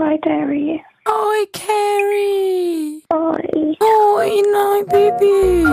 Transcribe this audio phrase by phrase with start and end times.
[0.00, 0.80] Hi, Derry.
[1.08, 3.02] Oi, Carrie.
[3.12, 3.76] Oi.
[3.80, 5.64] Oi, nein, Baby.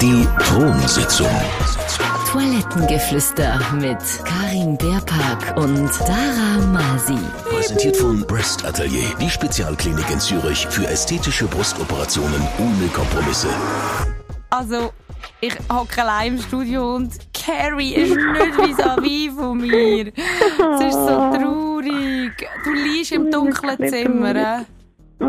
[0.00, 1.26] Die Thronsitzung.
[2.30, 7.18] Toilettengeflüster mit Karin Beerpark und Dara Masi.
[7.48, 13.48] Präsentiert von Breast Atelier, die Spezialklinik in Zürich für ästhetische Brustoperationen ohne Kompromisse.
[14.50, 14.92] Also,
[15.40, 20.08] ich hocke allein im Studio und Carrie ist nicht vis-à-vis von mir.
[20.08, 22.32] Es ist so traurig.
[22.64, 24.34] Du liegst im dunklen Zimmer.
[24.34, 24.64] äh?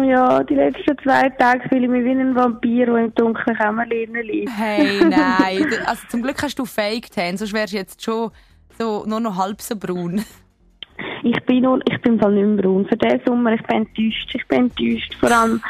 [0.09, 4.13] Ja, die letzten zwei Tage fühle ich mich wie ein Vampir, der im dunklen Kämmerlein
[4.23, 4.49] liegt.
[4.57, 5.67] Hey, nein.
[5.85, 8.31] Also zum Glück hast du Fake Tan, sonst wärst du jetzt schon
[8.79, 10.23] so, nur noch halb so braun.
[11.23, 12.85] Ich bin, nur, ich bin nicht mehr braun.
[12.87, 14.33] Für diesen Sommer, ich bin enttäuscht.
[14.33, 15.13] Ich bin enttäuscht.
[15.19, 15.61] Vor allem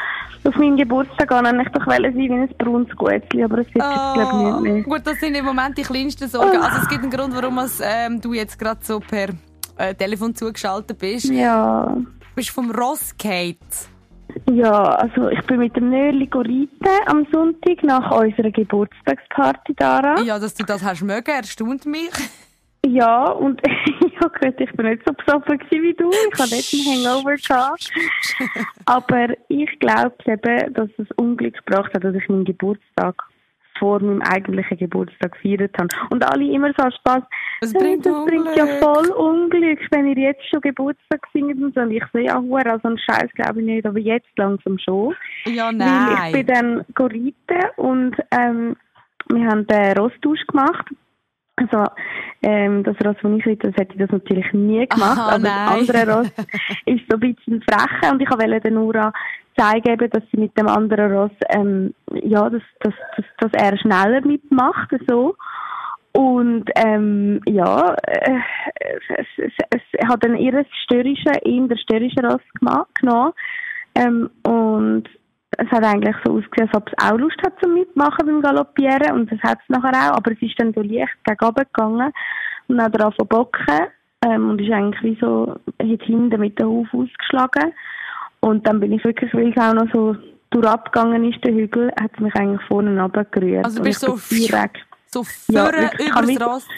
[0.46, 3.84] auf meinen Geburtstag wollte ich doch wollen sein wie ein braunes Gutzli, aber es wird
[3.84, 4.82] jetzt, glaube ich, nicht mehr.
[4.82, 6.56] Gut, das sind im Moment die kleinsten Sorgen.
[6.56, 9.28] Also es gibt einen Grund, warum es, ähm, du jetzt gerade so per
[9.78, 11.26] äh, Telefon zugeschaltet bist.
[11.30, 13.58] Ja, Du bist vom Ross Kate.
[14.50, 16.68] ja, also ich bin mit dem Nörli reiten
[17.06, 20.18] am Sonntag nach unserer Geburtstagsparty, Dara.
[20.22, 22.10] Ja, dass du das hast mögen, erstaunt mich.
[22.84, 26.10] Ja, und ja, gut, ich bin nicht so besoffen wie du.
[26.10, 27.36] Ich hatte nicht einen Hangover.
[27.36, 27.90] Gehabt.
[28.86, 33.22] Aber ich glaube eben, dass es Unglück gebracht hat, dass ich meinen Geburtstag
[33.78, 35.88] vor meinem eigentlichen Geburtstag gefeiert habe.
[36.10, 37.22] Und alle immer so Spaß.
[37.62, 41.74] «Hey, bringt das bringt ja Unglück.» voll Unglück, wenn ihr jetzt schon Geburtstag singt und
[41.74, 41.80] so.
[41.80, 45.14] Und ich so, ja, hure, also einen Scheiß glaube ich nicht, aber jetzt langsam schon.
[45.46, 46.32] Ja, Weil ich nein.
[46.32, 48.76] bin dann reiten und ähm,
[49.28, 50.86] wir haben den Rosttausch gemacht.
[51.56, 51.84] Also
[52.42, 55.18] ähm, das Ross, das ich reite, das hätte ich das natürlich nie gemacht.
[55.18, 55.86] Aha, aber nein.
[55.86, 56.28] das andere Ross
[56.86, 59.12] ist so ein bisschen frech und ich wollte der Nora
[59.56, 63.76] zeigen, eben, dass sie mit dem anderen Ross ähm, ja, dass, dass, dass, dass er
[63.78, 64.90] schneller mitmacht.
[65.08, 65.36] So.
[66.12, 68.38] Und ähm, ja, äh,
[69.08, 73.32] es, es, es hat dann ihr störrische, eher der störrische Ross gemacht, genommen.
[73.94, 75.04] Ähm, und
[75.58, 79.12] es hat eigentlich so ausgesehen, als ob es auch Lust hat zum Mitmachen beim Galoppieren.
[79.12, 80.16] Und das hat es nachher auch.
[80.16, 82.12] Aber es ist dann so leicht gegen gegangen
[82.68, 83.86] und dann drauf bocken.
[84.24, 87.72] Ähm, und ist eigentlich wie so, hinten mit dem Huf ausgeschlagen.
[88.40, 90.16] Und dann bin ich wirklich, weil es auch noch so
[90.50, 93.64] durchabgegangen ist, der Hügel, hat es mich eigentlich vorne runtergerührt.
[93.64, 96.68] Also du bist so direkt So Ja, vorne übers nicht- Ross.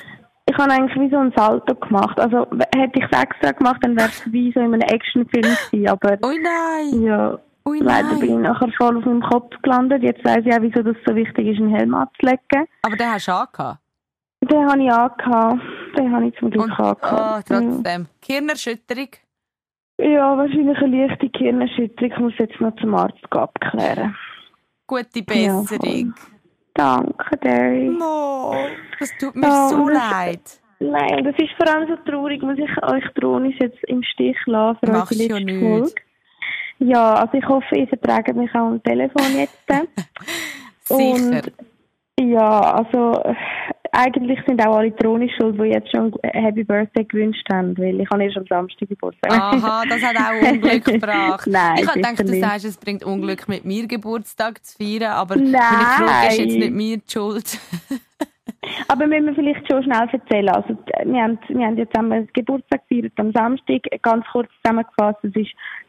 [0.47, 2.19] ich habe eigentlich wie so einen Salto gemacht.
[2.21, 5.89] Also hätte ich es extra gemacht, dann wäre es wie so in einem Actionfilm gewesen.
[5.89, 7.03] Aber Ui nein.
[7.03, 10.03] ja, Ui leider bin ich nachher voll auf meinem Kopf gelandet.
[10.03, 12.67] Jetzt weiss ich auch, wieso das so wichtig ist, einen Helm abzulegen.
[12.83, 13.79] Aber den hast du angehabt.
[14.43, 15.61] Den habe ich angehabt.
[15.97, 17.49] Den habe ich zum Glück Und, oh, angehabt.
[17.49, 18.07] trotzdem.
[18.21, 19.09] Gehirnerschütterung.
[19.99, 22.11] ja, wahrscheinlich eine leichte Gehirnerschütterung.
[22.13, 24.17] Ich muss jetzt noch zum Arzt gehen abklären.
[24.87, 25.23] Gute Ja,
[25.61, 26.15] Besserung.
[26.75, 27.89] Danke, Derry.
[27.89, 28.53] No,
[28.99, 30.61] das tut mir Ja, so leid.
[30.81, 34.81] Nein, das ist vor allem so traurig, muss ich euch Dronis jetzt im Stich lassen
[34.85, 35.63] für Machst unsere ja letzte nicht.
[35.63, 35.95] Folge.
[36.79, 39.59] Ja, also ich hoffe, ihr verträgt mich auch am Telefon jetzt.
[40.85, 40.99] Sicher.
[40.99, 41.53] Und
[42.21, 43.35] ja, also äh,
[43.93, 48.11] eigentlich sind auch alle Dronis schuld, die jetzt schon Happy Birthday gewünscht haben, weil ich
[48.11, 49.33] habe erst am Samstag Geburtstag.
[49.33, 51.47] Aha, das hat auch Unglück gebracht.
[51.51, 55.37] Nein, ich habe gedacht, du sagst, es bringt Unglück, mit mir Geburtstag zu feiern, aber
[55.37, 55.53] Nein.
[55.53, 57.59] meine Frage ist jetzt nicht mir die Schuld.
[58.89, 60.49] Aber müssen wir vielleicht schon schnell erzählen.
[60.51, 63.83] Also, wir haben, wir haben jetzt einmal Geburtstag gefeiert am Samstag.
[64.03, 65.45] Ganz kurz zusammengefasst, es war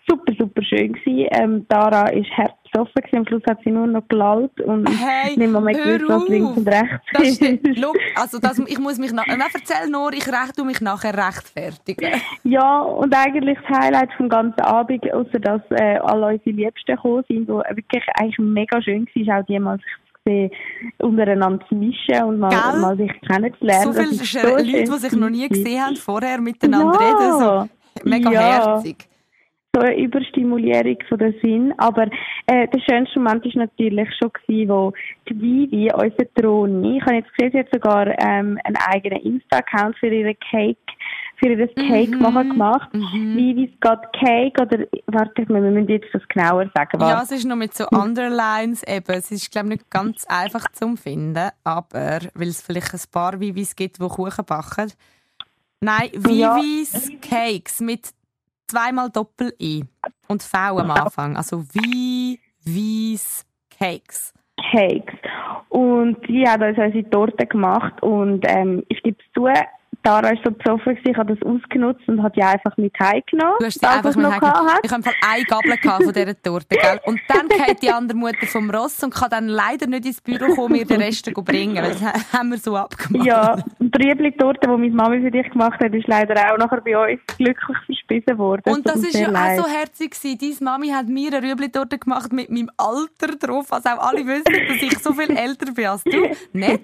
[0.07, 0.93] super, super schön.
[0.93, 1.27] Gewesen.
[1.31, 2.93] Ähm, Dara war herzbesoffen.
[2.95, 3.17] gewesen.
[3.17, 6.57] Am Schluss hat sie nur noch gelallt und Hey, nicht mal mehr gewusst, was links
[6.57, 7.79] und rechts Das ist.
[7.79, 12.21] Schau, also das, ich muss mich nach, na, erzähl nur, ich recht, mich nachher rechtfertigen.
[12.43, 17.23] Ja, und eigentlich das Highlight vom ganzen Abend, außer dass äh, alle unsere Liebsten gekommen
[17.27, 20.51] sind, wo wirklich eigentlich mega schön war, ist auch die mal sich zu sehen,
[20.99, 22.79] untereinander zu mischen und mal, Gell?
[22.79, 23.83] mal sich kennenzulernen.
[23.83, 27.07] So viele ist Leute, die sich noch nie gesehen haben, vorher miteinander Ja.
[27.07, 27.69] reden,
[28.03, 28.41] so mega Ja.
[28.41, 29.07] herzig.
[29.75, 31.73] so eine Überstimulierung von der Sinn.
[31.77, 32.03] Aber
[32.47, 34.93] äh, der schönste Moment war natürlich schon gewesen, wo
[35.27, 39.97] die Vivi, unsere Droni, ich habe jetzt gesehen, sie hat sogar ähm, einen eigenen Insta-Account
[39.97, 40.79] für ihre Cake,
[41.37, 42.22] für ihr Cake Mhm.
[42.22, 42.90] machen gemacht.
[42.93, 46.99] Vivi's Got Cake oder, warte, wir müssen jetzt das genauer sagen.
[47.02, 47.32] Ja, was.
[47.32, 49.05] es ist noch mit so Underlines eben.
[49.14, 53.40] Es ist, glaube ich, nicht ganz einfach zum finden, aber weil es vielleicht ein paar
[53.40, 54.91] Vivis gibt, die Kuchen backen.
[55.82, 56.55] Nein, Ja.
[56.58, 58.09] Vivis Cakes mit
[58.67, 59.84] zweimal Doppel-I
[60.28, 61.38] und V am Anfang.
[61.38, 61.64] Also
[62.66, 63.46] Vivis
[63.78, 64.34] Cakes.
[64.72, 65.14] Cakes.
[65.70, 69.47] Und die hat uns unsere Torte gemacht und ähm, ich gebe es zu,
[70.05, 73.55] Tara war so besoffen, ich habe das ausgenutzt und hat die einfach mit heimgenommen.
[73.57, 74.72] Du hast sie einfach mit heimgenommen.
[74.84, 75.43] Ich habe eine
[75.78, 76.99] Gabel von dieser Torte, gell?
[77.05, 80.53] Und dann geht die andere Mutter vom Ross und kann dann leider nicht ins Büro
[80.53, 81.84] kommen, mir den Rest bringen.
[81.84, 82.02] Das
[82.34, 83.25] haben wir so abgemacht.
[83.25, 87.13] Ja, die Rüebli-Torte, die meine Mami für dich gemacht hat, ist leider auch nachher bei
[87.13, 88.61] uns glücklich verspissen worden.
[88.72, 89.59] Und das, ist ja leid.
[89.59, 90.37] auch so herzig gewesen.
[90.40, 93.73] Deine Mami hat mir eine Rüebli-Torte gemacht mit meinem Alter drauf.
[93.73, 96.29] Also auch alle wissen, dass ich so viel älter bin als du.
[96.53, 96.84] Nicht?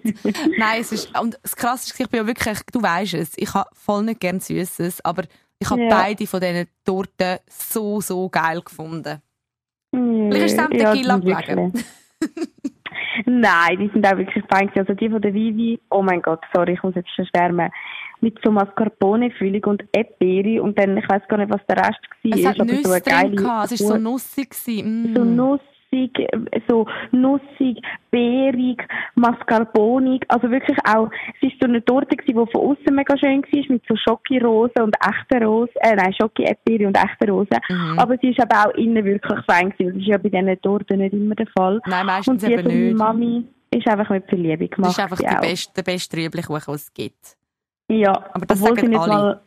[0.58, 3.54] Nein, es ist, und das Krasse ist, ich bin ja wirklich, du weißt es, ich
[3.54, 5.24] habe voll nicht gern Süßes, aber
[5.60, 5.90] ich habe ja.
[5.90, 9.22] beide von diesen Torten so, so geil gefunden.
[9.92, 11.74] Mm, Vielleicht ist es am Tequila ja, gelegen.
[13.26, 14.72] Nein, die sind auch wirklich fein.
[14.76, 17.70] Also die von der Vivi, oh mein Gott, sorry, ich muss jetzt schon schwärmen.
[18.22, 22.38] Mit so Mascarpone-Füllung und Eperi und dann, ich weiß gar nicht, was der Rest war.
[22.38, 24.56] Es hat Nüsse so drin es war so nussig.
[24.66, 25.16] Mm.
[25.16, 26.28] So nussig nussig,
[26.68, 31.10] so nussig, beerig, mascarponig, also wirklich auch,
[31.42, 34.96] es war so eine Torte die von außen mega schön war, mit so Schokirosen und
[35.02, 38.00] echten Rosen, äh, nein, Schoki-Epiri und echten Rosen, mhm.
[38.00, 41.00] aber sie ist aber auch innen wirklich fein gewesen, das ist ja bei diesen Torten
[41.00, 41.82] nicht immer der Fall.
[41.86, 42.98] Nein, meistens und eben nicht.
[42.98, 44.90] Mami ist einfach mit viel Liebe gemacht.
[44.90, 47.38] Das ist einfach der beste, der beste Rüebli-Kuchen, den es gibt.
[47.90, 49.14] Ja, aber das obwohl sagen sie nicht alle.
[49.14, 49.42] Mal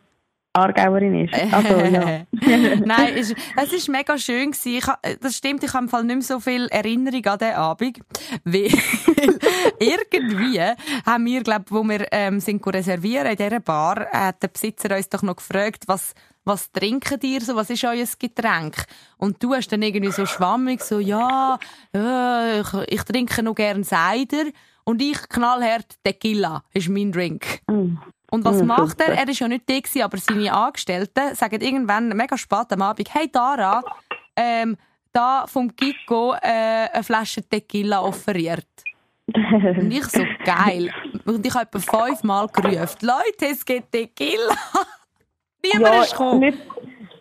[0.55, 1.33] Aargauerin ist.
[1.53, 2.25] Also, ja.
[2.31, 4.77] Nein, es, es ist mega schön gewesen.
[4.77, 7.99] Ich, das stimmt, ich habe im Fall nicht mehr so viel Erinnerung an diesen Abend,
[8.43, 8.69] weil
[9.79, 10.61] irgendwie
[11.05, 15.09] haben wir, glaube wo wir ähm, sind reservieren in dieser Bar, hat der Besitzer uns
[15.09, 16.13] doch noch gefragt, was
[16.45, 18.85] was trinken ihr so, was ist euer Getränk?
[19.17, 21.57] Und du hast dann irgendwie so schwammig so, ja,
[21.93, 24.45] äh, ich, ich trinke noch gern Cider
[24.83, 27.61] und ich knallhart Tequila, ist mein Drink.
[27.67, 27.95] Mm.
[28.35, 29.13] Und was ja, macht er?
[29.13, 33.29] Er ist ja nicht da aber seine Angestellten sagen irgendwann mega spät am Abend, hey
[33.31, 33.81] Dara,
[34.35, 34.75] ähm,
[35.13, 38.67] da vom Kiko äh, eine Flasche Tequila offeriert.
[39.33, 40.91] und ich so, geil.
[41.23, 44.53] Und ich habe etwa fünfmal gerufen, Leute, es geht Tequila.
[45.63, 46.39] Niemand ja, ist gekommen.
[46.39, 46.57] Nicht,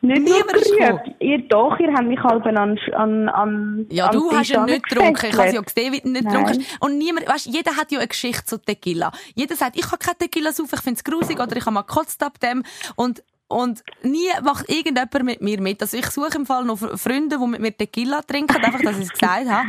[0.05, 1.15] nicht gekommen.
[1.19, 5.27] Ihr doch, ihr habt mich halb an, an, an Ja, du hast ihn nicht getrunken.
[5.27, 6.83] Ich habe ja gesehen, wie du nicht getrunken hast.
[6.83, 9.12] Und niemand, weißt, jeder hat ja eine Geschichte zu Tequila.
[9.35, 11.83] Jeder sagt, ich kann keine Tequila saufen, ich finde es grusig oder ich habe mal
[11.83, 12.62] gekotzt ab dem.
[12.97, 15.81] Und und nie macht irgendjemand mit mir mit.
[15.83, 19.05] Also ich suche im Fall noch Freunde, die mit mir Tequila trinken, einfach, dass ich
[19.05, 19.69] es gesagt habe.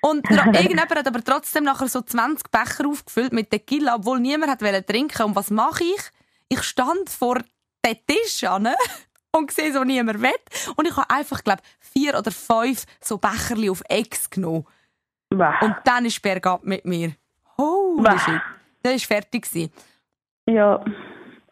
[0.00, 4.86] Und irgendjemand hat aber trotzdem nachher so 20 Becher aufgefüllt mit Tequila, obwohl niemand hat
[4.86, 6.00] trinken Und was mache ich?
[6.48, 7.40] Ich stand vor
[7.84, 8.68] den Tisch an
[9.36, 10.30] und sehe so niemand will.
[10.76, 14.66] Und ich habe einfach, glaube vier oder fünf so Becherli auf Ex genommen.
[15.30, 15.58] Bah.
[15.60, 17.12] Und dann ist bergab mit mir.
[17.58, 18.18] Holy bah.
[18.18, 18.40] shit.
[18.82, 19.42] Das war fertig.
[19.42, 19.72] Gewesen.
[20.48, 20.84] Ja.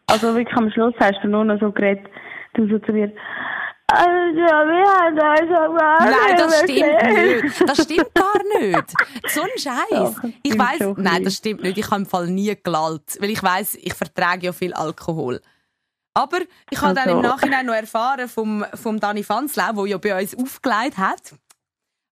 [0.07, 2.07] Also wirklich am Schluss hast du nur noch so geredet,
[2.53, 3.11] du so zu mir,
[3.87, 4.41] also
[5.99, 7.69] Nein, das stimmt nicht.
[7.69, 8.93] Das stimmt gar nicht.
[9.27, 10.33] So ein Scheiß.
[10.41, 11.77] Ich weiß, nein, das stimmt nicht.
[11.77, 15.39] Ich habe im Fall nie gelallt, weil ich weiß, ich vertrage ja viel Alkohol.
[16.15, 16.39] Aber
[16.69, 17.01] ich habe also.
[17.01, 17.29] dann im also.
[17.29, 21.35] Nachhinein noch erfahren vom, vom Dani Fanslau, der ja bei uns aufgelegt hat,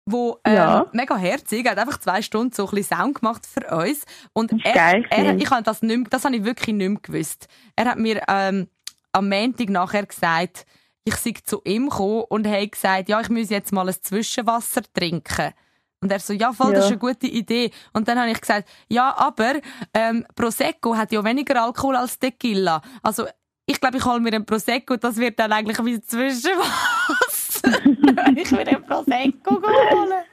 [0.04, 0.86] wo ähm, ja.
[0.92, 5.04] mega herzig hat einfach zwei Stunden so ein bisschen Sound gemacht für uns und er,
[5.10, 7.46] er, ich habe das nicht das habe ich wirklich nicht mehr gewusst.
[7.76, 8.68] Er hat mir ähm,
[9.12, 10.66] am Montag nachher gesagt,
[11.04, 14.82] ich sei zu ihm gekommen und habe gesagt, ja, ich muss jetzt mal ein Zwischenwasser
[14.92, 15.52] trinken.
[16.00, 16.76] Und er so, ja, voll, ja.
[16.76, 17.70] das ist eine gute Idee.
[17.92, 19.54] Und dann habe ich gesagt, ja, aber
[19.94, 22.82] ähm, Prosecco hat ja weniger Alkohol als Tequila.
[23.04, 23.26] Also
[23.66, 27.62] ich glaube, ich hole mir einen Prosecco, das wird dann eigentlich wie Zwischenwasser.
[28.36, 30.24] ich mir einen Prosecco holen.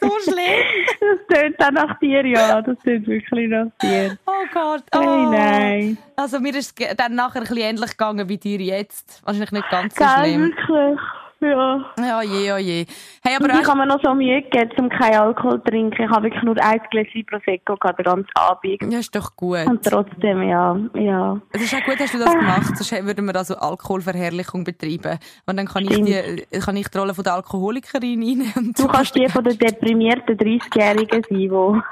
[0.00, 0.64] so schlimm.
[1.00, 2.62] Das tönt dann nach dir, ja.
[2.62, 4.16] Das tönt wirklich nach dir.
[4.26, 4.84] Oh Gott.
[4.94, 5.00] Oh.
[5.00, 5.98] Hey, nein.
[6.14, 9.22] Also mir ist es dann nachher ein bisschen ähnlich gegangen wie dir jetzt.
[9.24, 10.42] Wahrscheinlich nicht ganz so schlimm.
[10.42, 11.00] wirklich.
[11.40, 11.84] Ja.
[11.98, 12.86] Ja, je, oh je.
[13.22, 16.02] Hey, aber ich habe mir noch so Mühe gegeben, um keinen Alkohol zu trinken.
[16.02, 18.82] Ich habe wirklich nur ein Gläschen Prosecco gehabt, den ganzen Abend.
[18.82, 19.66] Ja, ist doch gut.
[19.66, 21.40] Und trotzdem, ja, ja.
[21.52, 22.76] Es ist auch gut, hast du das gemacht.
[22.76, 25.18] Sonst würden wir also Alkoholverherrlichung betreiben.
[25.44, 28.72] Und dann kann ich, die, kann ich die Rolle von der Alkoholikerin rein.
[28.76, 31.82] Du kannst die von der deprimierten 30-Jährigen sein,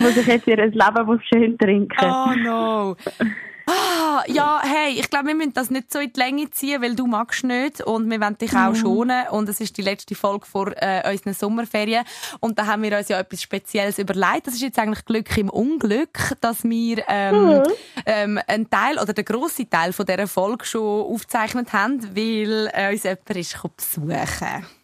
[0.00, 2.96] die sich jetzt ihr Leben schön trinken Oh no.
[3.68, 6.94] Ah, ja, hey, ich glaube, wir müssen das nicht so in die Länge ziehen, weil
[6.94, 8.76] du magst nicht und wir wollen dich auch mhm.
[8.76, 12.04] schonen und es ist die letzte Folge vor äh, unseren Sommerferien
[12.40, 14.46] und da haben wir uns ja etwas Spezielles überlegt.
[14.46, 17.62] Das ist jetzt eigentlich Glück im Unglück, dass wir ähm, mhm.
[18.06, 22.90] ähm, einen Teil oder den grossen Teil von dieser Folge schon aufgezeichnet haben, weil äh,
[22.92, 24.77] uns jemand ist besuchen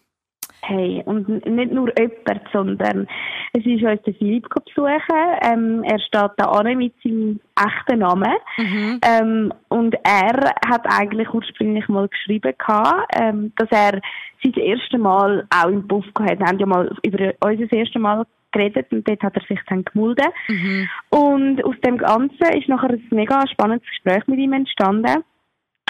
[0.67, 3.07] Hey, und nicht nur jemand, sondern
[3.53, 5.01] es ist uns der Philipp besuchen.
[5.43, 8.33] Ähm, er steht da an mit seinem echten Namen.
[8.57, 9.01] Mhm.
[9.03, 14.01] Ähm, und er hat eigentlich ursprünglich mal geschrieben, gehabt, ähm, dass er
[14.43, 16.39] sein erstes Mal auch im Puff gehabt hat.
[16.39, 19.85] Wir haben ja mal über unser erstes Mal geredet und dort hat er sich dann
[19.85, 20.29] gemulden.
[20.49, 20.89] Mhm.
[21.11, 25.25] Und aus dem Ganzen ist nachher ein mega spannendes Gespräch mit ihm entstanden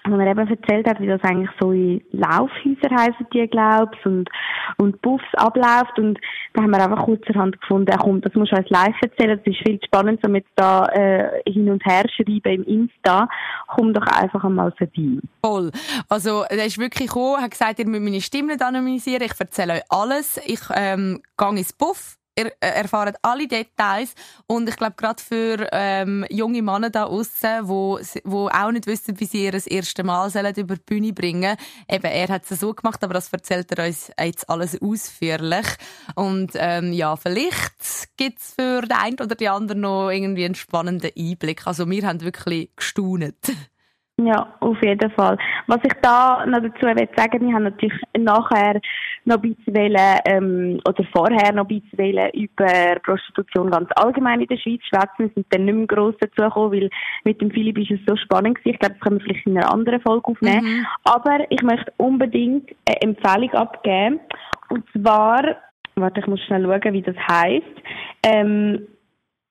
[0.06, 4.28] wo er eben erzählt hat, wie das eigentlich so in Laufhäuser heißen die, glaub's, und,
[4.76, 5.98] und Buffs abläuft.
[5.98, 6.18] Und
[6.52, 9.66] da haben wir einfach kurzerhand gefunden, komm, das musst du als live erzählen, das ist
[9.66, 13.28] viel spannend, so mit da äh, hin und her schreiben im Insta.
[13.68, 15.20] Komm doch einfach einmal vorbei.
[15.42, 15.70] Voll.
[16.08, 19.82] Also, er ist wirklich gekommen, hat gesagt, ihr müsst meine Stimme anonymisieren, ich erzähle euch
[19.88, 20.40] alles.
[20.46, 24.14] Ich ähm, gehe ins Buff, ihr äh, erfahrt alle Details
[24.46, 29.18] und ich glaube gerade für ähm, junge Männer da außen, wo wo auch nicht wissen,
[29.20, 31.56] wie sie ihr das erste Mal sollen über die Bühne bringen.
[31.88, 35.66] Eben er hat es so gemacht, aber das erzählt er uns jetzt alles ausführlich
[36.14, 40.54] und ähm, ja vielleicht gibt es für den einen oder die anderen noch irgendwie einen
[40.54, 41.66] spannenden Einblick.
[41.66, 43.36] Also wir haben wirklich gestaunet.
[44.16, 45.36] Ja, auf jeden Fall.
[45.66, 48.80] Was ich da noch dazu will sagen, wir haben natürlich nachher
[49.24, 54.56] noch ein bisschen ähm, oder vorher noch ein bisschen über Prostitution ganz allgemein in der
[54.56, 55.18] Schweiz schwätzen.
[55.18, 56.90] Wir sind dann nicht mehr gross dazu gekommen, weil
[57.24, 58.74] mit dem Philipp ist es so spannend gewesen.
[58.74, 60.64] Ich glaube, das können wir vielleicht in einer anderen Folge aufnehmen.
[60.64, 60.86] Mhm.
[61.02, 64.20] Aber ich möchte unbedingt eine Empfehlung abgeben.
[64.68, 65.56] Und zwar,
[65.96, 67.82] warte, ich muss schnell schauen, wie das heisst.
[68.22, 68.86] Ähm,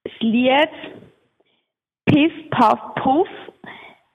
[0.05, 0.70] das Lied
[2.05, 3.27] Piff, Puff, Puff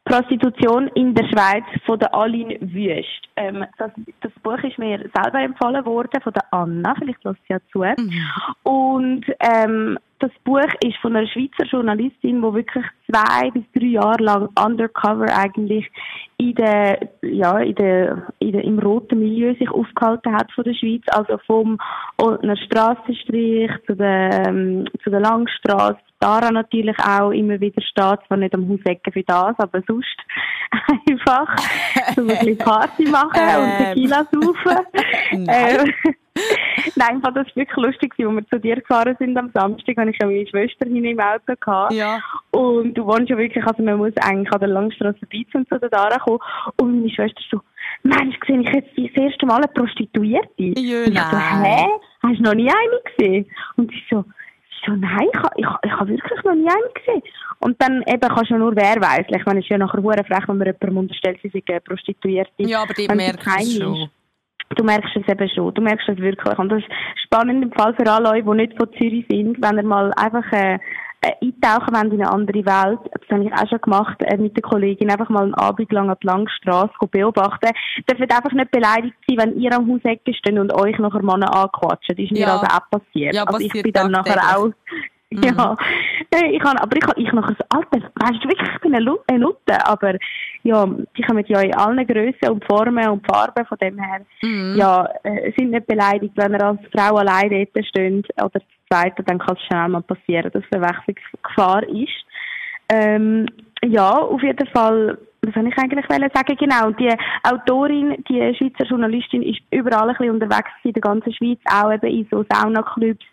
[0.09, 3.29] Prostitution in der Schweiz von der Aline Wüst.
[3.37, 7.53] Ähm, das, das, Buch ist mir selber empfohlen worden von der Anna, vielleicht lässt sie
[7.53, 7.81] ja zu.
[7.81, 8.13] Mhm.
[8.63, 14.23] Und ähm, das Buch ist von einer Schweizer Journalistin, die wirklich zwei bis drei Jahre
[14.23, 15.89] lang undercover eigentlich
[16.39, 20.75] in der, ja, in der, in der, im roten Milieu sich aufgehalten hat von der
[20.75, 21.79] Schweiz, also vom
[22.19, 28.37] Oldner Strassenstrich zu der, ähm, zu der Langstrasse, Dara natürlich auch immer wieder steht, zwar
[28.39, 30.17] nicht am Hausecken für das, aber sonst
[31.09, 31.57] einfach
[32.17, 33.63] so ein bisschen Party machen ähm.
[33.63, 34.87] und Tequila saufen.
[35.49, 36.15] ähm,
[36.97, 40.17] Nein, das war wirklich lustig, als wir zu dir gefahren sind am Samstag, habe ich
[40.21, 41.93] ja meine Schwester hin im Auto gehabt.
[41.93, 42.21] Ja.
[42.51, 45.79] Und du wohnst ja wirklich, also man muss eigentlich an der Langstrasse vorbei, um zu
[45.79, 46.39] der Dara kommen.
[46.77, 47.61] Und meine Schwester so,
[48.03, 50.49] Mensch, sehe ich jetzt das erste Mal eine Prostituierte?
[50.59, 51.87] Ja, und ich so, hä?
[52.23, 53.47] Hast du noch nie eine gesehen?
[53.77, 54.25] Und sie so,
[54.87, 57.23] so, nein, ich, ich, ich habe wirklich noch nie eine gesehen.
[57.61, 59.27] Und dann eben kannst du nur wer weiß.
[59.29, 62.53] Ich meine, es ist ja nachher hure frech, wenn man jemandem unterstellt, sie sei Prostituierte.
[62.59, 64.11] Ja, aber die merkt es schon.
[64.77, 65.75] Du merkst es eben schon.
[65.75, 66.59] Du merkst es wirklich.
[66.59, 66.89] Und das ist
[67.25, 70.45] spannend im Fall für alle Leute, die nicht von Zürich sind, wenn ihr mal einfach
[70.53, 70.79] äh,
[71.21, 73.01] äh, eintauchen wollt in eine andere Welt.
[73.13, 75.11] Das habe ich auch schon gemacht äh, mit der Kollegin.
[75.11, 77.71] Einfach mal einen Abend lang an die Langstrasse beobachten.
[78.09, 82.15] Dürft einfach nicht beleidigt sein, wenn ihr am Hausecke steht und euch nachher Männer anquatschen.
[82.17, 83.35] Das ist mir also auch passiert.
[83.35, 84.71] Ja, also ich bin dann nachher auch
[85.39, 85.43] Mhm.
[85.45, 85.77] Ja,
[86.51, 89.15] ich kann, aber ich kann, ich noch ein Alter, weißt du wirklich, ich bin eine,
[89.27, 90.15] eine Nutte, aber
[90.63, 94.75] ja, die kommen ja in allen Grössen und Formen und Farben, von dem her, mhm.
[94.77, 99.15] ja, äh, sind nicht beleidigt, wenn er als Frau allein dort steht oder zu zweit,
[99.27, 102.25] dann kann es schnell mal passieren, dass Verwechslungsgefahr ist.
[102.91, 103.47] Ähm,
[103.85, 106.57] ja, auf jeden Fall was soll ich eigentlich sagen?
[106.59, 106.91] Genau.
[106.91, 107.15] Die
[107.45, 112.07] Autorin, die Schweizer Journalistin, ist überall ein bisschen unterwegs in der ganzen Schweiz, auch eben
[112.07, 113.25] in so Saunaclubs,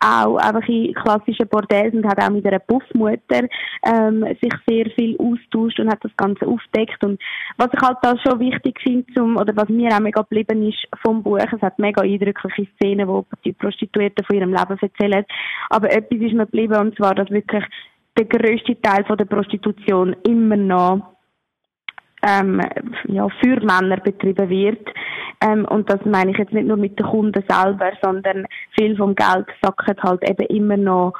[0.00, 3.48] auch einfach in klassischen Bordells und hat auch mit einer Puffmutter
[3.86, 7.02] ähm, sich sehr viel austauscht und hat das Ganze aufdeckt.
[7.02, 7.20] Und
[7.56, 10.86] was ich halt da schon wichtig finde, zum, oder was mir auch mega geblieben ist
[11.02, 15.24] vom Buch, es hat mega eindrückliche Szenen, wo die Prostituierten von ihrem Leben erzählen.
[15.70, 17.64] Aber etwas ist mir geblieben, und zwar, dass wirklich
[18.16, 21.13] der grösste Teil von der Prostitution immer noch
[22.26, 22.60] ähm,
[23.08, 24.88] ja, für Männer betrieben wird.
[25.40, 28.46] Ähm, und das meine ich jetzt nicht nur mit den Kunden selber, sondern
[28.78, 31.14] viel vom Geld sacken halt eben immer noch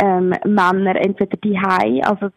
[0.00, 2.30] ähm, Männer entweder die Hai, also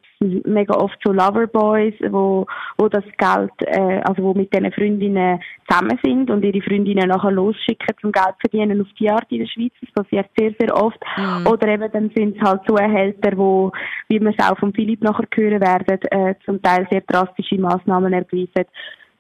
[0.46, 2.46] mega oft so Loverboys, wo
[2.78, 7.32] wo das Geld, äh, also wo mit diesen Freundinnen zusammen sind und ihre Freundinnen nachher
[7.32, 9.74] losschicken zum Geld verdienen auf die Art in der Schweiz.
[9.82, 11.00] Das passiert sehr sehr oft.
[11.18, 11.48] Mhm.
[11.48, 13.72] Oder eben dann sind es halt Zuhälter, wo,
[14.10, 18.14] wie wir es auch von Philipp nachher hören werden, äh, zum Teil sehr drastische Maßnahmen
[18.14, 18.66] ergreifen,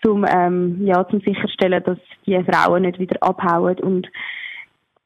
[0.03, 4.07] zum ähm, ja zum sicherstellen, dass die Frauen nicht wieder abhauen und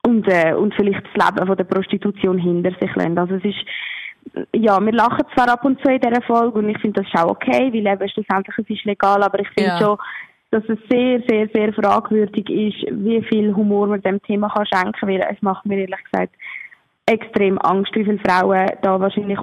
[0.07, 3.17] und, äh, und vielleicht das Leben von der Prostitution hinter sich lassen.
[3.17, 3.65] Also es ist,
[4.53, 7.19] ja, wir lachen zwar ab und zu in dieser Folge und ich finde das ist
[7.19, 9.79] auch okay, weil eben schlussendlich es ist legal, aber ich finde ja.
[9.79, 9.97] schon,
[10.51, 14.93] dass es sehr, sehr, sehr fragwürdig ist, wie viel Humor man dem Thema kann schenken
[14.93, 16.33] kann, weil es macht mir ehrlich gesagt
[17.05, 19.39] extrem Angst, wie viele Frauen da wahrscheinlich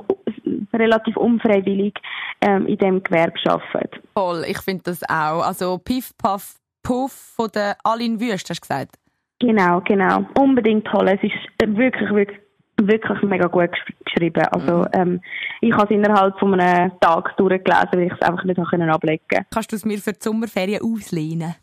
[0.72, 1.94] relativ unfreiwillig
[2.40, 4.00] ähm, in diesem Gewerbe arbeiten.
[4.12, 5.46] Voll, ich finde das auch.
[5.46, 8.96] Also Piff, Puff, Puff von der Aline Wüst, hast du gesagt?
[9.40, 10.26] Genau, genau.
[10.38, 11.08] Unbedingt toll.
[11.08, 11.34] Es ist
[11.66, 12.38] wirklich, wirklich,
[12.76, 13.70] wirklich mega gut
[14.04, 14.44] geschrieben.
[14.50, 14.88] Also, mhm.
[14.92, 15.20] ähm,
[15.60, 19.22] ich habe es innerhalb von einem Tag durchgelesen, weil ich es einfach nicht können ablegen
[19.28, 19.46] konnte.
[19.52, 21.54] Kannst du es mir für die Sommerferien auslehnen?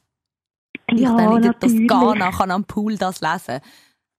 [0.89, 3.61] Ja, ich dann in das Ghana kann am Pool das lesen.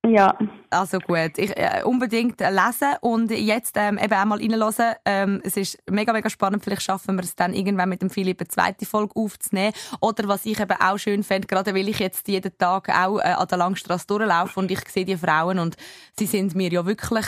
[0.05, 0.37] Ja.
[0.69, 4.95] Also gut, ich, äh, unbedingt lesen und jetzt ähm, eben auch mal reinhören.
[5.05, 6.65] Ähm, es ist mega, mega spannend.
[6.65, 9.75] Vielleicht schaffen wir es dann irgendwann mit dem Philipp eine zweite Folge aufzunehmen.
[10.01, 13.29] Oder was ich eben auch schön fände, gerade weil ich jetzt jeden Tag auch äh,
[13.29, 15.77] an der Langstrasse durchlaufe und ich sehe die Frauen und
[16.19, 17.27] sie sind mir ja wirklich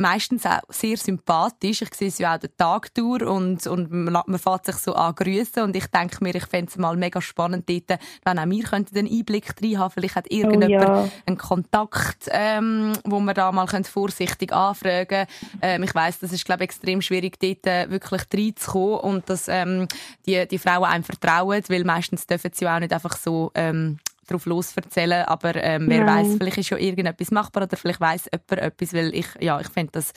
[0.00, 1.82] meistens auch sehr sympathisch.
[1.82, 5.14] Ich sehe sie auch den Tag durch und, und man, man fährt sich so an
[5.14, 8.64] grüßen und ich denke mir, ich fände es mal mega spannend dort, wenn auch wir
[8.64, 9.92] könnten den Einblick rein haben.
[9.92, 11.08] Vielleicht hat irgendjemand Oh ja.
[11.26, 15.26] einen Kontakt, ähm, wo man da mal vorsichtig anfragen
[15.62, 19.48] ähm, Ich weiss, das ist, glaube ich, extrem schwierig, dort äh, wirklich reinzukommen und dass
[19.48, 19.86] ähm,
[20.26, 23.98] die, die Frauen einem vertrauen, weil meistens dürfen sie auch nicht einfach so ähm,
[24.30, 28.26] drauf los erzählen, aber ähm, wer weiß, vielleicht ist ja irgendetwas machbar oder vielleicht weiß
[28.26, 30.12] jemand etwas, weil ich, ja, ich finde das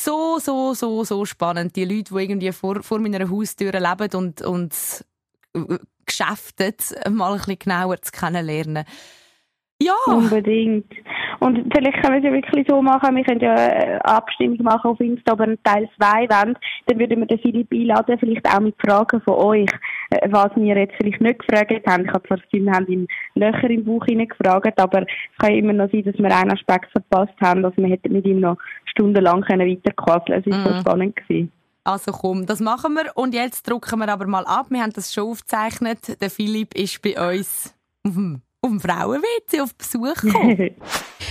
[0.00, 1.76] so, so, so, so spannend.
[1.76, 4.74] Die Leute, die irgendwie vor, vor meiner Haustür leben und, und
[5.54, 8.84] äh, geschäftet, mal ein bisschen genauer zu kennenlernen.
[9.82, 10.92] Ja, Unbedingt.
[11.38, 14.90] Und vielleicht können wir es ja wirklich so machen, wir können ja eine Abstimmung machen
[14.90, 16.58] auf Insta, einen Teil 2 wollt.
[16.86, 19.70] Dann würden wir den Philipp einladen, vielleicht auch mit Fragen von euch,
[20.10, 22.04] äh, was wir jetzt vielleicht nicht gefragt haben.
[22.04, 25.52] Ich habe zwar das Gefühl, wir haben ihm Löcher im Bauch hineingefragt, aber es kann
[25.52, 28.40] ja immer noch sein, dass wir einen Aspekt verpasst haben, dass wir hätten mit ihm
[28.40, 30.54] noch stundenlang weiterquasseln können.
[30.54, 31.16] Es war so spannend.
[31.16, 31.52] Gewesen.
[31.84, 33.12] also komm, das machen wir.
[33.14, 34.66] Und jetzt drücken wir aber mal ab.
[34.68, 36.20] Wir haben das schon aufgezeichnet.
[36.20, 37.74] Der Philipp ist bei uns
[38.06, 40.70] auf dem, auf dem Frauen-WC auf Besuch gekommen.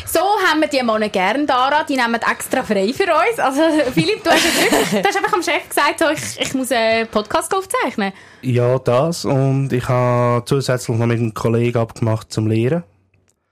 [0.05, 1.83] So haben wir die Männer gern, Dara.
[1.83, 3.37] Die nehmen extra frei für uns.
[3.37, 3.61] Also,
[3.93, 6.71] Philipp, du hast, jetzt wirklich, du hast einfach am Chef gesagt, so, ich, ich muss
[6.71, 8.13] einen Podcast aufzeichnen.
[8.41, 9.25] Ja, das.
[9.25, 12.83] Und ich habe zusätzlich noch mit einem Kollegen abgemacht zum Lehren.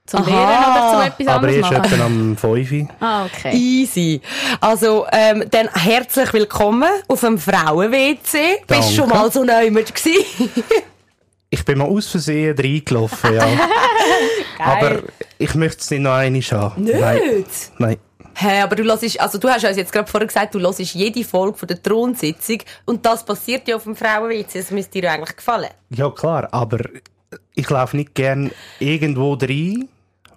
[0.08, 1.94] Zum Lehren oder zum etwas Aber anderes erst machen.
[1.94, 2.88] etwa am 5 Uhr.
[3.02, 3.52] Ah, okay.
[3.54, 4.22] Easy.
[4.62, 8.64] Also, ähm, dann herzlich willkommen auf dem Frauen-WC.
[8.66, 10.50] Bist schon mal so neu gewesen?
[11.50, 13.48] Ich bin mal aus Versehen reingelaufen, ja.
[14.60, 15.04] Aber
[15.38, 16.84] ich möchte es nicht noch einmal haben.
[16.84, 17.46] Nein.
[17.78, 17.98] Nein.
[18.40, 21.24] Hä, aber du hörst, also du hast uns jetzt gerade vorher gesagt, du hörst jede
[21.24, 24.60] Folge von der Thronsitzung und das passiert ja auf dem Frauen-WC.
[24.60, 25.72] Das müsste dir eigentlich gefallen.
[25.90, 26.48] Ja, klar.
[26.52, 26.78] Aber
[27.56, 29.90] ich laufe nicht gern irgendwo rein,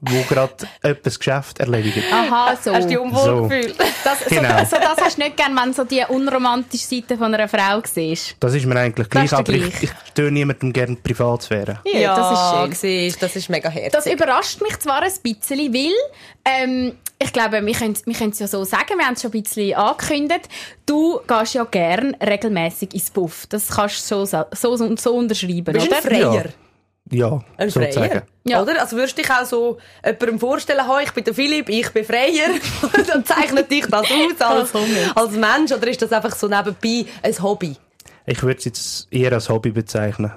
[0.02, 2.04] wo gerade etwas Geschäft erledigt.
[2.12, 2.73] Aha, so.
[2.73, 3.42] Hast du dich unwohl So.
[3.49, 3.75] gefühlt?
[4.02, 4.64] Das, so, Genau.
[4.64, 7.83] so das hast du nicht gern, wenn du so die unromantische Seite von einer Frau
[7.85, 8.37] siehst.
[8.40, 9.83] Das ist mir eigentlich gleich, aber ich, gleich.
[9.85, 11.80] ich störe niemandem gerne die Privatsphäre.
[11.84, 12.73] Ja, das ist schön.
[12.73, 13.93] siehst, das ist mega herzig.
[13.93, 15.93] Das überrascht mich zwar ein bisschen, weil
[16.47, 19.30] ähm, ich glaube, wir können wir können es ja so sagen, wir haben es schon
[19.32, 20.49] ein bisschen angekündigt.
[20.86, 23.47] Du gehst ja gern regelmäßig ins Buff.
[23.50, 25.97] Das kannst du so, so, so, so unterschreiben, bist oder?
[25.97, 26.34] ein Freier.
[26.47, 26.50] Ja,
[27.57, 28.09] Ein sozusagen.
[28.11, 28.23] Freier.
[28.45, 28.63] Ja.
[28.63, 28.81] Oder?
[28.81, 32.05] Also würdest du dich auch so jemandem vorstellen, «Hoi, ich bin der Philipp, ich bin
[32.05, 32.49] Freier.
[33.07, 34.75] Dann zeichnet dich das aus als,
[35.17, 37.77] als Mensch oder ist das einfach so nebenbei ein Hobby?
[38.27, 40.33] Ich würde es jetzt eher als Hobby bezeichnen.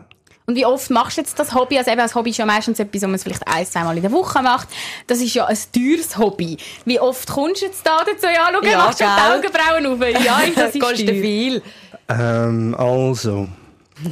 [0.45, 1.77] Und wie oft machst du jetzt das Hobby?
[1.77, 4.11] Also eben, das Hobby ist ja meistens etwas, was man vielleicht ein, zweimal in der
[4.11, 4.67] Woche macht.
[5.07, 6.57] Das ist ja ein teures Hobby.
[6.83, 8.25] Wie oft kommst du jetzt da dazu?
[8.25, 9.47] Ja, schau, Ja, ja, machst schon die?
[9.47, 10.25] Augenbrauen auf.
[10.25, 10.95] Ja, das ist teuer.
[10.97, 11.61] viel.
[12.09, 13.47] Ähm, also,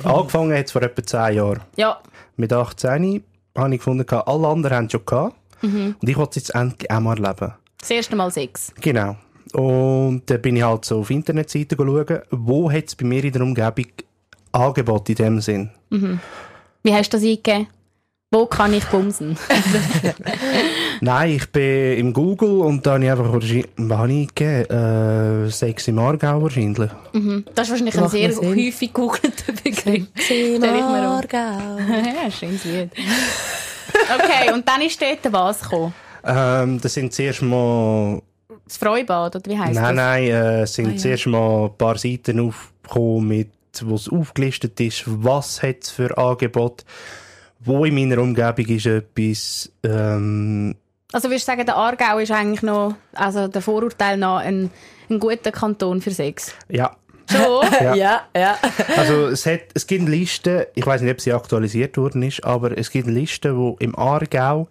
[0.05, 1.59] angefangen hat es vor etwa 10 Jahren.
[1.75, 1.99] Ja,
[2.41, 3.23] Mit 18
[3.55, 5.35] habe ich gefunden, alle anderen haben es schon gehabt.
[5.61, 5.95] Mhm.
[6.01, 7.53] Und ich wollte es jetzt endlich auch mal erleben.
[7.79, 8.73] das erste Mal Sex.
[8.81, 9.15] Genau.
[9.53, 13.31] Und dann bin ich halt so auf Internetseiten schauen, wo hat es bei mir in
[13.31, 13.91] der Umgebung
[14.53, 15.69] Angebote in dem Sinn.
[15.91, 17.67] Wie hast du das eingegeben?
[18.33, 19.37] Wo kann ich bumsen?
[21.01, 25.45] Nein, ich bin im Google und da habe ich einfach, wahrscheinlich- was habe ich gegeben?
[25.47, 26.89] Äh, Sex im Aargau wahrscheinlich.
[27.53, 28.49] Das ist wahrscheinlich ein Macht sehr mir Sinn.
[28.55, 30.07] häufig gegoogelter Begriff.
[30.29, 31.21] Ich mir um.
[31.33, 32.91] ja, schönes Lied.
[34.15, 35.93] Okay, und dann ist dort was gekommen?
[36.23, 38.21] Ähm, das sind zuerst mal
[38.65, 40.05] Das Freibad, oder wie heisst Nein, das?
[40.05, 43.49] nein, äh, es sind zuerst mal ein paar Seiten aufgekommen, mit,
[43.83, 46.85] wo es aufgelistet ist, was hat es für Angebot,
[47.63, 50.75] wo in meiner Umgebung ist etwas, ähm,
[51.11, 54.69] Also würdest du sagen, der Aargau ist eigentlich noch, also der Vorurteil nach ein,
[55.09, 56.53] ein guter Kanton für Sex?
[56.69, 56.95] ja.
[57.29, 57.65] Schon?
[57.81, 57.95] Ja.
[57.95, 58.57] Ja, ja.
[58.97, 62.77] Also es, hat, es gibt Listen, ich weiß nicht, ob sie aktualisiert worden ist, aber
[62.77, 64.67] es gibt Listen, wo im Aargau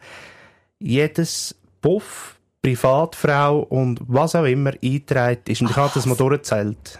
[0.79, 5.62] jedes Puff, Privatfrau und was auch immer eingetragen ist.
[5.62, 6.98] Und ich habe das mal durchgezählt.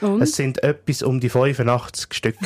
[0.00, 0.22] Und?
[0.22, 2.36] Es sind etwas um die 85 Stück.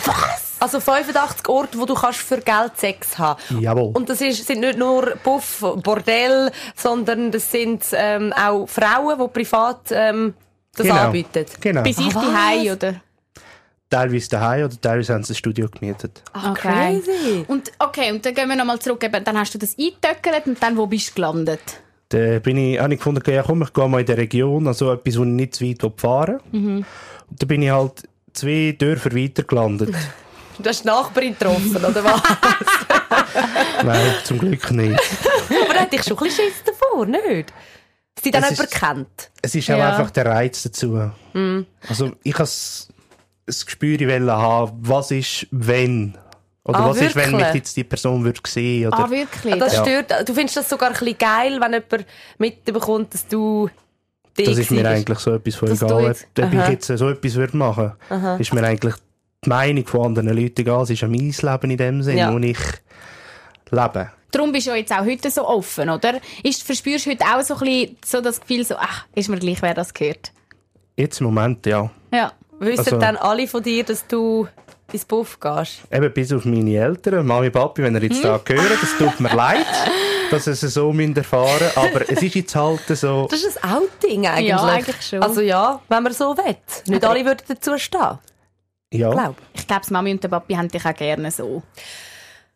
[0.60, 3.92] Also 85 Orte, wo du kannst für Geld Sex haben Jawohl.
[3.94, 9.28] Und das ist, sind nicht nur Puff, Bordell, sondern das sind ähm, auch Frauen, die
[9.28, 10.34] privat ähm,
[10.74, 11.00] das Genau.
[11.06, 11.44] anbieten.
[11.60, 11.80] Genau.
[11.82, 12.14] Ah, was?
[12.14, 12.94] daheim oder?
[13.90, 16.22] Teilweise daheim oder teilweise haben sie ein Studio gemietet.
[16.32, 17.00] Ah, Okay.
[17.02, 17.44] crazy.
[17.46, 19.04] Und, okay, und dann gehen wir nochmal zurück.
[19.04, 21.60] Eben, dann hast du das eingetöckelt und dann, wo bist du gelandet?
[22.08, 24.92] Da bin ich, habe ich gefunden, ja, komm, ich gehe mal in der Region, also
[24.92, 26.84] etwas, wo ich nicht zu weit fahren will.
[27.30, 29.94] Und da bin ich halt zwei Dörfer weiter gelandet.
[30.56, 32.22] Du hast die Nachbarin getroffen, oder was?
[33.84, 35.00] Nein, zum Glück nicht.
[35.64, 36.88] Aber da hätte ich schon ein bisschen Schiss davor.
[36.92, 37.52] vor, nicht?
[38.14, 39.30] Dass die dann Es jemand ist- kennt.
[39.42, 39.90] Es ist auch Ja.
[39.96, 41.10] einfach der Reiz dazu.
[41.88, 46.16] Also ich habe ein Gespür haben, was ist, wenn.
[46.66, 47.54] Oder Ah, was ist, wenn mich wirklich?
[47.56, 49.58] jetzt die Person würde sehen oder Ah, wirklich?
[49.58, 49.82] Das Ja.
[49.82, 52.06] stört, du findest das sogar ein bisschen geil, wenn jemand
[52.38, 53.68] mitbekommt, dass du
[54.38, 57.34] die Das ist mir eigentlich so etwas von egal, jetzt- ob, ich jetzt so etwas
[57.34, 57.92] würde machen
[58.38, 58.94] Ist mir eigentlich
[59.44, 60.82] die Meinung von anderen Leuten egal.
[60.82, 62.32] Es ist ja mein Leben in dem Sinn, Ja.
[62.32, 62.58] wo ich
[63.70, 64.10] lebe.
[64.30, 66.14] Darum bist du jetzt auch heute so offen, oder?
[66.42, 69.38] Ist, verspürst du heute auch so ein bisschen so das Gefühl, so, ach, ist mir
[69.38, 70.32] gleich, wer das gehört?
[70.96, 71.88] Jetzt im Moment, ja.
[72.12, 72.32] Ja.
[72.58, 74.48] Wissen Also- dann alle von dir, dass du
[74.92, 75.80] ins Buff gehst?
[75.92, 78.56] Eben bis auf meine Eltern, Mami, Papi, wenn ihr jetzt da Hm?
[78.56, 79.66] hören, das tut mir leid,
[80.30, 84.48] dass es so erfahren aber es ist jetzt halt so, Das ist ein Outing eigentlich.
[84.48, 85.22] Ja, eigentlich schon.
[85.22, 86.56] Also ja, wenn man so will.
[86.86, 88.18] Nicht alle würden dazu stehen,
[88.92, 89.10] ja.
[89.10, 91.62] glaube Ich glaube, Mami und der Papi haben dich auch gerne so.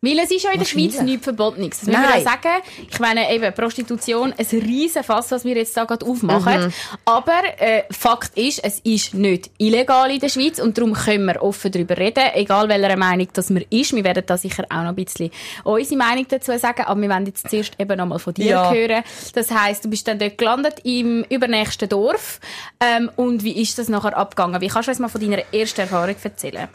[0.01, 1.79] Weil es ist ja in der Schweiz nichts Verbotenes.
[1.81, 2.19] Das müssen wir Nein.
[2.19, 2.61] auch sagen.
[2.89, 6.67] Ich meine, eben, Prostitution, ein riesen Fass, was wir jetzt da gerade aufmachen.
[6.67, 6.73] Mhm.
[7.03, 11.43] Aber äh, Fakt ist, es ist nicht illegal in der Schweiz und darum können wir
[11.43, 13.93] offen darüber reden, egal welcher Meinung das man ist.
[13.93, 15.31] Wir werden da sicher auch noch ein bisschen
[15.65, 18.71] unsere Meinung dazu sagen, aber wir wollen jetzt zuerst eben noch mal von dir Ja.
[18.71, 19.03] hören.
[19.33, 22.39] Das heisst, du bist dann dort gelandet im übernächsten Dorf.
[22.79, 24.61] Ähm, und wie ist das nachher abgegangen?
[24.61, 26.69] Wie kannst du uns mal von deiner ersten Erfahrung erzählen?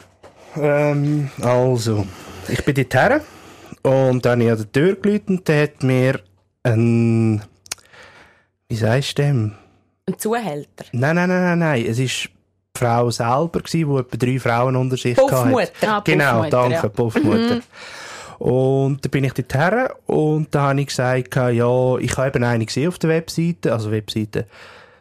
[0.57, 2.05] Ähm, also,
[2.49, 3.21] ich bin dort her
[3.83, 6.19] und dann habe ich an der Tür geläutet und der hat mir
[6.63, 7.41] ein,
[8.69, 9.51] wie sagst du dem?
[10.07, 10.85] Ein Zuhälter.
[10.91, 12.29] Nein, nein, nein, nein, nein, es war die
[12.77, 15.61] Frau selber, gewesen, die etwa drei Frauen unter sich Puffmutter.
[15.61, 15.87] hatte.
[15.87, 16.89] Ah, Genau, Puffmutter, danke, ja.
[16.89, 17.61] Puffmutter.
[18.37, 22.43] Und dann bin ich dort her und da habe ich gesagt, ja, ich habe eben
[22.43, 24.45] eine gesehen auf der Webseite, also Webseite.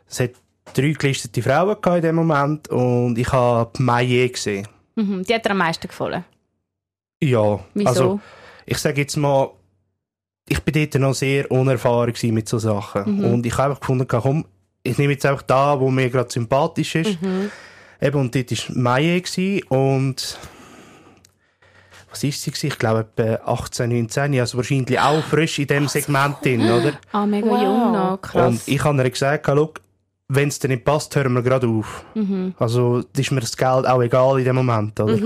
[0.08, 0.30] Es hat
[0.72, 4.68] drei gelistete Frauen in dem Moment und ich habe die Maye gesehen.
[4.94, 5.24] Mhm.
[5.24, 6.24] Die hat dir am meisten gefallen.
[7.30, 7.88] Ja, Wieso?
[7.88, 8.20] also
[8.66, 9.50] ich sage jetzt mal,
[10.48, 13.18] ich bin dort noch sehr unerfahren mit so Sachen.
[13.18, 13.24] Mhm.
[13.24, 14.44] Und ich habe einfach gefunden, komm,
[14.82, 17.20] ich nehme jetzt einfach da, wo mir gerade sympathisch ist.
[17.22, 17.50] Mhm.
[18.00, 20.38] Eben, und dort war gewesen und
[22.10, 22.68] was ist sie?
[22.68, 26.92] Ich glaube etwa 18, 19, also wahrscheinlich auch frisch in dem Segment drin, oder?
[27.10, 27.62] Ah, mega Wow.
[27.62, 28.20] jung noch.
[28.22, 28.46] Krass.
[28.46, 29.72] Und ich habe ihr gesagt, schau,
[30.28, 32.04] wenn es dir nicht passt, hören wir gerade auf.
[32.14, 32.54] Mhm.
[32.58, 35.18] Also, das ist mir das Geld auch egal in dem Moment, oder?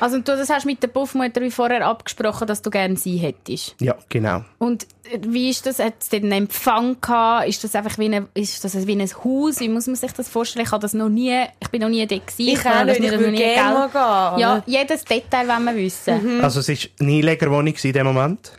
[0.00, 3.76] Also du das hast mit der Puffmutter wie vorher abgesprochen, dass du gerne sie hättest.
[3.80, 4.44] Ja, genau.
[4.58, 5.78] Und äh, wie ist das?
[5.78, 7.48] Hat es einen Empfang gehabt?
[7.48, 9.60] Ist das einfach wie, eine, ist das wie ein Haus?
[9.60, 10.64] Wie muss man sich das vorstellen?
[10.64, 12.54] Ich habe das noch nie, ich bin noch nie dort gewesen.
[12.54, 14.40] Ich das nicht, ich würde nie, gerne gehen.
[14.40, 16.40] Ja, jedes Detail wollen wir wissen.
[16.40, 18.52] Also es war eine Einlegerwohnung in dem Moment.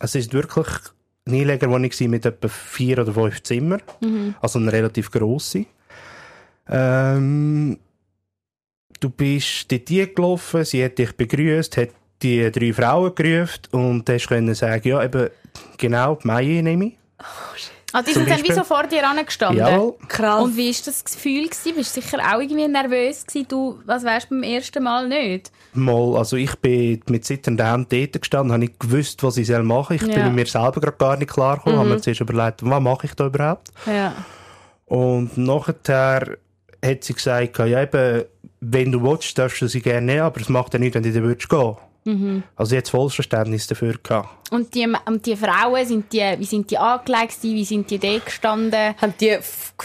[0.00, 0.66] Es ist wirklich
[1.28, 3.82] eine gewesen mit etwa vier oder fünf Zimmern.
[4.40, 5.66] Also eine relativ grosse.
[6.68, 7.78] Ähm,
[9.00, 11.90] du bist dort gelaufen, sie hat dich begrüßt, hat
[12.22, 15.28] die drei Frauen gerufen und du können sagen, ja, eben,
[15.76, 16.98] genau, die Mai nehme ich.
[17.92, 19.58] Ah, die Zum sind dann wie so vor dir angestanden?
[19.66, 19.94] Jawohl.
[20.08, 20.42] Krass.
[20.42, 21.44] Und wie war das Gefühl?
[21.48, 21.74] Gewesen?
[21.74, 23.46] Bist du sicher auch irgendwie nervös gewesen?
[23.48, 25.50] Du, was wärst beim ersten Mal nicht?
[25.72, 29.98] Mal, also ich bin mit zitternden Händen dort gestanden, habe nicht gewusst, was ich machen
[29.98, 30.08] soll.
[30.08, 30.24] Ich Ja.
[30.24, 33.14] bin mir selber gerade gar nicht klar gekommen, habe mir zuerst überlegt, was mache ich
[33.14, 33.68] da überhaupt?
[33.86, 34.14] Ja.
[34.84, 36.36] Und nachher
[36.84, 38.24] hat sie gesagt, ja eben,
[38.60, 41.12] wenn du willst, darfst du sie gerne nehmen, aber es macht ja nichts, wenn du
[41.12, 41.48] dann würdest
[42.16, 42.44] gehen.
[42.56, 44.28] Also jetzt volles Verständnis dafür gehabt.
[44.50, 47.36] Und die, und die Frauen, sind die, wie sind die angelegt?
[47.42, 48.94] Wie sind die da gestanden?
[48.96, 49.36] Haben die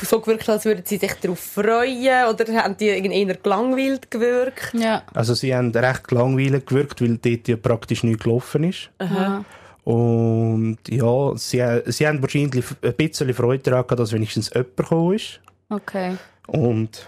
[0.02, 2.28] so gewirkt, als würden sie sich darauf freuen?
[2.30, 4.74] Oder haben die irgendwie eher gelangweilt gewirkt?
[4.74, 5.04] Ja.
[5.14, 8.90] Also sie haben recht langweilig gewirkt, weil dort ja praktisch nichts gelaufen ist.
[9.00, 9.44] Aha.
[9.84, 15.16] Und ja, sie, sie haben wahrscheinlich ein bisschen Freude daran gehabt, dass wenigstens jemand gekommen
[15.16, 15.42] ist.
[15.70, 16.16] Okay.
[16.48, 17.08] Und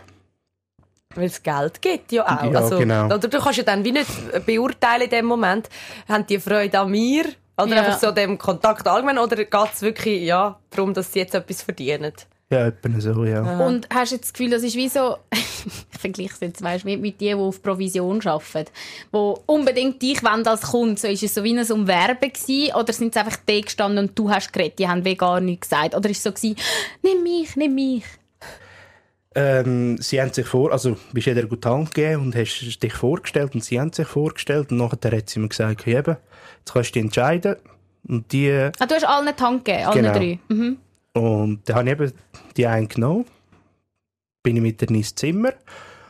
[1.16, 2.52] Weil es Geld gibt ja auch.
[2.52, 3.06] Ja, also, genau.
[3.06, 5.70] Oder du kannst ja dann wie nicht beurteilen in dem Moment,
[6.08, 7.26] haben die Freude an mir?
[7.58, 7.84] Oder Ja.
[7.84, 9.18] einfach so dem Kontakt allgemein?
[9.18, 12.14] Oder geht es wirklich ja, darum, dass sie jetzt etwas verdienen?
[12.52, 13.42] ja, etwa so, ja.
[13.60, 16.86] Und hast du jetzt das Gefühl, das ist wie so, ich vergleiche es jetzt weißt,
[16.86, 18.72] mit, mit denen, die auf Provision arbeiten,
[19.12, 22.94] die unbedingt dich wollen als Kunde, so ist es so wie ein Umwerben gewesen, oder
[22.94, 25.96] sind sie einfach da gestanden und du hast geredet, die haben wie gar nichts gesagt,
[25.96, 26.56] oder ist es so gewesen,
[27.02, 28.04] nimm mich, nimm mich.
[29.38, 33.54] Ähm, sie haben sich vor, also bist jeder gut Hand gegeben und hast dich vorgestellt
[33.54, 36.16] und sie haben sich vorgestellt und nachher hat sie mir gesagt, hey, eben,
[36.60, 37.56] jetzt kannst du dich entscheiden
[38.08, 40.14] und die Ah, du hast allen die Hand gegeben, allen Genau.
[40.14, 40.40] drei.
[40.48, 40.78] Mhm.
[41.14, 42.14] und dann habe ich eben
[42.56, 43.26] die einen genommen,
[44.42, 45.52] bin ich mit ihr ins Zimmer,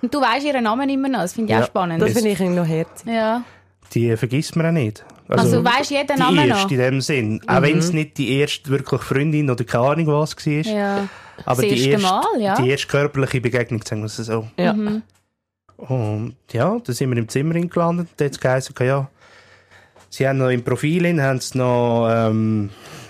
[0.03, 2.01] Und du weißt ihren Namen immer noch, das finde ich Ja, auch spannend.
[2.03, 3.07] Das Es- finde ich noch herzig.
[3.07, 3.43] ja.
[3.93, 5.03] die vergisst man auch nicht.
[5.27, 6.71] Also, weisst jeden die Namen erste noch?
[6.71, 10.35] in dem Sinn, auch wenn es nicht die erste wirklich Freundin oder keine Ahnung was
[10.37, 11.07] war, Ja.
[11.45, 12.55] aber Das die erste Mal, ja.
[12.61, 14.47] die erste körperliche Begegnung, sagen wir es so.
[14.57, 14.73] Ja.
[14.73, 15.01] Mhm.
[15.77, 18.07] Und ja, da sind wir im Zimmer gelandet.
[18.17, 19.09] Da hat es geheißen, ja,
[20.09, 22.69] sie haben noch im Profil hin, haben sie noch, ähm,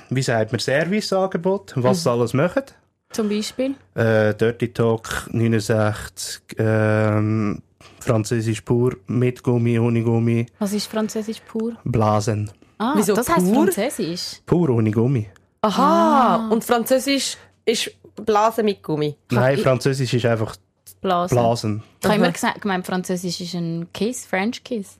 [0.10, 2.01] wie sagt man, Serviceangebot, was Mhm.
[2.01, 2.63] sie alles machen.
[3.12, 3.75] Zum Beispiel?
[3.93, 7.62] Äh, Dirty Talk 69, ähm,
[8.05, 11.73] Französisch pur, mit Gummi, ohne Gummi, Was ist Französisch pur?
[11.83, 12.51] Blasen.
[12.77, 13.63] Ah, Wieso das heisst pur?
[13.63, 14.41] Französisch.
[14.45, 15.27] Pur ohne Gummi.
[15.61, 16.49] Aha.
[16.49, 19.15] Und Französisch ist Blasen mit Gummi.
[19.31, 20.55] Nein, Französisch ist einfach
[21.01, 21.35] Blasen.
[21.35, 21.83] Blasen.
[22.01, 24.97] Ich habe immer gesagt, gemeint, Französisch ist ein Kiss, French Kiss.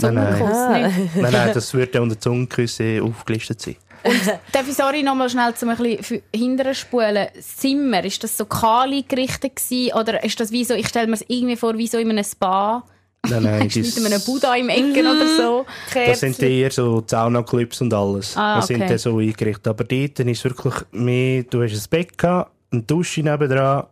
[0.00, 0.42] Nein, nein.
[0.42, 0.70] Ah.
[0.70, 3.76] nein, nein, das würde ja unter Zungenküsse aufgelistet sein.
[4.52, 7.28] Darf ich, sorry, nochmal schnell zum ein bisschen hinterher spulen.
[7.40, 9.94] Zimmer, ist das so kahl eingerichtet gewesen?
[9.94, 12.24] Oder ist das wie so, ich stelle mir es irgendwie vor, wie so in einem
[12.24, 12.84] Spa?
[13.28, 15.66] Nein, nein, Mit das, einem Buddha im Ecken oder so?
[15.94, 18.36] das sind eher so Sauna-Clips und alles.
[18.36, 18.88] Ah, Das sind okay.
[18.88, 19.68] dann so eingerichtet.
[19.68, 23.86] Aber dort ist es wirklich mehr, du hast ein Bett gehabt, eine Dusche nebendran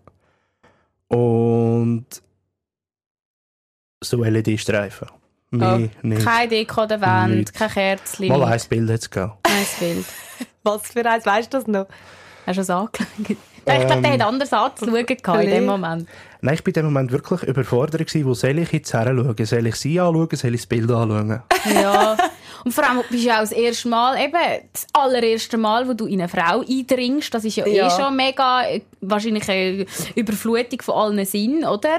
[1.08, 2.06] und
[4.02, 5.08] so LED-Streifen.
[5.50, 6.24] Mehr nicht.
[6.24, 7.52] Keine Deko an der Wand, Nichts.
[7.52, 8.28] kein Kerzchen.
[8.28, 9.38] Mal ein Bild hat es gehabt.
[9.48, 10.06] Ein Bild.
[10.62, 11.86] Was für eins, weißt du das noch?
[12.46, 13.06] Hast du es angelegt?
[13.18, 13.36] Ich
[13.86, 16.08] glaube, der hat anders anzuschauen gehabt in dem Moment.
[16.40, 19.44] Nein, ich war in dem Moment wirklich überfordert, gewesen, wo soll ich jetzt heranschauen?
[19.44, 20.28] Soll ich sie anschauen?
[20.32, 21.42] Soll ich das Bild anschauen?
[21.74, 22.16] Ja.
[22.64, 24.32] Und vor allem bist du ja auch das erste Mal, eben
[24.72, 27.32] das allererste Mal, wo du in eine Frau eindringst.
[27.32, 27.86] Das ist ja, Ja.
[27.86, 28.62] eh schon mega,
[29.00, 31.98] wahrscheinlich eine Überflutung von allen Sinnen, oder?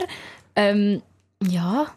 [0.55, 1.01] Ähm,
[1.47, 1.87] ja.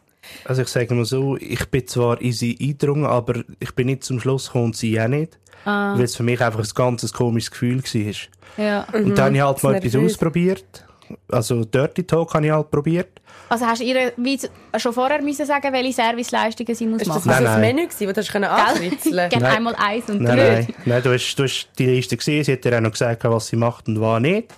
[0.45, 4.05] Also ich sage mal so, ich bin zwar in sie eingedrungen, aber ich bin nicht
[4.05, 5.39] zum Schluss gekommen und sie auch nicht.
[5.65, 5.95] Ah.
[5.97, 8.65] Weil es für mich einfach ein ganz komisches Gefühl war.
[8.65, 8.87] ja.
[8.93, 10.85] Und dann habe ich halt mal etwas ausprobiert.
[11.31, 13.21] Also Dirty Talk habe ich halt probiert.
[13.49, 14.41] Also hast du ihr wie
[14.79, 17.77] schon vorher müssen sagen, welche Serviceleistungen sie muss Ist das machen Nein, so ein nein.
[17.77, 18.45] Menü das du Gell?
[18.45, 19.45] ankritzeln Nein.
[19.45, 20.51] einmal eins und Nein, drei.
[20.55, 23.23] nein, nein, du hast, du hast die Liste gesehen, sie hat dir auch noch gesagt,
[23.25, 24.55] was sie macht und was nicht.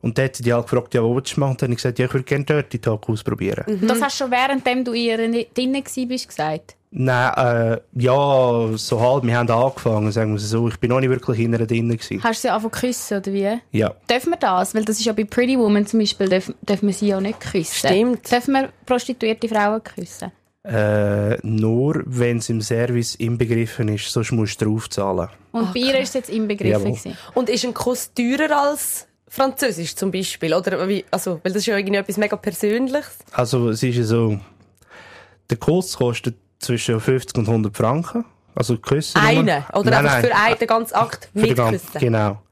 [0.00, 1.50] Und dann hat sie dich halt gefragt, ja, was willst du machen?
[1.52, 3.64] Und dann habe ich gesagt, ja, ich würde gerne Dirty Talk ausprobieren.
[3.82, 6.76] Das hast du schon währenddem du in ihr drinnen bist gesagt.
[6.90, 10.68] Nein, äh, ja, so halb, wir haben angefangen, sagen wir so.
[10.68, 12.22] Ich bin noch nicht wirklich in einer drin gewesen.
[12.22, 13.58] Hast du sie zu küssen, oder wie?
[13.72, 13.94] Ja.
[14.08, 14.74] Dürfen wir das?
[14.74, 17.40] Weil das ist ja bei Pretty Woman zum Beispiel, dürfen, dürfen wir sie ja nicht
[17.40, 17.88] küssen.
[17.88, 18.30] Stimmt.
[18.30, 20.32] Dürfen wir prostituierte Frauen küssen?
[20.64, 25.28] Äh, nur wenn es im Service inbegriffen ist, sonst musst du draufzahlen.
[25.52, 26.72] Und bei ihr ist es jetzt inbegriffen.
[26.72, 26.90] Jawohl.
[26.92, 27.18] gewesen.
[27.34, 30.54] Und ist ein Kuss teurer als Französisch zum Beispiel?
[30.54, 33.18] Oder wie, also, weil das ist ja irgendwie etwas mega Persönliches.
[33.32, 34.38] Also es ist ja so,
[35.50, 38.24] der Kurs kostet zwischen 50 und 100 Franken.
[38.54, 39.20] Also Küssen.
[39.20, 39.30] nur.
[39.30, 39.64] Einen?
[39.72, 40.24] Oder Nein, einfach nein.
[40.24, 42.00] für einen den ganzen Akt Für mit ganzen- Küssen?
[42.00, 42.42] Genau.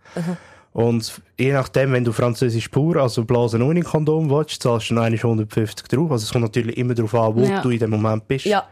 [0.72, 5.02] Und je nachdem, wenn du Französisch pur, also Blasen ohne Kondom willst, zahlst du noch
[5.02, 6.10] einmal 150 drauf.
[6.12, 7.62] Also es kommt natürlich immer darauf an, wo Ja.
[7.62, 8.44] du in dem Moment bist.
[8.44, 8.64] Ja,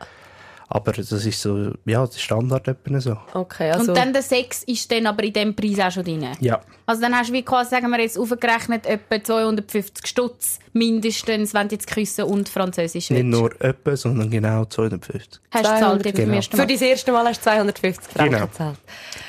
[0.68, 3.16] Aber das ist so, ja, das ist Standard etwa so.
[3.34, 3.70] okay.
[3.70, 6.26] Also, Und dann der Sex ist dann aber in diesem Preis auch schon drin.
[6.40, 6.60] Ja.
[6.86, 11.68] Also dann hast du wie quasi, sagen wir jetzt, aufgerechnet etwa 250 Stutz mindestens, wenn
[11.68, 13.38] du jetzt küssen und Französisch Nicht willst.
[13.40, 15.40] nur etwa, sondern genau 250.
[15.50, 16.42] Hast du gezahlt eben genau.
[16.42, 18.46] für dein erste Mal hast du 250 Franken Genau.
[18.46, 18.78] gezahlt.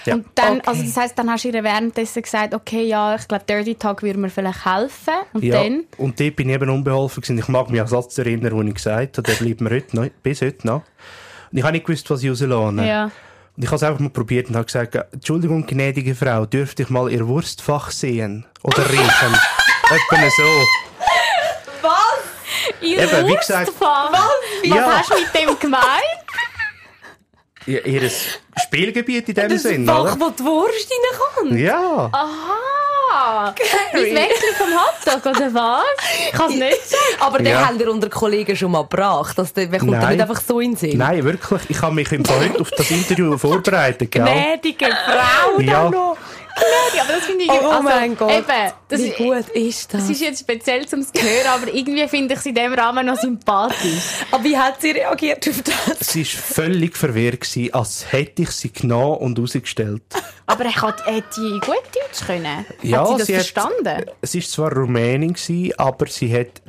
[0.06, 0.14] Ja.
[0.16, 0.62] Und dann, Okay.
[0.70, 4.04] also das heisst, dann hast du ihr währenddessen gesagt, okay, ja, ich glaube, Dirty Talk
[4.04, 5.14] würde mir vielleicht helfen.
[5.34, 7.38] Und Ja, dann, und dort bin ich eben unbeholfen gewesen.
[7.40, 10.08] Ich mag mich an Satz erinnern, den ich gesagt habe, der bleibt mir heute noch,
[10.24, 10.82] bis heute noch.
[11.52, 12.86] Und ich habe nicht gewusst, was ich rauslasse.
[12.86, 13.12] ja.
[13.58, 16.90] Und ich habe es einfach mal probiert und habe gesagt, Entschuldigung, gnädige Frau, dürfte ich
[16.90, 18.46] mal Ihr Wurstfach sehen?
[18.64, 19.02] Oder riechen?
[19.86, 20.44] Etwa so.
[22.82, 24.12] Ihr Eben, wie gesagt- Wurstfach.
[24.12, 24.22] Was?
[24.22, 24.98] Was Ja.
[25.00, 25.84] hast du mit dem gemeint?
[27.68, 28.12] Ja, Ihr
[28.64, 30.20] Spielgebiet in dem Das Sinn, Fach, oder?
[30.20, 31.60] wo die Wurst reinkommt.
[31.60, 32.10] Ja.
[32.12, 32.58] Aha!
[33.94, 35.84] Mein Weckli vom Hotdog, oder was?
[36.28, 37.02] Ich kann es nicht sagen.
[37.22, 37.66] Aber den Ja.
[37.68, 39.38] haben wir unter Kollegen schon mal gebracht.
[39.38, 40.20] Das, der kommt Nein.
[40.20, 40.98] einfach so in den Sinn.
[40.98, 41.62] Nein, wirklich.
[41.70, 44.24] Ich habe mich im Fall heute auf das Interview vorbereitet, gell?
[44.24, 45.84] Gnädige Frau Ja.
[45.84, 46.18] da noch.
[46.56, 47.50] Aber das finde ich...
[47.52, 48.32] Oh also, mein Gott.
[48.32, 50.02] Eben, das Wie ist, gut ist das?
[50.02, 53.20] das ist jetzt speziell zum Hören, aber irgendwie finde ich sie in diesem Rahmen noch
[53.20, 54.04] sympathisch.
[54.32, 56.00] Aber wie hat sie reagiert auf das?
[56.10, 60.04] Sie war völlig verwirrt, gewesen, als hätte ich sie genommen und rausgestellt.
[60.46, 62.66] Aber er hat, hat die gut Deutsch können.
[62.82, 64.06] Ja, hat sie das sie hat- verstanden?
[64.22, 66.62] Sie war zwar Rumänin, gewesen, aber sie hat,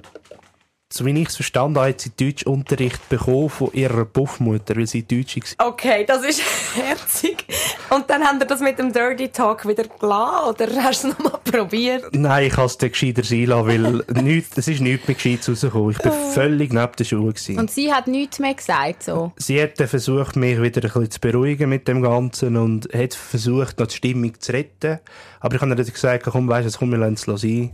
[0.96, 5.02] so wie ich es verstanden habe, hat sie Deutschunterricht bekommen von ihrer Puffmutter, weil sie
[5.02, 5.68] Deutsche war.
[5.68, 6.42] Okay, das ist
[6.74, 7.44] herzig.
[7.90, 10.48] Und dann haben wir das mit dem Dirty Talk wieder gelassen?
[10.48, 12.14] Oder hast du es nochmal probiert?
[12.14, 15.48] Nein, ich habe es dann gescheiter sein lassen, weil nichts, es ist nichts mehr gescheit
[15.48, 15.90] rausgekommen.
[15.90, 17.26] Ich war völlig neben den Schuhen.
[17.26, 17.58] Gewesen.
[17.58, 19.32] Und sie hat nichts mehr gesagt, so.
[19.36, 23.14] Sie hat dann versucht, mich wieder ein bisschen zu beruhigen mit dem Ganzen und hat
[23.14, 25.00] versucht, noch die Stimmung zu retten.
[25.40, 27.70] Aber ich habe ihr dann gesagt, komm, weisst du, komm, wir lassen es sein.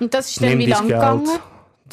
[0.00, 1.28] Und das ist dann Nimm wie lang gegangen?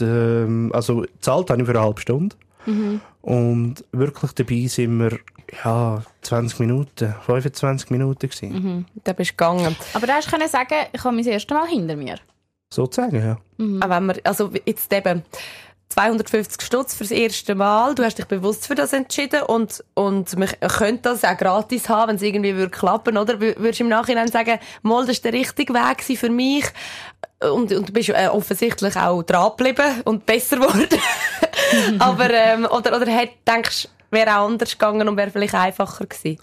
[0.02, 2.36] Ähm, also, gezahlt habe ich für eine halbe Stunde.
[2.66, 3.02] Mhm.
[3.22, 5.20] Und wirklich dabei sind wir,
[5.64, 8.52] ja, 20 Minuten, 25 Minuten gewesen.
[8.54, 8.86] Mhm.
[9.04, 9.76] Da bist du gegangen.
[9.94, 12.16] Aber da hast du sagen, ich habe mein erstes Mal hinter mir.
[12.74, 13.34] Sozusagen, ja.
[13.84, 15.24] Auch wenn wir, also jetzt eben,
[15.90, 17.94] 250 Stutz fürs erste Mal.
[17.96, 22.10] Du hast dich bewusst für das entschieden und, und man könnte das auch gratis haben,
[22.10, 23.36] wenn es irgendwie würde klappen, oder?
[23.36, 26.66] Wür- Würdest du im Nachhinein sagen, mal, das war der richtige Weg für mich?
[27.52, 31.00] Und, und du bist äh, offensichtlich auch dran geblieben und besser geworden.
[32.00, 36.40] Aber, ähm, oder, oder denkst du, wäre auch anders gegangen und wäre vielleicht einfacher gewesen?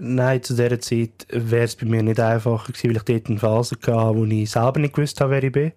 [0.00, 3.38] Nein, zu dieser Zeit wäre es bei mir nicht einfacher gewesen, weil ich dort eine
[3.38, 5.72] Phase hatte, wo ich selber nicht gewusst habe, wer ich bin.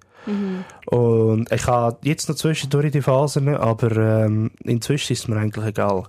[0.85, 5.65] Und ich habe jetzt noch zwischendurch die Phasen, aber ähm, inzwischen ist es mir eigentlich
[5.65, 6.03] egal.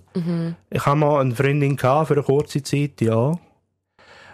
[0.70, 3.32] Ich habe mal eine Freundin gehabt für eine kurze Zeit, ja.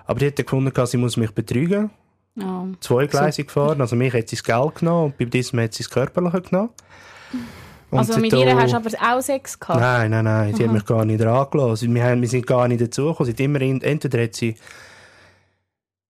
[0.06, 1.90] Aber die hat gefunden, sie muss mich betrügen.
[2.40, 2.66] Ja.
[2.81, 3.81] Zweigleisig gefahren.
[3.81, 6.70] Also mich hat sie das Geld genommen und bei diesem hat sie das Körperliche genommen.
[7.90, 9.81] Und Also mit ihr hast du aber auch Sex gehabt?
[9.81, 11.94] Nein, nein, nein, sie hat mich gar nicht angelassen.
[11.94, 13.35] Wir, haben, wir sind gar nicht dazugekommen.
[13.35, 14.55] Sie immer, in- entweder hat sie,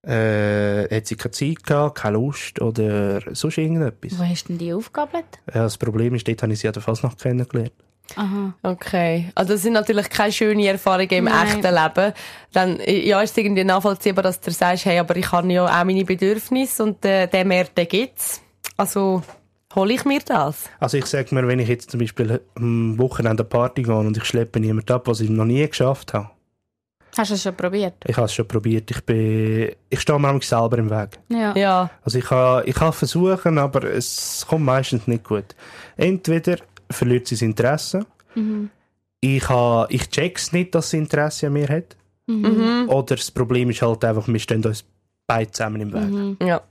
[0.07, 4.19] äh, hat sie keine Zeit gehabt, keine Lust oder sonst irgendetwas.
[4.19, 5.25] Wo hast du denn die aufgegabelt?
[5.55, 7.73] Ja, das Problem ist, dort habe ich sie an der Fasnacht kennengelernt.
[8.16, 8.55] Aha.
[8.62, 9.31] Okay.
[9.35, 11.47] Also das sind natürlich keine schönen Erfahrungen im Nein.
[11.47, 12.12] echten Leben.
[12.53, 15.85] Dann, ja, ist es irgendwie nachvollziehbar, dass du sagst, hey, aber ich habe ja auch
[15.85, 18.40] meine Bedürfnisse und äh, den den gibt's.
[18.77, 19.23] Also,
[19.75, 20.71] hole ich mir das?
[20.81, 24.16] Also ich sage mir, wenn ich jetzt zum Beispiel am Wochenende eine Party gehe und
[24.16, 26.31] ich schleppe niemanden ab, was ich noch nie geschafft habe.
[27.16, 27.94] Hast du es schon probiert?
[28.07, 28.90] Ich habe es schon probiert.
[28.90, 31.18] Ich bin, ich stehe mir manchmal selber im Weg.
[31.29, 31.57] Ja.
[31.57, 31.90] Ja.
[32.05, 35.57] Also ich kann, ich kann versuchen, aber es kommt meistens nicht gut.
[35.97, 36.59] Entweder
[36.90, 38.07] verliert sie das Interesse.
[39.20, 41.96] Ich, ha, ich check's nicht, dass sie Interesse an mir hat.
[42.88, 44.85] Oder das Problem ist halt einfach, wir stehen uns
[45.27, 46.46] beide zusammen im Weg.
[46.46, 46.62] Ja.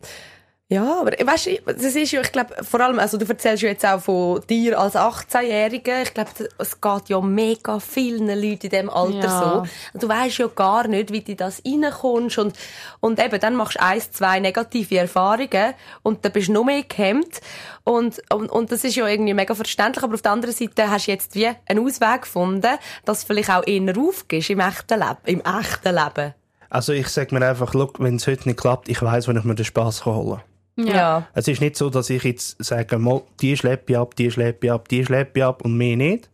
[0.70, 3.70] Ja, aber weißt du, das ist ja, ich glaube, vor allem, also du erzählst ja
[3.70, 6.02] jetzt auch von dir als 18-Jährige.
[6.04, 9.40] Ich glaube, es geht ja mega vielen Leuten in diesem Alter Ja.
[9.40, 9.72] so.
[9.94, 12.38] Und du weißt ja gar nicht, wie du in das reinkommst.
[12.38, 12.58] Und,
[13.00, 16.84] und eben, dann machst du eins, zwei negative Erfahrungen und dann bist du noch mehr
[16.84, 17.40] gehemmt.
[17.86, 20.04] Und, und, und das ist ja irgendwie mega verständlich.
[20.04, 23.52] Aber auf der anderen Seite hast du jetzt wie einen Ausweg gefunden, dass du vielleicht
[23.52, 25.18] auch eher aufgibst im echten Leben.
[25.24, 26.34] Im echten Leben.
[26.70, 29.56] Also ich sage mir einfach, wenn es heute nicht klappt, ich weiß, wo ich mir
[29.56, 30.57] den Spass holen kann.
[30.78, 31.28] Ja.
[31.34, 34.68] Es ist nicht so, dass ich jetzt sage, mal, die schleppe ich ab, die schleppe
[34.68, 36.30] ich ab, die schleppe ich ab und mehr nicht.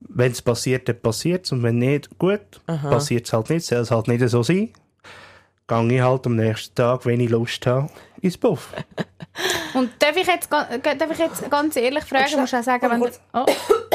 [0.00, 1.52] Wenn es passiert, dann passiert es.
[1.52, 4.70] Und wenn nicht, gut, passiert es halt nicht, soll es halt nicht so sein.
[5.66, 7.90] Gehe ich halt am nächsten Tag, wenn ich Lust habe,
[8.22, 8.72] ins Puff.
[9.74, 13.00] Und darf ich, jetzt, darf ich jetzt ganz ehrlich fragen, du musst auch sagen, wenn
[13.00, 13.10] du...
[13.32, 13.46] Oh,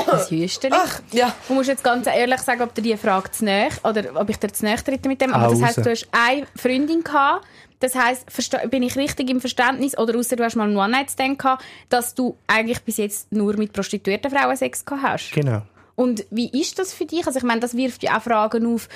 [0.05, 0.75] das Hüsteli.
[0.75, 1.33] Ach, ja.
[1.47, 4.37] Du musst jetzt ganz ehrlich sagen, ob dir die Frage zu nahe, oder ob ich
[4.37, 5.33] dir zu nahe trete mit dem.
[5.33, 7.45] Aber das heisst, du hast eine Freundin gehabt.
[7.79, 8.25] Das heisst,
[8.69, 12.37] bin ich richtig im Verständnis, oder außer du hast mal einen One-Night-Stand gehabt, dass du
[12.47, 15.31] eigentlich bis jetzt nur mit prostituierten Frauen Sex gehabt hast?
[15.33, 15.63] Genau.
[15.95, 17.27] Und wie ist das für dich?
[17.27, 18.87] Also ich meine, das wirft ja auch Fragen auf,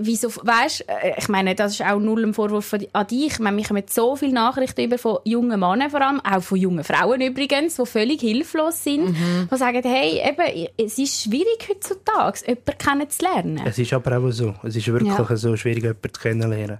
[0.00, 3.26] wieso, weißt, äh, ich meine, das ist auch null ein Vorwurf an dich.
[3.32, 6.58] Ich meine, wir kommen so viele Nachrichten über von jungen Männern vor allem, auch von
[6.58, 9.14] jungen Frauen übrigens, die völlig hilflos sind,
[9.50, 13.60] die sagen, hey, eben, es ist schwierig heutzutage, jemanden kennenzulernen.
[13.66, 14.54] Es ist aber auch so.
[14.62, 15.36] Es ist wirklich Ja.
[15.36, 16.78] so schwierig, jemanden zu kennenlernen.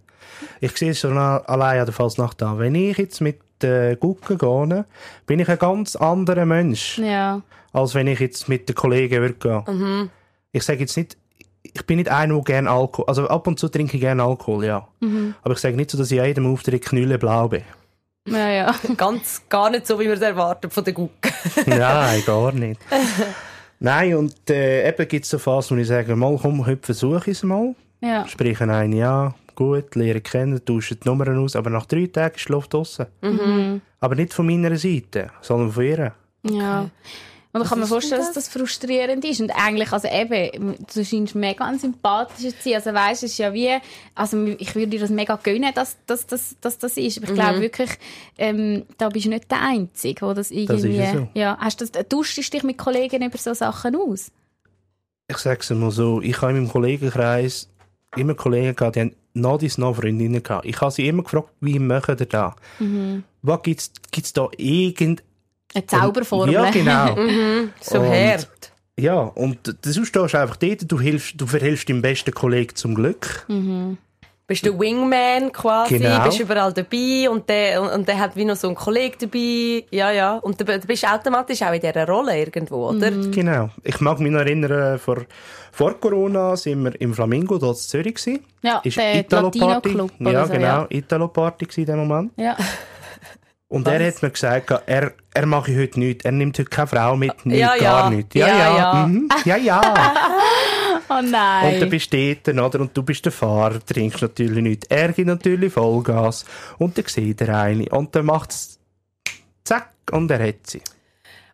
[0.60, 2.58] Ich sehe es schon allein an der Fasnacht an.
[2.58, 4.84] Wenn ich jetzt mit äh, Gucken gehe,
[5.26, 7.42] bin ich ein ganz anderer Mensch, Ja.
[7.72, 9.34] als wenn ich jetzt mit den Kollegen würde
[9.64, 10.10] gehen.
[10.52, 11.16] Ich sage jetzt nicht,
[11.74, 14.64] ich bin nicht einer, der gerne Alkohol, also ab und zu trinke ich gerne Alkohol,
[14.64, 14.86] ja.
[15.42, 17.62] Aber ich sage nicht so, dass ich an jedem Auftritt knülle blau bin.
[18.28, 18.74] Ja, ja.
[18.96, 21.10] Ganz, gar nicht so, wie man es erwartet von der Guck.
[21.66, 22.80] Nein, gar nicht.
[23.80, 27.30] Nein, und äh, eben gibt es so Phasen, wo ich sage, mal komm, heute versuche
[27.30, 27.74] ich es mal.
[28.00, 28.26] ja.
[28.28, 32.48] Sprechen einen ja, gut, lernen kennen, tauschen die Nummern aus, aber nach drei Tagen ist
[32.48, 33.06] die Luft draussen.
[33.98, 36.12] Aber nicht von meiner Seite, sondern von ihr.
[36.44, 36.88] Ja.
[37.54, 39.40] Und ich kann mir vorstellen, dass das frustrierend ist.
[39.42, 42.74] Und eigentlich, also eben, du scheinst mega ein sympathischer zu sein.
[42.76, 43.76] Also weißt, es ist ja wie,
[44.14, 47.18] also ich würde dir das mega gönnen, dass, dass, dass, dass das ist.
[47.18, 47.90] Aber ich glaube wirklich,
[48.38, 51.28] ähm, da bist du nicht der Einzige, der das irgendwie, ja so.
[51.34, 54.32] ja, hast du das, tauschst du dich mit Kollegen über so Sachen aus?
[55.28, 57.68] Ich sage es mal so, ich habe in meinem Kollegenkreis
[58.16, 60.64] immer Kollegen gehabt, die haben noch dies noch Freundinnen gehabt.
[60.64, 62.56] Ich habe sie immer gefragt, wie machen ihr da?
[63.42, 65.22] Was gibt's, gibt's da irgend...
[65.74, 66.54] Eine Zauberformel.
[66.54, 67.16] Ja, genau.
[67.80, 68.48] So Und- hart.
[68.98, 73.46] Ja, und du stehst einfach dort, du, hilfst, du verhilfst deinem besten Kollegen zum Glück.
[74.46, 76.22] Bist der Wingman quasi, Genau.
[76.24, 79.86] bist überall dabei und der, und, und der hat wie noch so einen Kollegen dabei.
[79.90, 80.36] Ja, ja.
[80.36, 83.10] Und du, du bist automatisch auch in dieser Rolle irgendwo, oder?
[83.10, 83.70] Genau.
[83.82, 85.22] Ich mag mich noch erinnern, vor,
[85.72, 88.44] vor Corona sind wir im Flamingo, dort in Zürich gewesen.
[88.62, 89.58] Ja, Ist der Italo-Party.
[89.88, 90.66] Latino-Club Ja, so, genau.
[90.66, 90.86] ja.
[90.90, 92.32] Italo-Party gewesen in dem Moment.
[92.36, 92.56] Ja.
[93.72, 96.26] Und er hat mir gesagt, er, er mache heute nichts.
[96.26, 97.80] Er nimmt heute keine Frau mit, nicht, Ja, ja.
[97.80, 98.34] gar nicht.
[98.34, 98.76] Ja, Ja, ja.
[98.76, 99.06] ja.
[99.06, 99.28] Mhm.
[99.44, 99.80] Ja, ja.
[101.08, 101.74] Oh nein.
[101.74, 102.80] Und dann bist du dort, oder?
[102.80, 104.86] Und du bist der Fahrer, trinkst natürlich nichts.
[104.88, 106.44] Er gibt natürlich Vollgas.
[106.78, 107.86] Und dann sieht er eine.
[107.90, 108.78] Und dann macht's
[109.64, 110.80] zack, und er hat sie.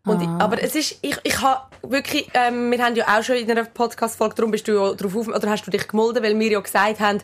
[0.04, 3.36] Und ich, aber es ist, ich, ich habe wirklich, ähm, wir haben ja auch schon
[3.36, 6.38] in einer Podcast-Folge, darum bist du ja drauf auf, oder hast du dich gemolden, weil
[6.38, 7.18] wir ja gesagt haben,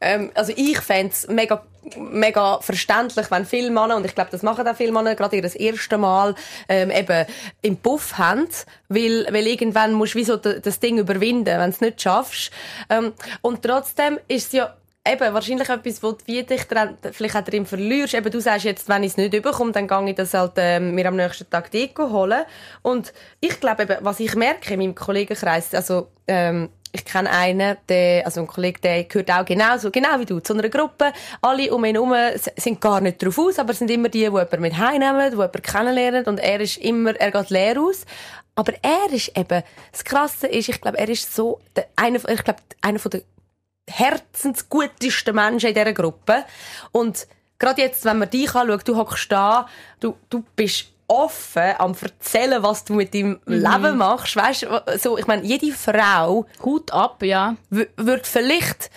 [0.00, 1.64] ähm, also ich fände es mega,
[1.96, 5.42] mega verständlich, wenn viele Männer, und ich glaube, das machen auch viele Männer, gerade ihr
[5.42, 6.34] das erste Mal,
[6.68, 7.26] ähm, eben
[7.62, 8.48] im Puff haben,
[8.88, 12.50] weil, weil irgendwann musst du wie so das Ding überwinden, wenn du es nicht schaffst.
[12.90, 13.12] Ähm,
[13.42, 14.74] und trotzdem ist es ja
[15.12, 18.14] eben, wahrscheinlich etwas, wo du wie dich dran, vielleicht auch drin verlierst.
[18.14, 20.94] Eben, du sagst jetzt, wenn ich es nicht überkomme, dann gehe ich das halt, ähm,
[20.94, 22.44] mir am nächsten Tag holen.
[22.82, 26.68] Und ich glaube eben, was ich merke in meinem Kollegenkreis, also, ähm,
[26.98, 30.52] ich kenne einen, der, also ein Kollege, der gehört auch genauso, genau wie du, zu
[30.52, 31.12] einer Gruppe.
[31.40, 32.14] Alle um ihn herum
[32.56, 35.62] sind gar nicht drauf aus, aber sind immer die, die jemanden mit heimnehmen, die jemanden
[35.62, 36.24] kennenlernen.
[36.26, 38.04] Und er ist immer, er geht leer aus.
[38.54, 42.42] Aber er ist eben, das Krasse ist, ich glaube, er ist so, der, einer, ich
[42.42, 43.22] glaube, einer von der
[43.88, 46.44] herzensgutesten Menschen in dieser Gruppe.
[46.90, 47.26] Und
[47.58, 49.68] gerade jetzt, wenn man dich anschaut, du hockst da,
[50.00, 54.36] du, du bist offen am erzählen, was du mit deinem Leben machst.
[54.36, 54.66] Weißt
[54.98, 57.56] so, ich meine, jede Frau Hut ab, ja.
[57.70, 58.90] wird vielleicht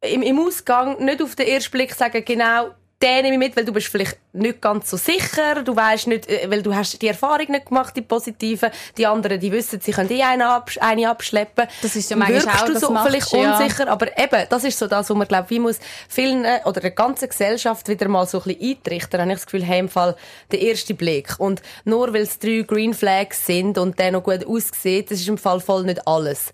[0.00, 2.70] im, im Ausgang nicht auf den ersten Blick sagen, genau,
[3.02, 6.28] den nehme ich mit, weil du bist vielleicht nicht ganz so sicher, du weißt nicht,
[6.28, 9.92] äh, weil du hast die Erfahrung nicht gemacht, die positive, die anderen, die wissen, sie
[9.92, 11.66] können eh eine, absch eine abschleppen.
[11.82, 13.58] Das ist ja manchmal Wirkst auch, du so machst vielleicht ja.
[13.58, 15.78] unsicher, aber eben, das ist so das, wo man, glaube wie muss
[16.08, 19.46] vielen, äh, oder der ganzen Gesellschaft wieder mal so ein bisschen eintrichtern, habe ich das
[19.46, 20.16] Gefühl, hey, im Fall
[20.50, 21.34] der erste Blick.
[21.38, 25.28] Und nur weil es drei Green Flags sind und der noch gut aussieht, das ist
[25.28, 26.50] im Fall voll nicht alles.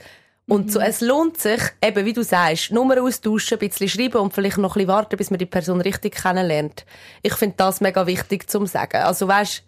[0.48, 4.34] Und so, es lohnt sich, eben wie du sagst, Nummer austauschen, ein bisschen schreiben und
[4.34, 6.84] vielleicht noch ein bisschen warten, bis man die Person richtig kennenlernt.
[7.22, 9.02] Ich finde das mega wichtig zum sagen.
[9.02, 9.62] Also weißt,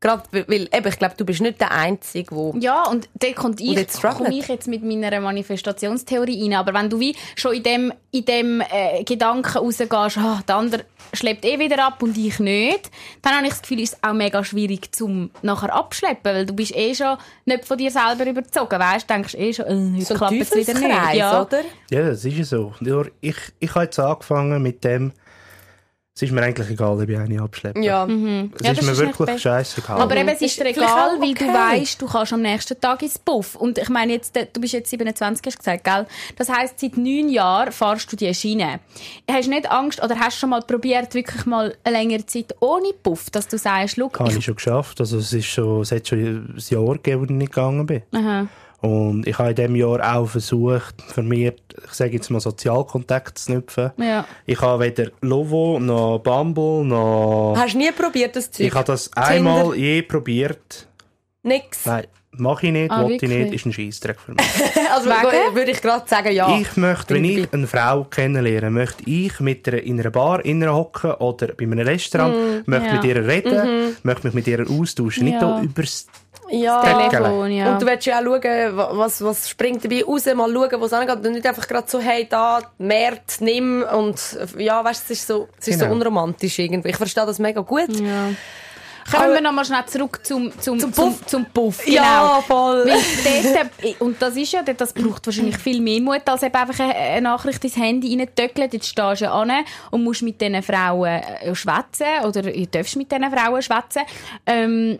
[0.00, 3.60] gerade weil, eben, ich glaube, du bist nicht der Einzige, wo Ja, und da kommt
[3.60, 6.54] ich, komme ich jetzt mit meiner Manifestationstheorie rein.
[6.54, 10.84] Aber wenn du wie schon in dem, in dem äh, Gedanken rausgehst, ah, der andere
[11.12, 12.90] schleppt eh wieder ab und ich nicht,
[13.22, 16.52] dann habe ich das Gefühl, ist es auch mega schwierig zum nachher abschleppen, weil du
[16.52, 19.08] bist eh schon nicht von dir selber überzogen, weißt?
[19.08, 21.14] Du denkst eh schon, äh, heute so klappt es wieder nicht.
[21.14, 21.42] Ja.
[21.42, 21.62] oder?
[21.90, 22.74] Ja, das ist ja so.
[22.80, 25.12] Nur ich, ich habe jetzt angefangen mit dem,
[26.16, 27.78] es ist mir eigentlich egal, ob ich eine abschleppe.
[27.84, 28.04] Ja.
[28.04, 28.50] Es Mhm.
[28.62, 30.00] Ja, ist mir wirklich scheißegal.
[30.00, 31.52] Aber eben, es ist dir egal, weil du okay.
[31.52, 33.54] weißt, du kannst am nächsten Tag ins Puff.
[33.54, 36.06] Und ich meine, jetzt, du bist jetzt 27, hast du gesagt, gell?
[36.36, 38.80] Das heisst, seit neun Jahren fahrst du die Schiene.
[39.30, 42.54] Hast du nicht Angst, oder hast du schon mal probiert, wirklich mal eine längere Zeit
[42.60, 44.98] ohne Puff, dass du sagst, schau, habe ich schon geschafft.
[45.00, 48.02] Also es, ist schon, es hat schon ein Jahr gegeben, wo ich nicht gegangen bin.
[48.14, 48.46] Aha.
[48.86, 53.52] Und ich habe in diesem Jahr auch versucht, vermehrt, ich sage jetzt mal, Sozialkontakt zu
[53.52, 53.90] knüpfen.
[53.98, 54.24] Ja.
[54.44, 57.54] Ich habe weder Lovo, noch Bumble, noch...
[57.56, 58.66] Hast du nie probiert, das Zeug?
[58.68, 60.86] Ich habe das einmal je probiert.
[61.42, 61.84] Nix.
[61.84, 64.46] Nein, mache ich nicht, Ah, wollte ich nicht, ist ein Scheissdreck für mich.
[64.94, 65.56] Also Wegen?
[65.56, 66.56] würde ich gerade sagen, ja.
[66.58, 71.10] Ich möchte, wenn ich eine Frau kennenlerne, möchte ich mit ihr in einer Bar hocken
[71.14, 72.94] oder bei einem Restaurant, möchte ja.
[72.94, 75.24] mit ihr reden, möchte mich mit ihr austauschen.
[75.24, 75.58] Nicht Ja.
[75.58, 76.06] da übers
[76.50, 77.08] ja.
[77.08, 77.72] Telefon, ja.
[77.72, 80.84] Und du willst ja auch schauen, wa- was, was springt dabei raus, mal schauen, wo
[80.86, 81.16] es angeht.
[81.26, 83.84] Und nicht einfach gerade so, hey, da, März, nimm.
[83.92, 84.20] Und
[84.58, 85.96] ja, weißt du, es ist so, es ist so Genau.
[85.96, 86.90] unromantisch irgendwie.
[86.90, 87.88] Ich verstehe das mega gut.
[88.00, 88.28] ja.
[89.08, 91.24] Kommen wir nochmal schnell zurück zum, zum, zum, Puff.
[91.26, 91.84] zum, Puff.
[91.84, 91.94] Genau.
[91.94, 92.86] Ja, voll.
[92.86, 96.80] Weil dort, und das ist ja, das braucht wahrscheinlich viel mehr Mut, als eben einfach
[96.84, 98.68] eine, Nachricht ins Handy reintöckeln.
[98.72, 99.52] Jetzt stehst du ja an
[99.92, 104.02] und musst mit diesen Frauen äh, schwätzen oder ihr darfst mit diesen Frauen schwätzen.
[104.44, 104.98] Ähm,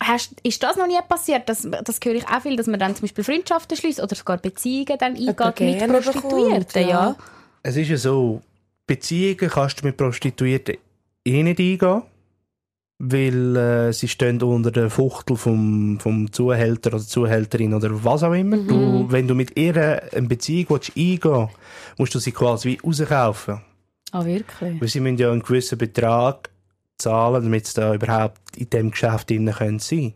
[0.00, 1.48] hast, ist das noch nie passiert?
[1.48, 4.38] Das, das höre ich auch viel, dass man dann zum Beispiel Freundschaften schließt oder sogar
[4.38, 6.58] Beziehungen dann eingeht mit Prostituierten.
[6.58, 6.88] bekommt, ja.
[6.88, 7.16] Ja.
[7.62, 8.42] Es ist ja so,
[8.86, 10.76] Beziehungen kannst du mit Prostituierten
[11.24, 12.02] eh nicht eingehen,
[12.98, 18.32] weil äh, sie stehen unter der Fuchtel vom, vom Zuhälter oder Zuhälterin oder was auch
[18.32, 18.56] immer.
[18.56, 21.48] Du, wenn du mit ihr eine Beziehung willst eingehen
[21.98, 23.60] musst du sie quasi wie rauskaufen.
[24.12, 24.80] Ah, wirklich?
[24.80, 26.48] Weil sie müssen ja einen gewissen Betrag
[26.98, 30.14] zahlen, damit sie da überhaupt in diesem Geschäft drin können sein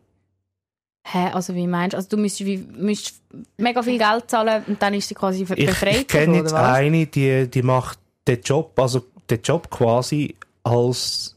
[1.06, 1.96] Hä, also wie meinst du?
[1.96, 3.22] Also du müsstest, wie, müsstest
[3.56, 6.52] mega viel Geld zahlen und dann ist sie quasi ver- Ich, befreit ich kenne jetzt
[6.52, 11.34] oder eine, die, die macht den Job, also den Job quasi als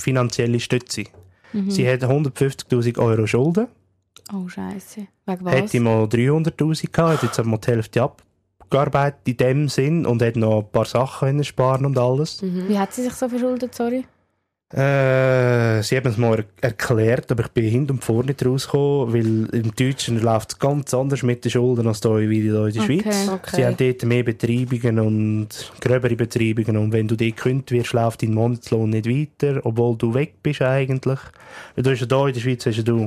[0.00, 1.04] finanzielle Stütze.
[1.52, 1.70] Mhm.
[1.70, 3.68] Sie hat 150'000 Euro Schulden,
[4.32, 5.06] Oh, scheiße.
[5.26, 5.54] Wegen was?
[5.54, 8.02] hätte mal 300'000 gehabt, hat jetzt aber die Hälfte
[8.64, 12.42] abgearbeitet in dem Sinn und hat noch ein paar Sachen sparen und alles.
[12.42, 14.04] Wie hat sie sich so verschuldet, sorry?
[14.72, 19.12] Äh, sie haben es mal er erklärt, aber ich bin hinten und vorne nicht rausgekommen,
[19.12, 22.82] weil im Deutschen läuft es ganz anders mit den Schulden als hier wie in der.
[22.82, 23.28] Schweiz.
[23.28, 23.56] Okay.
[23.56, 25.48] Sie haben dort mehr Betreibungen und
[25.80, 30.12] gröbere Betreibungen und wenn du dort gekündigt wirst, läuft dein Monatslohn nicht weiter, obwohl du
[30.12, 31.20] weg bist eigentlich.
[31.76, 33.06] Weil du hast ja hier in der Schweiz hast du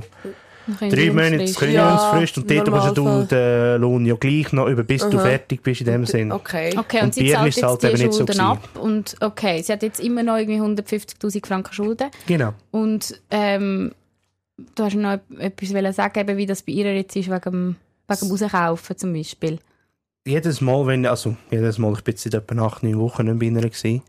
[0.80, 5.18] drei Monate Kündigungsfrist und dort kannst du den Lohn ja gleich noch über, bis du
[5.18, 5.26] Aha.
[5.26, 6.32] fertig bist in dem Sinn.
[6.32, 6.72] Okay.
[6.78, 9.15] Okay, und, Und sie zahlt ist jetzt halt die eben nicht so Schulden ab und
[9.22, 12.53] okay, sie hat jetzt immer noch irgendwie 150'000 Franken Schulden Genau.
[12.72, 13.91] und ähm,
[14.76, 17.76] Du hast noch etwas wollen sagen, eben, wie das bei ihr jetzt ist, wegen dem,
[18.07, 19.59] wegen dem Rauskaufen zum Beispiel.
[20.26, 23.45] jedes Mal, wenn, also jedes Mal, ich bin seit etwa acht, neun Wochen nicht bei
[23.45, 24.01] ihr gewesen,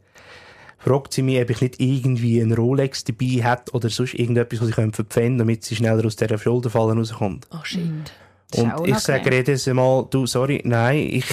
[0.79, 4.68] fragt sie mich, ob ich nicht irgendwie einen Rolex dabei hätte oder sonst irgendetwas, was
[4.68, 7.47] ich könnte verpfänden damit sie schneller aus dieser Schuldenfalle rauskommt.
[7.51, 8.12] Oh shit.
[8.53, 11.26] Ist Und ich sage jedes Mal, du, sorry, nein, ich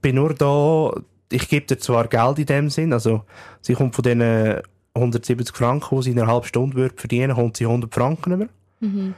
[0.00, 0.92] bin nur da,
[1.32, 3.24] ich gebe dir zwar Geld in dem Sinn, also
[3.60, 4.60] sie kommt von diesen
[4.94, 8.48] 170 Franken, die sie in einer halben Stunde würde verdienen, kommt sie 100 Franken über.
[8.80, 9.14] Mhm.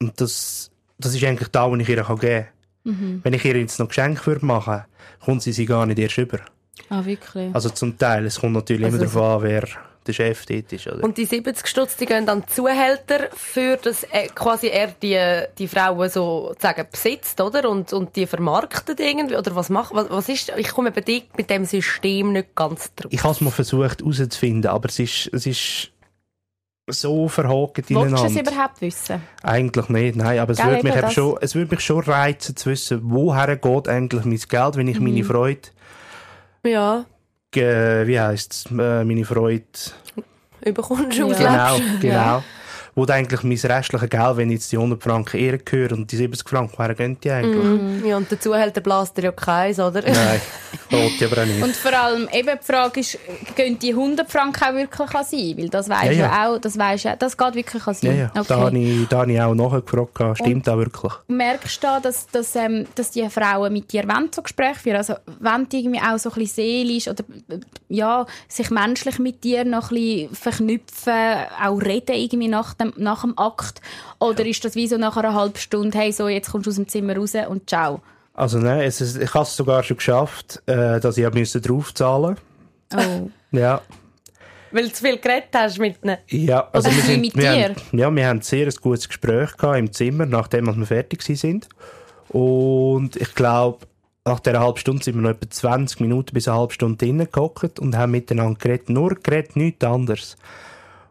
[0.00, 2.44] Und das, das ist eigentlich da, was ich ihr kann geben
[2.84, 2.92] kann.
[2.92, 3.20] Mhm.
[3.22, 4.84] Wenn ich ihr jetzt noch Geschenke würde machen,
[5.24, 6.40] kommt sie sie gar nicht erst über.
[6.90, 7.54] Ah, wirklich?
[7.54, 9.68] Also zum Teil, es kommt natürlich Also immer darauf an, wer
[10.06, 10.86] der Chef dort ist.
[10.86, 11.04] Oder?
[11.04, 15.18] Und die 70 Stutz, die gehen dann Zuhälter, für das äh, quasi er die,
[15.58, 17.68] die Frauen so sagen besitzt, oder?
[17.68, 21.22] Und, und die vermarktet irgendwie, oder was macht, was, was ist, ich komme bei dir
[21.36, 23.12] mit dem System nicht ganz drauf.
[23.12, 25.90] ich habe es mal versucht herauszufinden, aber es ist, es ist
[26.90, 28.40] so verhakt Wolltest du es ineinander.
[28.50, 29.20] überhaupt wissen?
[29.42, 32.70] Eigentlich nicht, nein, aber es Gell, würde mich, schon, es würde mich schon reizen zu
[32.70, 35.04] wissen, woher geht eigentlich mein Geld, wenn ich Mhm.
[35.04, 35.68] meine Freude,
[36.64, 37.04] Ja,
[37.50, 39.64] ge, wie heisst es, äh, meine Freude,
[40.64, 41.76] überkommst du Ja.
[41.76, 42.44] genau, genau,
[42.98, 46.48] wo eigentlich mein restliches Geld, wenn jetzt die 100 Franken ihr gehören und die 70
[46.48, 47.64] Franken, woher gehen die eigentlich?
[47.64, 48.04] Mhm.
[48.04, 50.02] Ja, und der Zuhälter bläst dir ja keins, oder?
[50.02, 50.40] Nein,
[50.90, 51.62] wollte ich aber auch nicht.
[51.62, 53.18] Und vor allem, eben die Frage ist,
[53.54, 55.56] gehen die 100 Franken auch wirklich an sie?
[55.56, 56.48] Weil das weisst Ja, ja, ja.
[56.48, 58.08] auch, das weisst ja, das geht wirklich an sie.
[58.08, 61.12] Ja, ja, da habe ich, da habe ich auch nachgefragt, stimmt auch wirklich.
[61.28, 64.96] Merkst du da, dass, dass, ähm, dass die Frauen mit dir wollen, so Gespräche führen?
[64.96, 69.44] Also, wenn die irgendwie auch so ein bisschen seelisch oder, äh, ja, sich menschlich mit
[69.44, 71.14] dir noch ein bisschen verknüpfen,
[71.64, 73.80] auch reden irgendwie nach dem, nach dem Akt?
[74.18, 76.76] Oder ist das wie so nach einer halben Stunde, hey, so, jetzt kommst du aus
[76.76, 78.00] dem Zimmer raus und ciao?
[78.34, 82.36] Also nein, es ist, ich habe es sogar schon geschafft, äh, dass ich müssen draufzahlen
[82.94, 83.28] Oh.
[83.50, 83.82] Ja,
[84.70, 86.16] Weil du zu viel geredet hast mit ihnen.
[86.28, 86.68] ja.
[86.72, 87.64] Also Oder wir sind, mit wir dir?
[87.64, 91.68] Haben, ja, wir haben ein sehr gutes Gespräch gehabt im Zimmer, nachdem wir fertig sind.
[92.28, 93.86] Und ich glaube,
[94.24, 97.28] nach dieser halben Stunde sind wir noch etwa 20 Minuten bis eine halbe Stunde drinnen
[97.30, 100.36] gehockt und haben miteinander geredet, nur geredet, nichts anderes.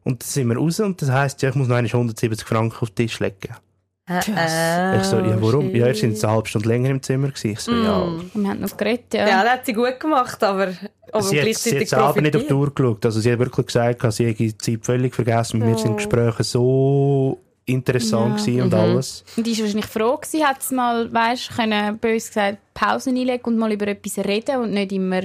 [0.07, 2.77] Und dann sind wir raus und das heisst, ja, ich muss noch einmal 170 Franken
[2.81, 3.55] auf den Tisch legen.
[4.09, 5.75] Äh, ich so, ja, warum?
[5.75, 7.51] Ja, ihr seid eine halbe Stunde länger im Zimmer gewesen.
[7.51, 8.07] Ich so, ja.
[8.33, 9.27] Wir haben noch geredet, ja.
[9.27, 10.71] Ja, das hat sie gut gemacht, aber,
[11.11, 12.53] aber Sie hat, sie hat gleichzeitig selber nicht auf die.
[12.53, 13.05] Uhr geschaut.
[13.05, 15.65] Also sie hat wirklich gesagt, sie hätte die Zeit völlig vergessen.
[15.65, 18.45] Wir sind Gespräche so interessant Ja.
[18.45, 19.25] gewesen und alles.
[19.35, 23.43] Und die war wahrscheinlich froh gewesen, hat sie mal, weisst, können, bös gesagt, Pausen einlegen
[23.43, 25.23] und mal über etwas reden und nicht immer,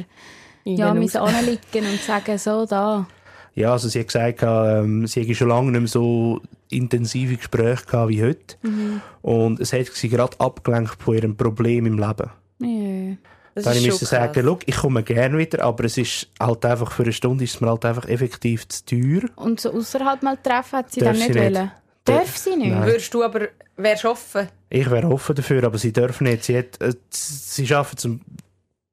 [0.65, 3.07] ja, müssen anliegen und sagen, so, da.
[3.55, 6.41] Ja, also sie hat gesagt, ähm, sie hätte schon lange nicht mehr so
[6.71, 8.57] intensive Gespräche gehabt wie heute.
[8.63, 9.01] Mhm.
[9.21, 12.31] Und es hat sie gerade abgelenkt von ihrem Problem im Leben.
[12.61, 13.17] Ja.
[13.55, 14.47] Das Dann ich schon sagen.
[14.47, 17.61] Look, ich komme gerne wieder, aber es ist halt einfach, für eine Stunde ist es
[17.61, 19.29] mir halt einfach effektiv zu teuer.
[19.37, 21.55] Und so außerhalb mal treffen hat sie Darf dann sie nicht nicht.
[21.55, 21.71] wollen.
[22.05, 22.71] Darf sie nicht?
[22.71, 22.87] Nein.
[22.87, 24.49] Würdest du aber, wärst offen?
[24.71, 26.45] Ich wäre offen dafür, aber sie dürfen nicht.
[26.45, 28.21] Sie, hat, äh, sie arbeiten zum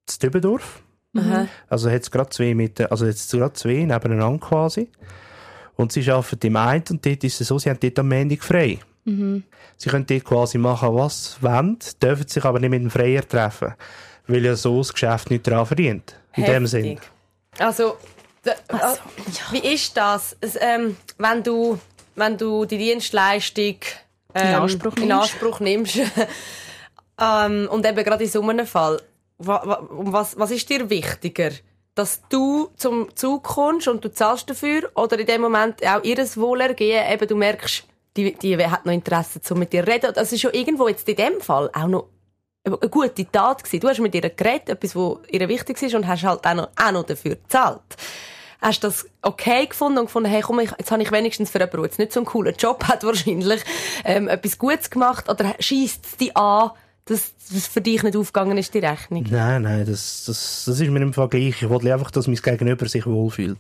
[0.06, 0.20] zu
[1.18, 1.48] Aha.
[1.68, 4.90] Also hat es gerade zwei mit, also jetzt gerade zwei nebeneinander quasi.
[5.76, 8.44] Und sie arbeiten im einen und dort ist es so, sie haben dort am Montag
[8.44, 8.80] frei.
[9.78, 13.28] Sie können dort quasi machen, was sie wollen, dürfen sich aber nicht mit dem Freier
[13.28, 13.74] treffen.
[14.28, 16.16] Weil ja so das Geschäft nicht daran verdient.
[16.36, 16.70] In dem Heftig.
[16.70, 17.00] Sinn.
[17.58, 17.98] Also,
[18.44, 18.96] da, äh,
[19.52, 21.80] wie ist das, es, ähm, wenn du,
[22.16, 23.78] wenn du die Dienstleistung
[24.36, 25.34] ähm, In Anspruch in nimmst.
[25.34, 25.98] Anspruch nimmst
[27.20, 29.02] ähm, und eben gerade in so einem Fall,
[29.40, 31.52] um was, was ist dir wichtiger?
[31.96, 36.18] Dass du zum Zug kommst und du zahlst dafür oder in dem Moment auch ihr
[36.18, 37.86] Wohlergehen, eben du merkst,
[38.16, 40.12] die, die hat noch Interesse, um mit dir zu reden.
[40.14, 42.06] Das ist ja irgendwo jetzt in dem Fall auch noch
[42.66, 43.80] eine gute Tat gewesen.
[43.80, 46.70] Du hast mit ihr geredet, etwas, was ihr wichtig ist und hast halt auch noch,
[46.76, 47.82] auch noch dafür gezahlt.
[48.62, 51.90] Hast du das okay gefunden und gefunden, hey, komm, jetzt habe ich wenigstens für jemanden,
[51.90, 53.64] der nicht so einen coolen Job hat, wahrscheinlich,
[54.04, 55.30] ähm, etwas Gutes gemacht?
[55.30, 56.72] Oder schießt es dich an,
[57.10, 59.26] dass es für dich nicht aufgegangen ist, die Rechnung?
[59.30, 61.62] Nein, nein, das, das, das ist mir im Fall gleich.
[61.62, 63.60] Ich wollte einfach, dass mein Gegenüber sich wohlfühlt.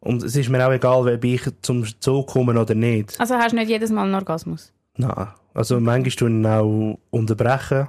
[0.00, 3.18] Und es ist mir auch egal, ob ich zum Zug komme oder nicht.
[3.18, 4.72] Also hast du nicht jedes Mal einen Orgasmus?
[4.96, 5.28] Nein.
[5.54, 7.88] Also manchmal tue ich ihn auch unterbrechen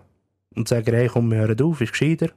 [0.56, 2.30] und sage, hey, komm, wir hören auf, ist gescheiter.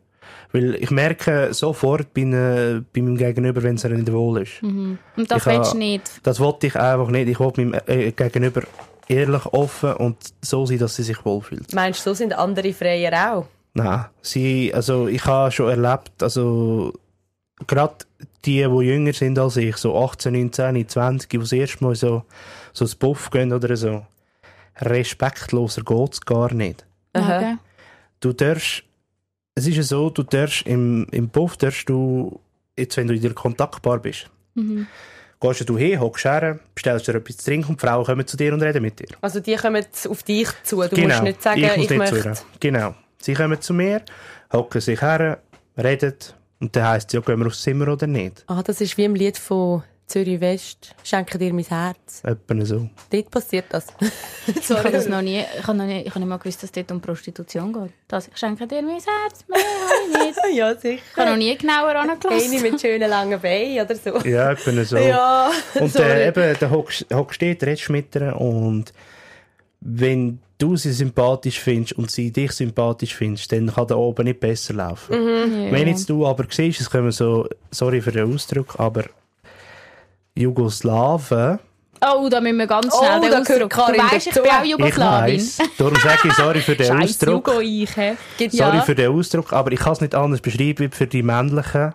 [0.53, 4.63] Weil ich merke sofort bei, äh, bei meinem Gegenüber, wenn es nicht wohl ist.
[4.63, 6.21] Und das Ich willst du nicht?
[6.23, 7.29] Das wollte ich einfach nicht.
[7.29, 8.63] Ich wollte meinem äh, Gegenüber
[9.09, 11.73] ehrlich, offen und so sein, dass sie sich wohlfühlt.
[11.75, 13.47] Meinst du, so sind andere Freier auch?
[13.75, 16.93] Nein, sie, also ich habe schon erlebt, also
[17.67, 17.97] gerade
[18.45, 22.23] die, die jünger sind als ich, so 18, 19, 20, die das erste Mal so,
[22.73, 24.07] so ins Buff gehen oder so,
[24.81, 26.85] respektloser geht's gar nicht.
[27.15, 27.37] Aha.
[27.37, 27.57] Okay.
[28.21, 28.85] Du darfst,
[29.55, 32.41] es ist ja so, du darfst im, im Puff darfst du,
[32.79, 34.87] jetzt wenn du in dir kontaktbar bist, Mhm.
[35.49, 38.37] Gehst du hin, hockst her, bestellst dir etwas zu trinken und die Frauen kommen zu
[38.37, 39.17] dir und reden mit dir.
[39.21, 40.81] Also die kommen auf dich zu.
[40.83, 41.09] Du genau.
[41.09, 42.29] musst nicht sagen, ich, ich, muss zu möchte...
[42.29, 42.37] ihr.
[42.61, 42.95] Genau.
[43.19, 44.03] Sie kommen zu mir,
[44.53, 45.39] hocken sich her,
[45.77, 46.15] reden
[46.61, 48.45] und dann heisst es, ja, gehen wir aufs Zimmer oder nicht.
[48.47, 50.95] Ah, das ist wie im Lied von Zürich West.
[51.03, 52.23] Schenke dir mein Herz.
[52.25, 52.89] Etwa so.
[53.11, 53.87] Dort passiert das.
[54.47, 56.69] Ich habe das noch nie, ich habe noch nie, ich habe nicht mal gewusst, dass
[56.69, 57.93] es dort um Prostitution geht.
[58.09, 60.39] Das, ich schenke dir mein Herz, mehr habe ich nicht.
[60.59, 61.03] ja, sicher.
[61.13, 62.53] Ich habe noch nie genauer angelassen.
[62.53, 64.19] Eine mit schönen langen Beinen oder so.
[64.29, 64.97] Ja, etwa so.
[64.99, 65.51] Ja,
[65.81, 66.09] Und sorry.
[66.11, 67.15] äh, eben, da hockst du
[67.47, 68.93] dort, redest mit ihr und
[69.81, 74.41] wenn du sie sympathisch findest und sie dich sympathisch findest, dann kann da oben nicht
[74.41, 75.19] besser laufen.
[75.19, 75.73] Mhm.
[75.73, 79.05] Wenn jetzt du aber siehst, es kommen so, sorry für den Ausdruck, aber
[80.37, 81.59] Jugoslawen,
[82.07, 83.71] Oh, da müssen wir ganz Oh, schnell den da gehört Ausdruck.
[83.71, 85.35] Karin Du weißt, ich bin auch ich Jugoslawin.
[85.37, 87.49] weiss, darum sage ich sorry für den Ausdruck.
[87.49, 88.17] Jugo ich, hä?
[88.51, 88.83] Sorry ja.
[88.83, 91.95] für den Ausdruck, aber ich kann es nicht anders beschreiben wie für die männlichen.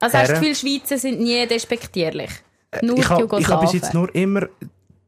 [0.00, 0.40] hast du das Herren.
[0.40, 2.30] Gefühl, Schweizer sind nie despektierlich?
[2.82, 4.42] Nur Äh, ich die habe hab bis jetzt nur immer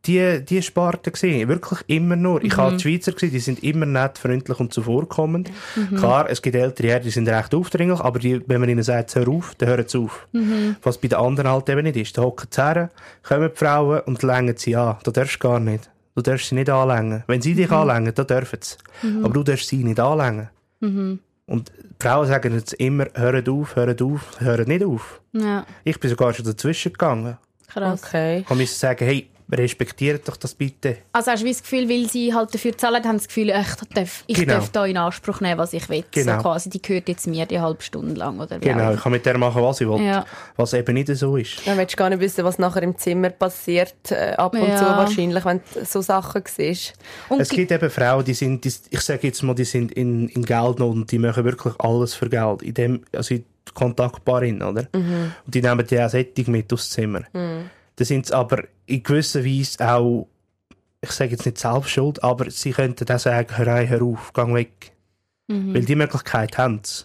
[0.07, 1.49] die, die Sparte gesehen.
[1.49, 2.43] Wirklich immer nur.
[2.43, 5.51] Ich habe die Schweizer gesehen, die sind immer nett, freundlich und zuvorkommend.
[5.97, 9.15] Klar, es gibt ältere Herren, die sind recht aufdringlich, aber die, wenn man ihnen sagt,
[9.15, 10.27] hör auf, dann hören sie auf.
[10.83, 12.17] Was bei den anderen halt eben nicht ist.
[12.17, 12.91] Da hocken sie her,
[13.23, 14.97] kommen die Frauen und längen sie an.
[15.03, 15.91] Da darfst du gar nicht.
[16.15, 17.23] Du darfst sie nicht anlängen.
[17.27, 18.77] Wenn sie dich anlängen, dann dürfen sie.
[19.23, 20.49] Aber du darfst sie nicht anlängen.
[20.81, 21.73] Und die
[22.07, 25.21] Frauen sagen jetzt immer, hört auf, hört auf, hört nicht auf.
[25.33, 27.37] Ja, Ich bin sogar schon dazwischen gegangen.
[27.69, 28.03] krass.
[28.05, 28.41] Okay.
[28.41, 30.99] Ich musste sagen, hey, respektiert doch das bitte.
[31.13, 33.49] Also hast du wie das Gefühl, weil sie halt dafür zahlen, haben sie das Gefühl,
[33.51, 34.55] ich darf, ich Genau.
[34.55, 36.05] darf da in Anspruch nehmen, was ich will.
[36.11, 36.37] Genau.
[36.37, 38.39] So quasi, die gehört jetzt mir die halbe Stunde lang.
[38.41, 40.01] Oder Genau, ich kann mit der machen, was ich will.
[40.01, 40.25] Ja.
[40.57, 41.67] Was eben nicht so ist.
[41.67, 43.95] Dann willst du gar nicht wissen, was nachher im Zimmer passiert.
[44.11, 44.77] Äh, ab und Ja.
[44.77, 46.93] zu wahrscheinlich, wenn du so Sachen siehst.
[47.29, 49.93] Und Es gi- gibt eben Frauen, die sind, die, ich sage jetzt mal, die sind
[49.93, 52.63] in, in Geldnot und die machen wirklich alles für Geld.
[52.63, 53.45] In dem, also in
[53.75, 54.87] Kontaktparin, oder?
[54.93, 57.23] Und die nehmen die auch Sättig mit aufs Zimmer.
[58.01, 60.27] Da sind sie aber in gewisser Weise auch,
[61.03, 64.33] ich sage jetzt nicht selbst schuld, aber sie könnten auch sagen, hör rein, hör auf,
[64.33, 64.93] geh weg.
[65.75, 67.05] Weil die Möglichkeit haben sie.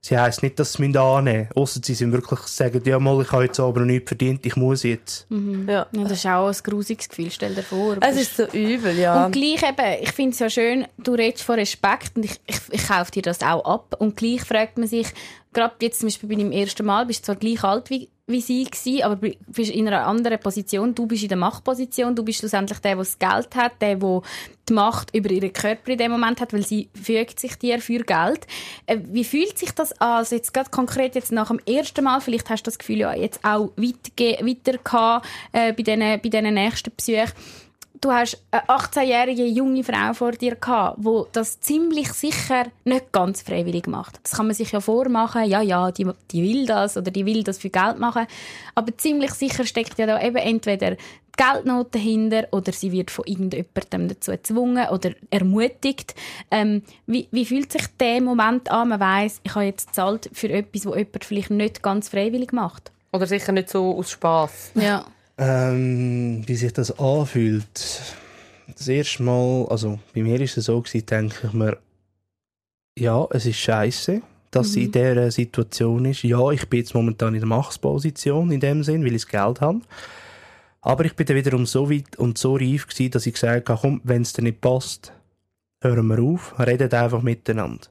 [0.00, 1.56] Sie heisst nicht, dass sie mich annehmen müssen.
[1.56, 4.54] Ausser sie sind wirklich sagen, ja mal, ich habe jetzt aber noch nichts verdient, ich
[4.54, 5.26] muss jetzt.
[5.28, 5.88] Ja.
[5.90, 7.96] ja, das ist auch ein grusiges Gefühl, stell dir vor.
[8.00, 9.26] Es ist so übel, ja.
[9.26, 12.60] Und gleich eben, ich finde es ja schön, du redest von Respekt und ich, ich,
[12.70, 13.96] ich kaufe dir das auch ab.
[13.98, 15.08] Und gleich fragt man sich,
[15.52, 18.40] gerade jetzt zum Beispiel bei deinem ersten Mal, bist du zwar gleich alt wie, wie
[18.40, 19.16] sie gewesen, aber
[19.46, 20.94] bist in einer anderen Position.
[20.94, 24.22] Du bist in der Machtposition, du bist schlussendlich der, der das Geld hat, der, der
[24.68, 28.00] die Macht über ihren Körper in dem Moment hat, weil sie fügt sich dir für
[28.00, 28.46] Geld.
[28.86, 30.18] Äh, wie fühlt sich das an?
[30.18, 33.14] Also jetzt gerade konkret jetzt nach dem ersten Mal, vielleicht hast du das Gefühl ja
[33.14, 37.32] jetzt auch weiterge- weiter gehabt, äh, bei diesen bei diesen nächsten Besuchen
[38.00, 43.42] du hast eine 18-jährige junge Frau vor dir gehabt, die das ziemlich sicher nicht ganz
[43.42, 44.20] freiwillig macht.
[44.22, 47.42] Das kann man sich ja vormachen, ja, ja, die, die will das oder die will
[47.42, 48.26] das für Geld machen.
[48.74, 50.98] Aber ziemlich sicher steckt ja da eben entweder die
[51.36, 56.14] Geldnot dahinter oder sie wird von irgendjemandem dazu gezwungen oder ermutigt.
[56.50, 60.48] Ähm, wie, wie fühlt sich der Moment an, man weiss, ich habe jetzt gezahlt für
[60.48, 62.90] etwas, wo jemand vielleicht nicht ganz freiwillig macht?
[63.12, 64.72] Oder sicher nicht so aus Spass.
[64.74, 65.04] Ja.
[65.38, 68.04] Ähm, wie sich das anfühlt.
[68.74, 71.78] Das erste Mal, also bei mir ist es so gewesen, denke ich mir,
[72.98, 76.22] ja, es ist scheiße, dass sie in dieser Situation ist.
[76.22, 79.60] Ja, ich bin jetzt momentan in der Machtposition in dem Sinn, weil ich das Geld
[79.60, 79.82] habe.
[80.80, 83.80] Aber ich bin dann wiederum so weit und so reif gewesen, dass ich gesagt habe,
[83.80, 85.12] komm, wenn es dir nicht passt,
[85.82, 87.86] hören wir auf, reden einfach miteinander.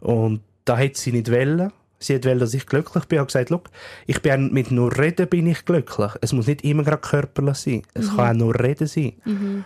[0.00, 1.72] Und da hätte sie nicht wollen.
[2.06, 3.16] Sie hat wollen, dass ich glücklich bin.
[3.16, 3.62] Ich habe gesagt, «Schau,
[4.06, 6.12] ich bin mit nur Reden bin ich glücklich.
[6.20, 7.82] Es muss nicht immer gerade körperlich sein.
[7.94, 9.12] Es kann auch nur Reden sein.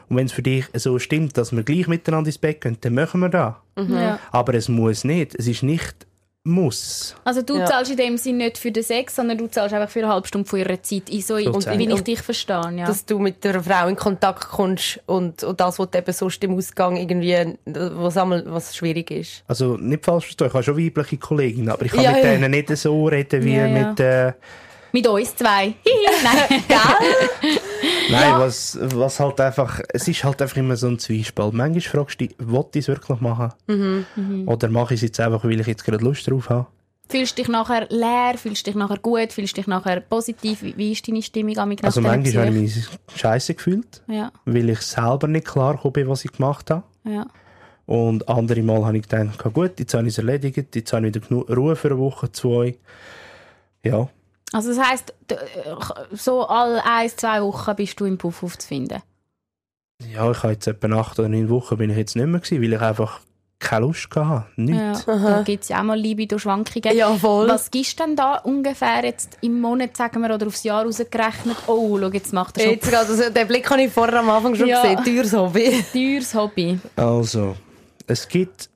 [0.09, 2.95] Und wenn es für dich so stimmt, dass wir gleich miteinander ins Bett gehen, dann
[2.95, 3.55] machen wir das.
[3.88, 4.18] ja.
[4.32, 5.34] Aber es muss nicht.
[5.34, 6.07] Es ist nicht
[6.45, 7.14] muss.
[7.24, 7.66] Also du Ja.
[7.66, 10.26] zahlst in dem Sinn nicht für den Sex, sondern du zahlst einfach für eine halbe
[10.26, 11.11] Stunde von ihrer Zeit.
[11.11, 12.86] In so, und wie ich dich verstehe, ja.
[12.86, 16.43] Dass du mit einer Frau in Kontakt kommst und, und das, was du eben sonst
[16.43, 19.45] im Ausgang irgendwie, was, einmal, was schwierig ist.
[19.49, 22.30] Also nicht falsch verstehen, ich habe schon weibliche Kolleginnen, aber ich kann Ja, mit ja.
[22.32, 23.88] denen nicht so reden wie Ja, ja.
[23.88, 24.01] mit...
[24.01, 24.32] Äh,
[24.93, 25.74] Mit uns zwei.
[26.22, 26.61] Nein.
[28.11, 31.55] Nein, was, was halt einfach, es ist halt einfach immer so ein Zwiespalt.
[31.55, 33.53] Manchmal fragst du dich, will ich es wirklich machen?
[33.68, 34.49] Mhm.
[34.49, 36.66] Oder mache ich es jetzt einfach, weil ich jetzt gerade Lust drauf habe?
[37.09, 38.34] Fühlst du dich nachher leer?
[38.36, 39.32] Fühlst du dich nachher gut?
[39.32, 40.62] Fühlst du dich nachher positiv?
[40.62, 44.30] Wie, wie ist deine Stimmung am nach Also manchmal habe ich mich scheiße gefühlt, Ja,
[44.45, 46.82] weil ich selber nicht klar bin, was ich gemacht habe.
[47.05, 47.26] ja.
[47.86, 51.09] Und andere Mal habe ich gedacht, okay, gut, jetzt habe ich es erledigt, jetzt habe
[51.09, 52.76] ich wieder genug Ruhe für eine Woche, zwei.
[53.82, 54.09] Ja,
[54.53, 55.36] Also das heisst, äh,
[56.12, 59.01] so alle ein, zwei Wochen bist du im Puff aufzufinden?
[60.12, 62.62] ja, ich habe jetzt etwa acht oder neun Wochen bin ich jetzt nicht mehr gewesen,
[62.62, 63.20] weil ich einfach
[63.59, 64.51] keine Lust gehabt.
[64.57, 65.05] Ja, Nichts.
[65.05, 66.96] da gibt es ja auch mal Libido-Schwankungen.
[66.96, 67.46] Ja, voll.
[67.48, 71.59] Was gibst du denn da ungefähr jetzt im Monat, sagen wir, oder aufs Jahr rausgerechnet?
[71.66, 74.30] Oh, schau, jetzt macht er schon Jetzt gerade, also, den Blick habe ich vorher am
[74.30, 74.80] Anfang schon Ja.
[74.94, 75.05] gesehen.
[75.05, 75.84] Teures Hobby.
[75.92, 76.78] teures Hobby.
[76.96, 77.55] Also,
[78.07, 78.70] es gibt,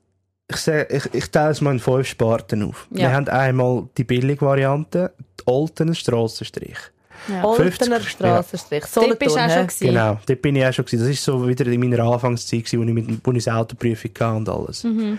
[0.47, 2.87] ich, ich, ich teile es mal in fünf Sparten auf.
[2.91, 2.97] Ja.
[2.97, 6.77] Wir haben einmal die billige Variante, die Oltener Strassenstrich.
[7.41, 8.83] Oltener 50, Strassenstrich.
[8.93, 9.87] Dort bist du auch schon gewesen.
[9.87, 11.01] Genau, dort bin ich auch schon gewesen.
[11.01, 14.35] Das ist so wieder in meiner Anfangszeit, wo ich, mit, wo ich das Autoprüfung hatte
[14.35, 14.83] und alles.
[14.83, 15.17] Mhm.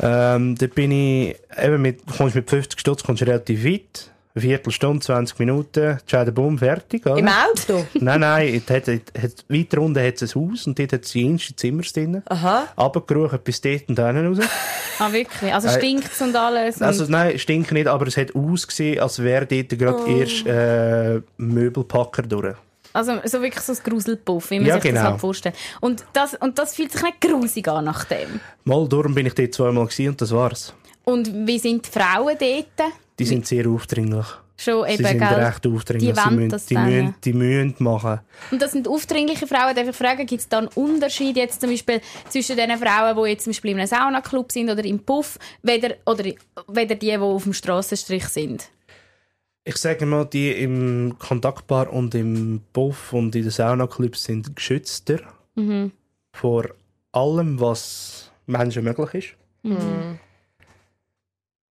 [0.00, 4.10] Ähm, dort bin ich, eben mit, kommst mit 50 Stutz, kommst du relativ weit.
[4.38, 7.16] Eine Viertelstunde, 20 Minuten, Scheide Bumm, fertig, oder?
[7.18, 7.84] Im Auto?
[7.94, 11.12] Nein, nein, es hat, hat, weiter unten hat es ein Haus und dort hat es
[11.14, 12.22] jenste Zimmer drin.
[12.28, 12.68] Aha.
[12.78, 14.38] Runtergerufen bis dort und dann raus.
[15.00, 15.52] Ah, wirklich?
[15.52, 16.80] Also Äh, stinkt und alles?
[16.80, 20.06] Also und nein, stinkt nicht, aber es hat ausgesehen, als wäre dort gerade Oh.
[20.06, 22.54] erst äh, Möbelpacker durch.
[22.92, 25.00] also so wirklich so ein Gruselpuff, wie man Ja, sich genau.
[25.00, 25.56] das halt vorstellt.
[25.80, 28.38] Und das, und das fühlt sich nicht grusig an nach dem.
[28.64, 30.72] Mal darum bin ich dort zweimal gewesen und das war's.
[31.02, 32.92] Und wie sind die Frauen dort?
[33.18, 34.26] Die sind sehr aufdringlich.
[34.60, 35.34] Schon Sie eben, sind gell?
[35.34, 36.14] recht aufdringlich.
[36.14, 38.20] Die sie müssen, das die, müssen, die müssen machen.
[38.50, 39.74] Und das sind aufdringliche Frauen.
[39.74, 43.30] Darf ich fragen, gibt es da einen Unterschied jetzt zum Beispiel zwischen den Frauen, die
[43.30, 46.24] jetzt zum Beispiel in einem Saunaclub sind oder im Puff, weder, oder
[46.66, 48.68] weder die, die auf dem Strassenstrich sind?
[49.64, 55.18] Ich sage mal, die im Kontaktbar und im Puff und in den Saunaclubs sind geschützter
[55.54, 55.90] Mhm.
[56.32, 56.64] vor
[57.12, 59.36] allem, was Menschen möglich ist.
[59.64, 60.18] Mhm.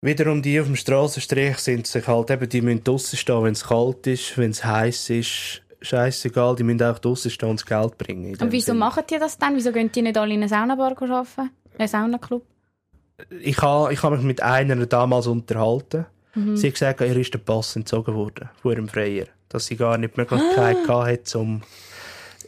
[0.01, 3.63] Wiederum die auf dem Strassenstrich sind sich halt eben, die müssen draussen stehen, wenn es
[3.65, 5.61] kalt ist, wenn es heiß ist.
[5.81, 8.35] Scheißegal, die müssen auch draussen stehen und das Geld bringen.
[8.39, 8.77] Und wieso Sinn.
[8.77, 9.55] machen die das dann?
[9.55, 11.51] Wieso gehen die nicht alle in eine Saunabar arbeiten?
[11.77, 12.43] Einen Saunaclub?
[13.41, 16.05] Ich habe ich ha mich mit einer damals unterhalten.
[16.35, 16.57] Mhm.
[16.57, 19.25] Sie hat gesagt, ihr ist der Pass entzogen worden von ihrem Freier.
[19.49, 20.83] Dass sie gar nicht die Möglichkeit Ah.
[20.85, 21.61] gehabt hat, um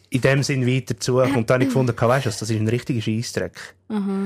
[0.09, 1.17] in dem Sinn weiter zu.
[1.19, 3.75] Und dann habe ich gefunden, weißt du, was, das ist ein richtiger Scheissdreck.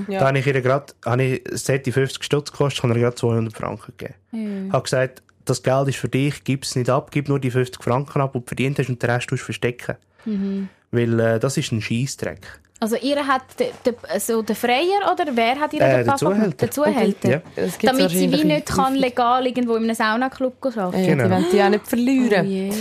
[0.08, 0.20] Ja.
[0.20, 3.04] Da habe ich ihr gerade, habe ich, es hätte 50 Stutz gekostet, habe ich ihr
[3.04, 4.16] gerade 200 Franken gegeben.
[4.32, 4.68] Mhm.
[4.68, 7.52] Ich habe gesagt, das Geld ist für dich, gib es nicht ab, gib nur die
[7.52, 9.98] 50 Franken ab, die du verdient hast und den Rest tust du verstecken.
[10.26, 10.70] Mhm.
[10.92, 12.62] Weil äh, das ist ein Scheissdreck.
[12.84, 16.18] Also ihr hat de, de, also der Freier oder wer hat ihr Äh, den Papa?
[16.18, 16.58] Zuhälter.
[16.58, 17.30] Der Zuhälter.
[17.30, 17.42] Ja.
[17.82, 21.24] Damit sie wie nicht kann legal irgendwo in einem Saunaclub arbeiten Ja, Genau.
[21.24, 22.46] Die wollen die auch nicht verlieren.
[22.46, 22.72] Oh je.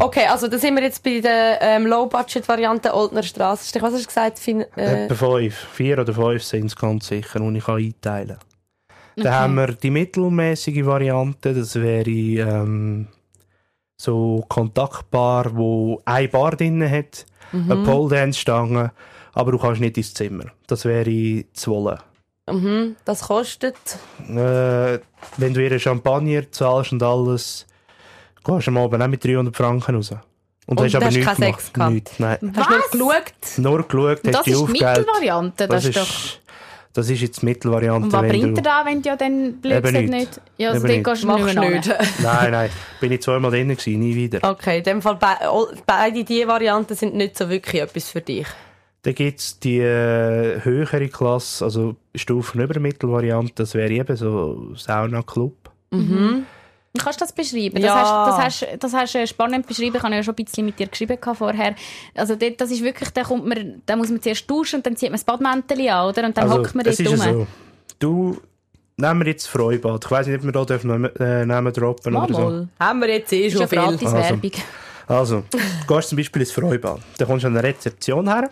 [0.00, 3.82] Okay, also da sind wir jetzt bei der ähm, Low-Budget-Variante Oldner Strassenstrich.
[3.84, 4.38] Was hast du gesagt?
[4.40, 9.24] Fin äh, Etwa fünf, vier oder fünf sind es ganz sicher, die ich einteilen kann.
[9.24, 13.06] Dann haben wir die mittelmäßige Variante, das wäre ähm,
[13.96, 18.90] so kontaktbar, wo eine Bar drin hat, eine Pole-Dance-Stange,
[19.36, 20.46] aber du kannst nicht ins Zimmer.
[20.66, 21.98] Das wäre zu wollen.
[22.50, 23.76] mhm, das kostet...
[24.28, 24.98] Äh,
[25.36, 27.66] wenn du ihr Champagner zahlst und alles,
[28.42, 30.12] gehst du am Abend auch mit 300 Franken raus.
[30.66, 31.60] Und, Und hast aber hast nichts gemacht.
[31.60, 31.92] Sex gehabt?
[31.92, 32.38] Nichts, nein.
[32.56, 33.58] Hast du nur geschaut?
[33.58, 34.98] Nur geschaut, hast das die ist die aufgehellt.
[34.98, 35.68] Mittelvariante.
[35.68, 36.40] Das, Das ist doch...
[36.94, 38.06] das ist jetzt die Mittelvariante.
[38.06, 40.10] Und was bringt er da, wenn du ja dann blöd nicht.
[40.10, 40.40] nicht...
[40.56, 41.88] Ja, also dort gehst du nicht mehr nicht.
[42.22, 42.70] Nein, nein.
[43.00, 44.38] Bin ich zweimal drin gewesen, nie wieder.
[44.42, 45.26] Okay, in dem Fall be
[45.84, 48.46] beide diese Varianten sind nicht so wirklich etwas für dich.
[49.06, 54.74] Dann gibt es die äh, höhere Klasse, also Stufen über Mittelvariante, das wäre eben so
[54.74, 55.54] Sauna-Club.
[56.98, 57.80] Kannst du das beschreiben?
[57.80, 58.26] Ja.
[58.26, 59.94] Das, hast, das, hast, das hast du spannend beschrieben.
[59.96, 61.76] Ich habe ja schon ein bisschen mit dir geschrieben vorher.
[62.16, 64.96] Also dort, das ist wirklich, da, kommt man, da muss man zuerst duschen und dann
[64.96, 66.26] zieht man das Badmäntel an, oder?
[66.26, 67.16] Und dann also, hockt man dort rum.
[67.16, 67.46] so.
[68.00, 68.40] Du,
[68.96, 70.04] nehmen wir jetzt Freibad.
[70.04, 72.68] Ich weiß nicht, ob wir da dürfen, äh, Namen droppen Mal, oder so.
[72.80, 73.78] Haben wir jetzt eh ist schon ja viel.
[73.78, 74.50] gratis Werbung.
[75.06, 76.98] Also, du gehst zum Beispiel ins Freibad.
[77.18, 78.50] Dann kommst du an eine Rezeption her.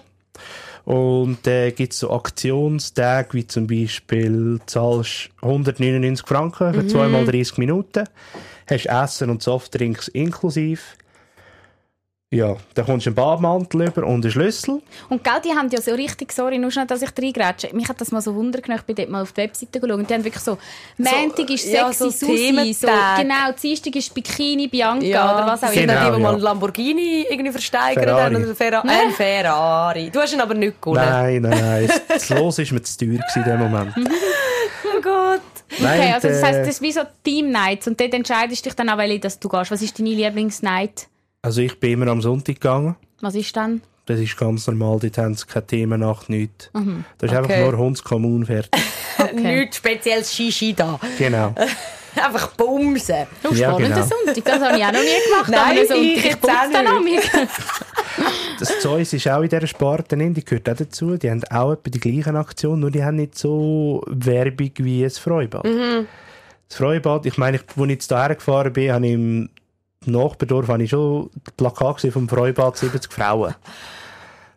[0.85, 7.25] Und da gibt es so Aktionstage, wie zum Beispiel, du zahlst 199 Franken für zweimal
[7.25, 8.05] 30 Minuten,
[8.69, 10.97] hast Essen und Softdrinks inklusiv.
[12.35, 14.83] Ja, dann kommst du einen Badmantel über und einen Schlüssel.
[15.09, 17.71] Und gell, die haben ja so richtig, sorry, nur schnell, dass ich reingrätsche.
[17.73, 19.99] Mich hat das mal so Wunder gemacht, ich bin dort mal auf die Webseite geschaut
[19.99, 20.59] und die haben wirklich so,
[20.99, 25.63] Montag ist ja, sexy, so Susi, so, genau, Dienstag ist Bikini, Bianca Ja, oder was
[25.63, 25.81] auch immer.
[25.81, 26.31] die, Genau, die mal ja.
[26.31, 28.35] einen Lamborghini irgendwie versteigern Ferrari.
[28.35, 30.11] haben oder Ferra äh, ein Ferrari.
[30.11, 31.05] Du hast ihn aber nicht gewonnen.
[31.05, 31.91] Nein, nein, nein.
[32.09, 33.95] Das Los ist mir zu teuer in dem Moment.
[34.97, 35.41] Oh Gott.
[35.81, 38.65] Nein, Okay, also das äh, heisst, das ist wie so Team Nights und dort entscheidest
[38.65, 39.71] du dich dann auch, welche, dass du gehst.
[39.71, 41.09] Was ist deine Lieblingsnight?
[41.45, 42.97] Also ich bin immer am Sonntag gegangen.
[43.21, 43.83] Was ist dann?
[44.07, 46.71] Das ist ganz normal, dort haben sie keine Themennacht, nichts.
[47.19, 47.53] Das ist Okay.
[47.55, 48.81] einfach nur Hundskommun fertig.
[49.35, 50.99] Nichts spezielles Shishi da.
[51.19, 51.55] Genau.
[52.17, 53.27] Einfach bumsen.
[53.43, 54.07] Du Ja, spannender genau.
[54.07, 55.49] Sonntag, das habe ich auch noch nie gemacht.
[55.51, 56.87] Nein, Sonntag, ich nicht.
[56.89, 57.31] an mich.
[58.61, 61.17] Das Zeus ist auch in dieser Sparte drin, die gehört auch dazu.
[61.17, 65.19] Die haben auch etwa die gleichen Aktionen, nur die haben nicht so Werbung wie das
[65.19, 65.65] Freibad.
[65.65, 66.07] Mhm.
[66.69, 69.51] Das Freibad, ich meine, ich- als ich jetzt hierher gefahren bin, habe ich im
[70.07, 73.55] Nachbardorf habe ich schon das Plakat gesehen vom Freibad 70 Frauen.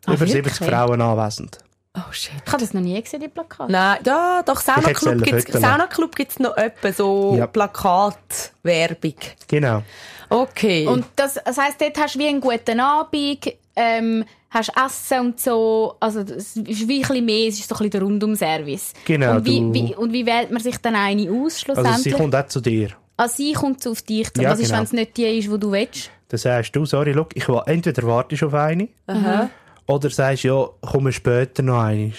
[0.06, 0.44] Ah, Über wirklich?
[0.54, 1.58] 70 Frauen anwesend.
[1.96, 2.32] Oh shit.
[2.46, 3.72] Ich habe das noch nie gesehen, die Plakate.
[3.72, 5.62] Nein, ja, doch, gibt's, föteln.
[5.62, 7.48] Saunaclub gibt's noch etwa so Ja.
[7.48, 9.16] Plakatwerbung.
[9.48, 9.82] Genau.
[10.30, 10.86] Okay.
[10.88, 15.40] Und das, das heisst, dort hast du wie einen guten Abend, ähm, hast Essen und
[15.40, 15.96] so.
[16.00, 18.94] Also, es ist wie ein bisschen mehr, es ist so ein bisschen der Rundumservice.
[19.06, 21.60] Genau, Und wie, du- wie, und wie wählt man sich dann eine aus, Also sie
[21.84, 22.14] schlussendlich?
[22.16, 22.90] kommt auch zu dir.
[23.18, 24.42] Ah, sie kommt so auf dich zu.
[24.42, 24.78] Ja, Was ist, genau.
[24.78, 26.12] wenn es nicht die ist, die du willst?
[26.30, 29.50] Dann sagst du, sorry, look, ich will, entweder wartest du auf eine, Aha.
[29.88, 32.14] oder sagst, ja, komme später noch eine.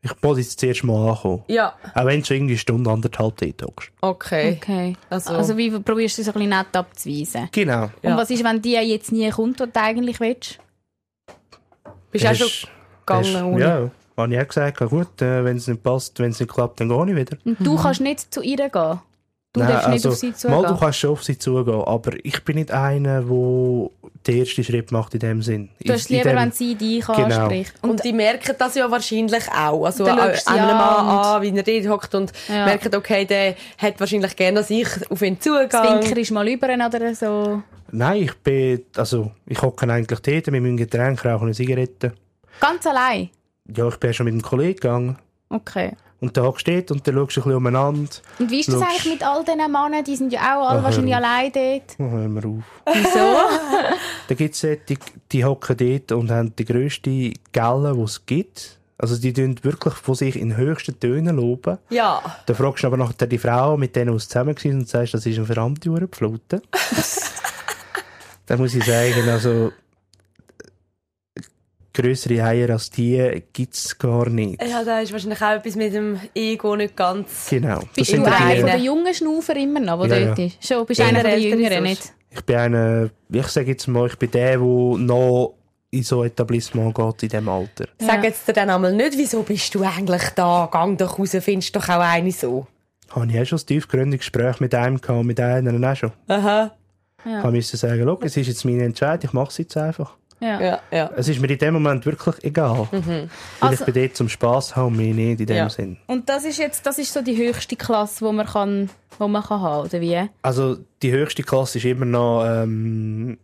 [0.00, 1.42] Ich wollte jetzt zuerst mal ankommen.
[1.48, 3.90] Ja, Auch wenn du irgendwie eine Stunde, anderthalb dort hockst.
[4.00, 4.56] okay.
[4.62, 4.96] Okay.
[5.10, 7.48] Also- Also, wie probierst du so ein bisschen nett abzuweisen?
[7.52, 7.90] Genau.
[8.02, 8.12] Ja.
[8.12, 10.60] Und was ist, wenn die jetzt nie kommt, was du eigentlich willst?
[12.12, 12.70] Bist du auch schon
[13.04, 13.60] gegangen ohne?
[13.60, 16.80] Ja, habe ich auch gesagt, gut, äh, wenn es nicht passt, wenn es nicht klappt,
[16.80, 17.36] dann gehe ich wieder.
[17.44, 19.00] Und du kannst nicht zu ihr gehen.
[19.58, 20.60] Du darfst nicht auf sie zugehen.
[20.60, 23.90] Mal, du kannst schon auf sie zugehen, aber ich bin nicht einer, der
[24.26, 25.70] den ersten Schritt macht in dem Sinn.
[25.82, 27.22] du hast es lieber, wenn sie dich Genau.
[27.24, 27.72] anspricht.
[27.82, 29.84] Und die merken das ja wahrscheinlich auch.
[29.84, 32.64] Also Dann an einem Mann an an, wie er dort hockt und Ja.
[32.66, 35.68] merken, okay, der hat wahrscheinlich gerne, dass ich auf ihn zugehe.
[35.68, 37.62] das Winker ist mal über oder so.
[37.90, 42.12] Nein, ich bin, also, ich hocke eigentlich dort mit meinem Getränk, rauche eine Zigarette.
[42.60, 43.30] Ganz allein?
[43.74, 45.18] Ja, ich bin ja schon mit einem Kollegen gegangen.
[45.48, 45.92] Okay.
[46.20, 48.10] Und da dort und dann schaust du ein bisschen umeinander.
[48.40, 50.02] Und wie ist das eigentlich mit all diesen Männern?
[50.04, 51.94] Die sind ja auch alle Ach, wahrscheinlich allein dort.
[51.98, 52.64] Oh, hör mir auf.
[52.94, 53.18] Wieso?
[54.28, 54.98] Da gibt es die,
[55.32, 58.78] die hocken dort und haben die grösste Gelle, die es gibt.
[58.98, 61.78] Also die tun wirklich von sich in höchsten Tönen loben.
[61.88, 62.20] Ja.
[62.44, 65.24] Dann fragst du aber nachher die Frau, mit denen du zusammen warst und sagst, das
[65.24, 66.60] ist eine verdammte Uhrenpflute.
[68.46, 69.72] Dann muss ich sagen, also
[72.02, 74.62] grössere Eier als die gibt es gar nicht.
[74.62, 77.48] Ja, da ist wahrscheinlich auch etwas mit dem Ego nicht ganz...
[77.50, 77.80] Genau.
[77.80, 80.38] Das Bist sind du einer die- von den jungen Schnaufer immer noch, der Ja, dort
[80.38, 80.44] ja.
[80.46, 80.66] ist?
[80.66, 81.06] Schon, bist Ja.
[81.06, 82.12] einer Ältere Jüngeren, nicht?
[82.30, 85.54] Ich bin einer, ich sage jetzt mal, ich bin der, der noch
[85.90, 87.86] in so Etablissement geht in diesem Alter.
[87.98, 90.68] Sag jetzt dir dann einmal nicht, wieso bist du eigentlich da?
[90.70, 92.66] Gang doch raus, findest doch auch eine so.
[93.10, 96.12] Habe ich auch schon ein tiefgründiges Gespräch mit einem gehabt, mit einer auch schon.
[96.26, 96.72] Aha.
[97.24, 97.44] Ja.
[97.48, 100.14] Ich musste sagen, schau, es ist jetzt meine Entscheidung, ich mache es jetzt einfach.
[100.40, 100.60] Ja.
[100.60, 101.10] Ja, ja.
[101.16, 102.86] Es ist mir in dem Moment wirklich egal.
[102.90, 103.28] Weil
[103.60, 105.68] Also- ich bin dort zum Spass haben und mir nicht in dem Ja.
[105.70, 105.96] Sinn.
[106.06, 109.42] Und das ist jetzt, das ist so die höchste Klasse, die man kann, wo man
[109.42, 110.28] kann haben, oder wie?
[110.42, 113.38] Also die höchste Klasse ist immer noch ähm,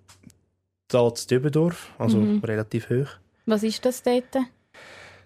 [0.88, 2.40] da zu Dübendorf, also Mhm.
[2.44, 3.08] relativ hoch.
[3.46, 4.24] Was ist das dort?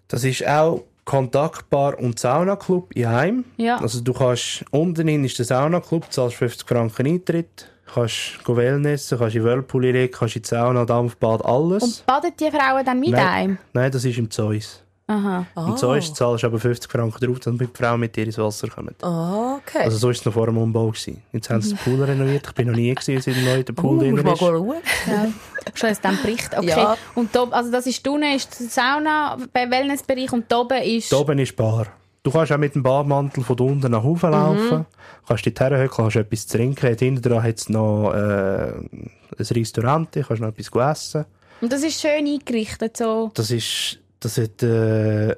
[0.09, 3.45] Das ist auch Kontaktbar und Saunaclub in Heim.
[3.57, 3.77] Ja.
[3.79, 9.19] Also du kannst, unten hin ist der Saunaclub, zahlst 50 Franken Eintritt, kannst go Wellnessen,
[9.19, 11.83] kannst in Whirlpool rein, kannst in die Sauna, Dampfbad, alles.
[11.83, 13.27] Und baden die Frauen dann mit Nein.
[13.27, 13.59] einem?
[13.73, 14.83] Nein, das ist im Zeus.
[15.11, 15.47] Aha.
[15.57, 18.69] Im Zeus zahlst du aber 50 Franken drauf, damit die Frauen mit dir ins Wasser
[18.69, 18.95] kommen.
[19.01, 19.85] Ah, okay.
[19.85, 20.89] Also so war es noch vor dem Umbau.
[20.89, 21.23] Gewesen.
[21.33, 22.47] Jetzt haben sie den Pool renoviert.
[22.47, 24.39] Ich bin noch nie gewesen, seit der neue der uh, Pool drin musst mal ist.
[24.41, 24.77] schauen.
[25.07, 25.27] Ja.
[25.73, 26.55] Schon aus dem Bericht.
[26.55, 26.69] Okay.
[26.69, 26.97] Ja.
[27.15, 31.11] Und da, also das ist unten ist die Sauna, beim Wellnessbereich und da oben ist...
[31.11, 31.87] Da oben ist Bar.
[32.23, 34.87] Du kannst auch mit dem Badmantel von unten nach oben laufen.
[35.27, 36.97] Kannst dort herhöckeln, kannst etwas zu trinken.
[36.97, 41.25] Hinten dran hat es noch äh, ein Restaurant, kannst noch etwas essen.
[41.61, 43.31] Und das ist schön eingerichtet, so...
[43.35, 45.31] Das ist, das hat, äh,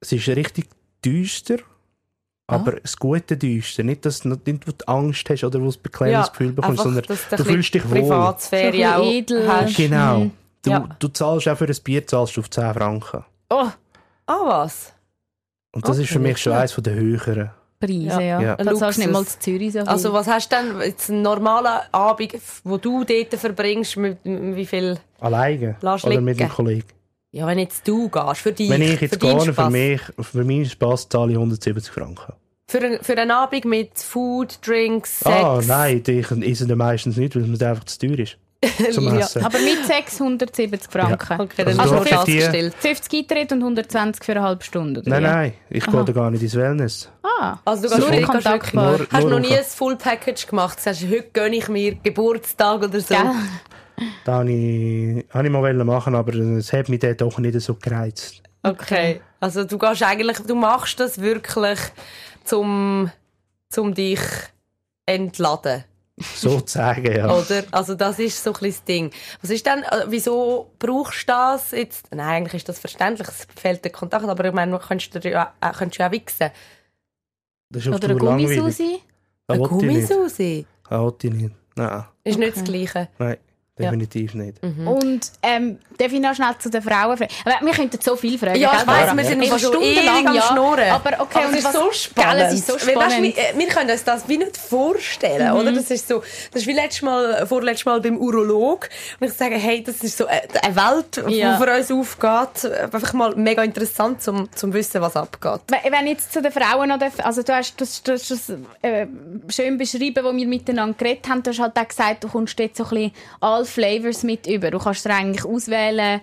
[0.00, 0.68] es ist richtig
[1.04, 1.56] düster.
[2.50, 3.82] Aber das gute Düster.
[3.82, 6.84] Nicht, dass du nicht, du Angst hast oder wo du ein beklemmendes Gefühl bekommst, einfach,
[6.84, 8.00] sondern dass du fühlst dich wohl.
[8.00, 9.46] Privatsphäre auch edel.
[9.46, 9.76] hast.
[9.76, 10.20] Genau.
[10.20, 10.30] Mhm.
[10.62, 10.88] Du, Ja.
[10.98, 13.24] du zahlst auch für ein Bier zahlst du auf 10 Franken.
[13.50, 13.66] Oh,
[14.26, 14.92] Ah, was?
[15.78, 17.50] Und das Okay, ist für mich schon eines der höheren.
[17.78, 18.20] Preise, Ja.
[18.20, 18.40] ja.
[18.40, 18.56] Ja.
[18.56, 19.88] Da zahlst du nicht mal zu Zürich so viel.
[19.88, 24.66] Also was hast du denn jetzt einen normalen Abend, wo du dort verbringst, mit, wie
[24.66, 24.98] viel...
[25.20, 25.76] Alleine.
[25.80, 26.88] Oder mit einem Kollegen.
[27.30, 30.64] Ja, wenn jetzt du gehst, für dich, Wenn ich jetzt gehe, für mich, für meinen
[30.66, 32.32] Spass zahle ich 170 Franken.
[32.66, 35.30] Für, ein, für einen Abend mit Food, Drinks, Sex.
[35.30, 38.38] Ah, nein, die essen dann meistens nicht, weil es mir einfach zu teuer ist.
[38.90, 39.26] Ja.
[39.44, 41.40] Aber mit 670 Franken.
[41.40, 42.74] Okay, dann Also die- festgestellt.
[42.74, 46.30] 50 Eintritt und 120 für eine halbe Stunde, oder Nein, nein, ich gehe da gar
[46.30, 47.08] nicht ins Wellness.
[47.22, 48.98] Ah, Also du nur gehst in wirklich- Kontaktbar.
[48.98, 50.80] Nur- Hast du noch nur nie ein Full Package gemacht?
[50.80, 53.14] Sagst du, heute gönne ich mir Geburtstag oder so?
[53.14, 53.30] Gell?
[54.24, 57.74] Da habe ich, ich mal wollen machen, aber es hat mich dort doch nicht so
[57.74, 58.42] gereizt.
[58.64, 59.20] Okay.
[59.40, 61.78] Also du gehst eigentlich, du machst das wirklich
[62.44, 63.10] zum,
[63.68, 64.20] zum dich
[65.06, 65.84] entladen,
[66.36, 67.30] Sozusagen, ja.
[67.30, 67.64] oder?
[67.70, 69.10] Also das ist so ein bisschen das Ding.
[69.40, 72.14] Was ist denn, äh, wieso brauchst du das jetzt?
[72.14, 75.30] Nein, eigentlich ist das verständlich, es fehlt der Kontakt, aber ich meine, du könntest, dir
[75.30, 76.50] ja, äh, könntest ja auch wichsen.
[77.70, 78.18] Das ist auf Oder eine.
[78.18, 79.00] Gummisusi.
[79.46, 80.08] Das Ein will ich nicht.
[80.08, 81.54] Gummisusi Das will ich nicht.
[81.76, 83.08] Nein, ist nicht das Gleiche.
[83.18, 83.36] nein.
[83.78, 84.58] Definitiv nicht.
[84.62, 87.32] Und ähm, darf ich noch schnell zu den Frauen fragen?
[87.44, 88.58] Aber wir könnten so viel fragen.
[88.60, 89.50] Ja, ich weiss, wir sind Ja.
[89.50, 90.42] fast ewig Stundenlang, am ja.
[90.42, 90.90] Schnurren.
[90.90, 92.32] Aber okay, Aber und es ist was- so spannend.
[92.38, 93.36] Gell, es ist so Weil, weißt, spannend.
[93.36, 95.72] wir, wir können uns das wie nicht vorstellen, oder?
[95.72, 96.22] Das ist so,
[96.52, 98.88] das ist wie letztes Mal, vorletztes Mal beim Urolog.
[99.20, 101.56] Und ich sage, hey, das ist so eine eine Welt, Ja.
[101.56, 102.72] die für uns aufgeht.
[102.82, 105.60] Einfach mal mega interessant, zum, zum wissen, was abgeht.
[105.68, 108.50] Wenn ich jetzt zu den Frauen noch darf, also du hast das, du hast das
[108.82, 109.06] äh,
[109.48, 111.42] schön beschrieben, wo wir miteinander geredet haben.
[111.42, 113.12] Du hast halt auch gesagt, du kommst dort so ein bisschen
[113.68, 114.70] Flavors mit über.
[114.70, 116.20] Du kannst dir eigentlich auswählen,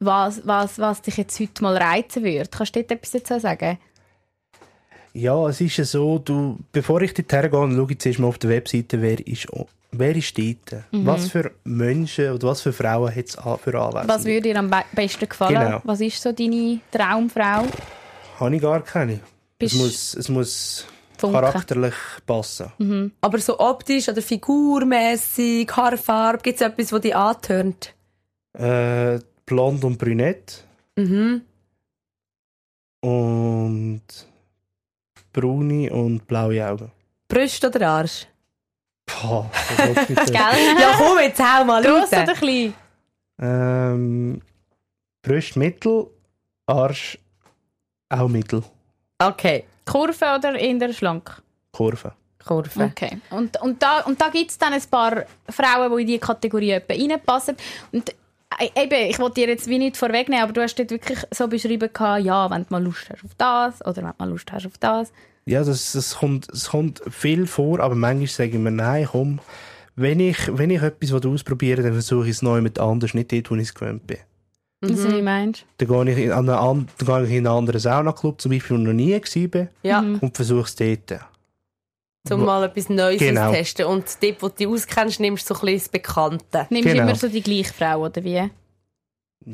[0.00, 2.50] was, was, was dich jetzt heute mal reizen würde.
[2.50, 3.78] Kannst du dort etwas dazu sagen?
[5.12, 8.38] Ja, es ist ja so, du, bevor ich dort hergehe, schaue ich zuerst mal auf
[8.38, 9.46] der Webseite, wer ist,
[9.92, 10.82] wer ist dort?
[10.90, 11.06] Mhm.
[11.06, 14.08] Was für Menschen oder was für Frauen hat es für Anwesende?
[14.08, 15.54] Was würde dir am be besten gefallen?
[15.54, 15.80] Genau.
[15.84, 17.64] Was ist so deine Traumfrau?
[18.40, 19.20] Habe ich gar keine.
[19.60, 20.86] Es muss, es muss
[21.26, 21.40] Funken.
[21.40, 21.94] charakterlich
[22.26, 23.12] passen.
[23.20, 27.94] Aber so optisch oder figurmäßig, Haarfarbe, gibt es etwas, das dich antörnt?
[28.52, 30.64] Äh, blond und brünett.
[30.96, 31.42] Mhm.
[33.00, 34.02] Und
[35.32, 36.90] braune und blaue Augen.
[37.28, 38.26] Brüste oder Arsch?
[39.06, 40.30] Boah, das ist?
[40.32, 40.50] Ja,
[40.96, 42.22] komm, jetzt hau mal Gross raus.
[42.22, 42.74] oder klein?
[43.40, 44.40] ähm,
[45.22, 46.06] Brust mittel,
[46.66, 47.18] Arsch
[48.08, 48.62] auch mittel.
[49.18, 51.42] Okay, Kurve oder eher schlank?
[51.72, 52.12] Kurve.
[52.44, 52.84] Kurve.
[52.84, 53.18] Okay.
[53.30, 56.70] Und, und da, und da gibt es dann ein paar Frauen, die in diese Kategorie
[56.70, 57.56] etwa reinpassen.
[57.92, 58.10] Und
[58.58, 61.48] äh, eben, ich wollte dir jetzt wie nicht vorwegnehmen, aber du hast dort wirklich so
[61.48, 64.52] beschrieben, gehabt, ja, wenn du mal Lust hast auf das oder wenn du mal Lust
[64.52, 65.12] hast auf das.
[65.46, 69.40] Ja, das, das kommt, es kommt viel vor, aber manchmal sage ich mir, nein, komm,
[69.96, 73.32] wenn ich, wenn ich etwas ausprobieren will, dann versuche ich es neu mit anders, nicht
[73.32, 74.18] dort, wo ich es gewöhnt bin.
[74.90, 77.56] Also, wie meinst Dann gehe ich in, an eine, an- dann gehe ich in einen
[77.58, 81.20] anderen Saunaclub, zum Beispiel, wo ich noch nie war, Ja, und versuche es dort.
[82.30, 83.48] um mal etwas Neues Genau.
[83.48, 83.86] auszutesten.
[83.86, 86.66] Und dort, wo du dich auskennst, nimmst du so ein bisschen das Bekannte.
[86.70, 87.02] Nimmst du Genau.
[87.04, 88.50] immer so die gleiche Frau, oder wie?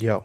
[0.01, 0.23] Ja.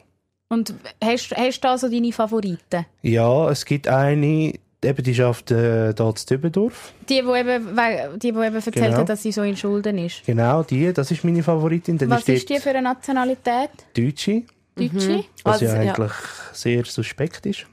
[0.50, 2.86] Und hast, hast du da so deine Favoriten?
[3.02, 4.54] Ja, es gibt eine,
[4.84, 6.94] eben, die schafft äh, hier zu Dübendorf.
[7.10, 7.76] Die, die eben,
[8.20, 8.98] die, die eben erzählt Genau.
[8.98, 10.24] hat, dass sie so in Schulden ist.
[10.24, 11.98] Genau, die, das ist meine Favoritin.
[11.98, 13.72] Dann Was ist ist die für eine Nationalität?
[13.98, 14.44] Deutsche,
[14.76, 15.24] Deutsche?
[15.44, 15.94] was Also, ja ja.
[15.94, 16.12] eigentlich
[16.54, 17.66] sehr suspekt ist.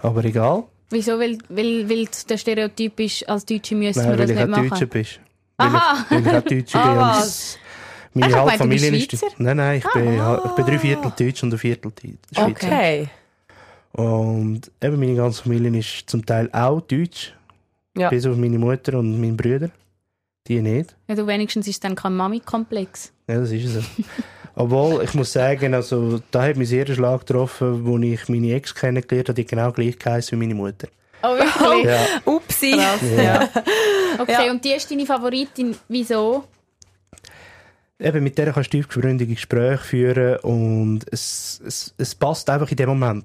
[0.00, 0.64] Aber egal.
[0.90, 1.18] Wieso?
[1.18, 4.48] Weil, weil, weil der Stereotyp ist, als Deutsche müssen Nein, wir weil das ich nicht
[4.48, 4.68] machen.
[4.68, 5.20] Deutscher bist.
[5.56, 6.04] Aha.
[6.08, 6.98] Weil ich, weil ich auch Deutscher bin.
[6.98, 7.58] Ah, und es-
[8.12, 9.24] Meine Ich halbe Familie ist...
[9.38, 11.92] Nein, nein, ich, bin, ich bin drei Viertel Deutsch und ein Viertel
[12.32, 12.48] Schweizer.
[12.48, 13.08] Okay.
[13.92, 17.32] Und eben meine ganze Familie ist zum Teil auch Deutsch.
[17.96, 18.08] Ja.
[18.10, 19.70] Bis auf meine Mutter und meine Brüder.
[20.46, 20.94] Die nicht.
[21.08, 23.12] Ja, du wenigstens ist dann kein Mami-Komplex.
[23.28, 23.80] Ja, das ist so.
[24.56, 28.54] Obwohl, ich muss sagen, also, da hat mich sehr ein Schlag getroffen, als ich meine
[28.54, 30.88] Ex kennengelernt habe, die genau gleich geheißen wie meine Mutter.
[31.22, 31.84] Oh, wirklich?
[31.86, 32.72] Ja, Upsi.
[32.72, 33.48] Krass, Ja.
[34.18, 34.50] Okay, Ja.
[34.52, 35.74] und die ist deine Favoritin.
[35.88, 36.44] Wieso?
[37.98, 42.76] eben mit der kannst du tiefgründige Gespräche führen und es, es, es passt einfach in
[42.76, 43.24] dem Moment.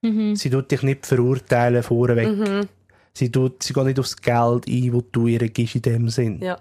[0.00, 0.36] Mhm.
[0.36, 2.66] Sie tut dich nicht verurteilen vorweg.
[3.12, 6.40] Sie, tut, sie geht nicht aufs Geld ein, das du ihr gibst in dem Sinn.
[6.40, 6.58] Ja.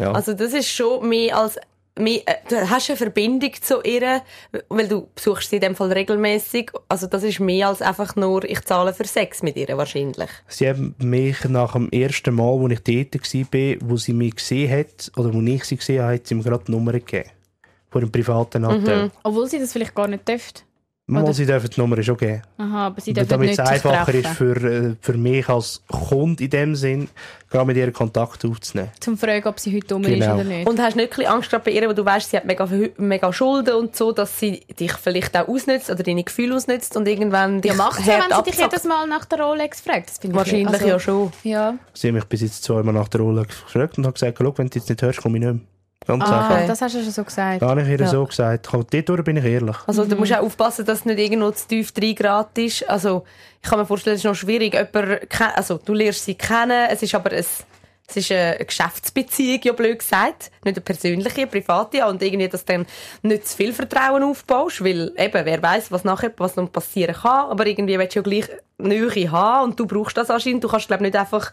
[0.00, 0.12] Ja.
[0.12, 1.58] Also das ist schon mehr als
[1.96, 4.22] du hast eine Verbindung zu ihr,
[4.68, 6.70] weil du besuchst sie in dem Fall regelmäßig.
[6.88, 10.30] Also das ist mehr als einfach nur ich zahle für Sex mit ihr wahrscheinlich.
[10.48, 14.70] Sie haben mich nach dem ersten Mal, wo ich dort war, wo sie mich gesehen
[14.70, 17.30] hat, oder wo ich sie gesehen habe, hat sie mir gerade die Nummer gegeben.
[17.90, 19.10] Von einem privaten Hotel.
[19.22, 20.64] Obwohl sie das vielleicht gar nicht dürft.
[21.08, 22.42] Mal, Oder- sie dürfen die Nummer schon geben.
[22.58, 26.44] Aha, aber sie dürfen Damit nicht es einfacher ist für, äh, für mich als Kunde
[26.44, 27.08] in dem Sinn,
[27.50, 28.90] gerade mit ihr Kontakt aufzunehmen.
[29.00, 30.24] Zum fragen, ob sie heute dumm Genau.
[30.24, 30.68] ist oder nicht.
[30.68, 32.68] Und hast nicht ein bisschen Angst gerade bei ihr, wo du weißt, sie hat mega,
[32.98, 37.08] mega Schulden und so, dass sie dich vielleicht auch ausnutzt oder deine Gefühle ausnutzt und
[37.08, 40.08] irgendwann dich ja, macht sie, wenn sie dich jedes Mal nach der Rolex fragt.
[40.08, 41.32] Das finde ich Wahrscheinlich also, ja schon.
[41.42, 41.74] Ja.
[41.94, 44.68] Sie haben mich bis jetzt zweimal nach der Rolle gefragt und hat gesagt, «Schau, wenn
[44.68, 45.62] du jetzt nicht hörst, komme ich nicht mehr.
[46.06, 46.66] Ganz Ah, einfach.
[46.66, 47.62] das hast du schon so gesagt.
[47.62, 48.06] Da habe ich ihr Ja.
[48.06, 48.68] so gesagt.
[48.72, 49.76] Dort bin ich ehrlich.
[49.86, 50.08] Also Mhm.
[50.10, 52.88] du musst auch aufpassen, dass es nicht irgendwo zu tief 3 Grad ist.
[52.88, 53.24] Also
[53.62, 54.74] ich kann mir vorstellen, es ist noch schwierig.
[54.74, 55.20] Jemand,
[55.56, 57.44] also du lernst sie kennen, es ist aber ein,
[58.16, 60.50] es ist eine Geschäftsbeziehung, ja blöd gesagt.
[60.64, 62.06] Nicht eine persönliche, eine private.
[62.06, 62.86] Und irgendwie, dass du dann
[63.22, 67.50] nicht zu viel Vertrauen aufbaust, weil eben, wer weiß, was nachher was noch passieren kann.
[67.50, 68.48] Aber irgendwie willst du ja gleich
[68.78, 70.64] Nähe haben und du brauchst das anscheinend.
[70.64, 71.52] Du kannst, glaube nicht einfach,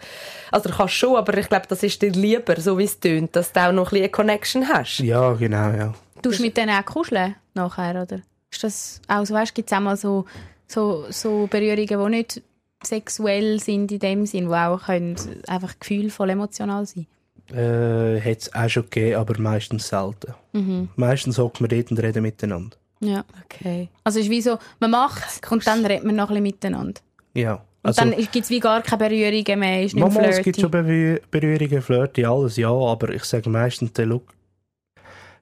[0.52, 3.36] also du kannst schon, aber ich glaube, das ist dir lieber, so wie es tönt,
[3.36, 5.00] dass du auch noch ein bisschen eine Connection hast.
[5.00, 5.94] Ja, genau, ja.
[6.22, 8.22] Du mit denen auch kuscheln nachher, oder?
[8.52, 10.26] Ist das auch so, weißt, gibt es auch mal so,
[10.68, 12.42] so, so Berührungen, die nicht
[12.84, 15.16] sexuell sind in dem Sinn, die auch können
[15.48, 17.08] einfach gefühlvoll emotional sein
[17.52, 20.34] Äh, hat es auch schon gegeben, aber meistens selten.
[20.54, 20.90] Mhm.
[20.96, 22.78] Meistens hocken wir dort und reden miteinander.
[23.02, 23.24] Ja.
[23.46, 23.90] Okay.
[24.04, 27.02] Also es ist wie so, man macht und dann redet man noch ein bisschen miteinander.
[27.34, 27.54] Ja.
[27.54, 30.60] Und Also, dann gibt es wie gar keine Berührungen mehr, ist nicht Mama, es gibt
[30.60, 34.22] schon Berü- Berührungen, Flirty, alles, ja, aber ich sage meistens, dann, schau,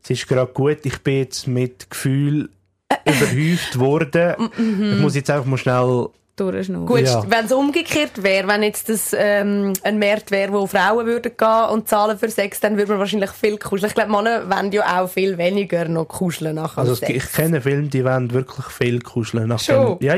[0.04, 2.50] es ist gerade gut, ich bin jetzt mit Gefühl
[3.06, 4.36] überhäuft worden.
[4.58, 6.86] Ich muss jetzt einfach mal schnell Durchschnaufen.
[6.86, 7.24] Gut, Ja.
[7.28, 11.66] wenn es umgekehrt wäre, wenn jetzt das ähm, ein Markt wäre, wo Frauen würden gehen
[11.72, 13.90] und zahlen für Sex, dann würde man wahrscheinlich viel kuscheln.
[13.90, 17.12] Ich glaube, Männer wollen ja auch viel weniger noch kuscheln nach Also Sex.
[17.12, 19.48] ich kenne Filme, die wollen wirklich viel kuscheln.
[19.50, 19.98] Nach Schon?
[20.00, 20.16] dem, ja,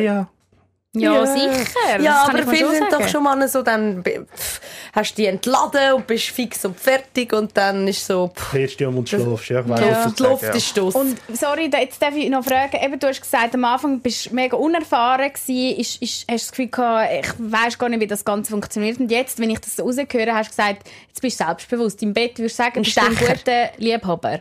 [0.95, 1.13] ja.
[1.13, 1.99] Ja, sicher.
[2.01, 4.59] Ja, aber viele sind doch schon mal so, dann pff,
[4.93, 8.81] hast du die entladen und bist fix und fertig und dann ist so, pff, Erst
[8.81, 9.49] um und schlafst.
[9.49, 10.95] Ja, ich Luft, du die Luft sagst, ist Stoss.
[10.95, 14.31] Und sorry, da- jetzt darf ich noch fragen, eben, du hast gesagt, am Anfang bist
[14.31, 17.99] du mega unerfahren gewesen, ist, ist, hast du das Gefühl gehabt, ich weiss gar nicht,
[18.01, 18.99] wie das Ganze funktioniert.
[18.99, 22.01] Und jetzt, wenn ich das so rausgehöre, hast du gesagt, jetzt bist du selbstbewusst.
[22.01, 24.31] Im Bett würdest du sagen, bist du ein guter Liebhaber.
[24.31, 24.39] ja.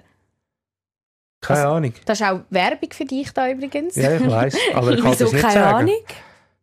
[1.41, 1.93] Keine Ahnung.
[2.05, 3.95] Das ist auch Werbung für dich da übrigens.
[3.95, 4.57] Ja, ich weiss.
[4.75, 5.77] Aber ich kann Wieso das nicht keine sagen.
[5.77, 5.97] Ahnung?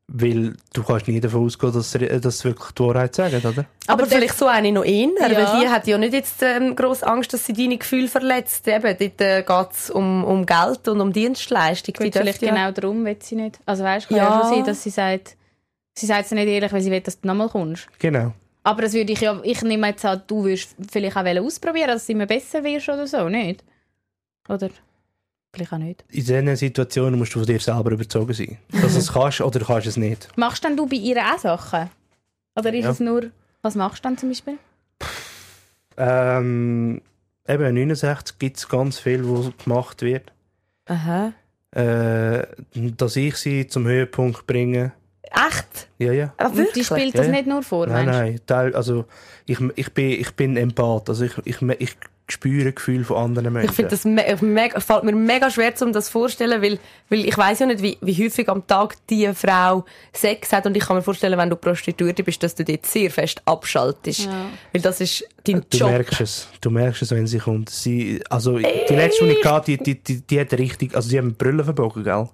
[0.07, 3.65] Weil du kannst nie davon ausgehen, dass sie dass sie wirklich die Wahrheit sagen, oder?
[3.87, 5.35] Aber, Aber vielleicht so eine noch eher, Ja.
[5.35, 8.67] weil die hat ja nicht jetzt ähm, gross Angst, dass sie deine Gefühle verletzt.
[8.67, 11.95] Eben, dort äh, geht es um, um Geld und um Dienstleistung.
[11.99, 13.59] Die Gut, vielleicht ja- genau darum will sie nicht.
[13.65, 14.29] Also weißt du, kann ja.
[14.29, 14.41] Ja.
[14.41, 15.35] schon sein, dass sie sagt,
[15.97, 17.87] sie sagt es nicht ehrlich, weil sie will, dass du nochmal kommst.
[17.97, 18.31] Genau.
[18.61, 21.87] Aber das würde ich ja, ich nehme jetzt an, du würdest vielleicht auch wollen ausprobieren,
[21.87, 23.63] dass du immer besser wirst oder so, nicht?
[24.49, 24.69] Oder?
[25.55, 26.03] Vielleicht auch nicht.
[26.09, 28.57] In diesen Situationen musst du von dir selber überzogen sein.
[28.71, 30.27] Dass du es kannst oder du kannst es nicht.
[30.37, 31.89] Machst denn du bei ihr auch Sachen?
[32.57, 32.91] Oder ist Ja.
[32.91, 33.23] es nur,
[33.61, 34.57] was machst du dann zum Beispiel?
[35.97, 37.01] Ähm,
[37.47, 40.31] eben 69 gibt es ganz viel, was gemacht wird.
[40.87, 41.33] Aha.
[41.71, 44.93] Äh, dass ich sie zum Höhepunkt bringe.
[45.23, 45.89] Echt?
[45.97, 46.33] Ja, ja.
[46.37, 46.85] Ah, Und die wirklich?
[46.85, 47.31] spielt das Ja.
[47.33, 48.39] nicht nur vor, Nein, nein.
[48.45, 49.05] Teil, also,
[49.45, 51.09] ich, ich, bin, ich bin Empath.
[51.09, 51.97] Also ich, ich, ich
[52.27, 53.69] spüre Gefühle von anderen Menschen.
[53.69, 57.37] Ich finde das me mega, fällt mir mega schwer, um das vorzustellen, weil, weil ich
[57.37, 60.95] weiß ja nicht, wie, wie häufig am Tag die Frau Sex hat und ich kann
[60.95, 64.25] mir vorstellen, wenn du Prostituierte bist, dass du dort sehr fest abschaltest.
[64.25, 64.45] Ja.
[64.73, 65.89] Weil das ist dein Du Job.
[65.91, 66.47] merkst es.
[66.61, 67.69] Du merkst es, wenn sie kommt.
[67.69, 71.17] Sie, also, die letzte, die ich hatte, die, die, die, die hat richtig, also sie
[71.19, 72.27] haben Brüllen verbogen, gell?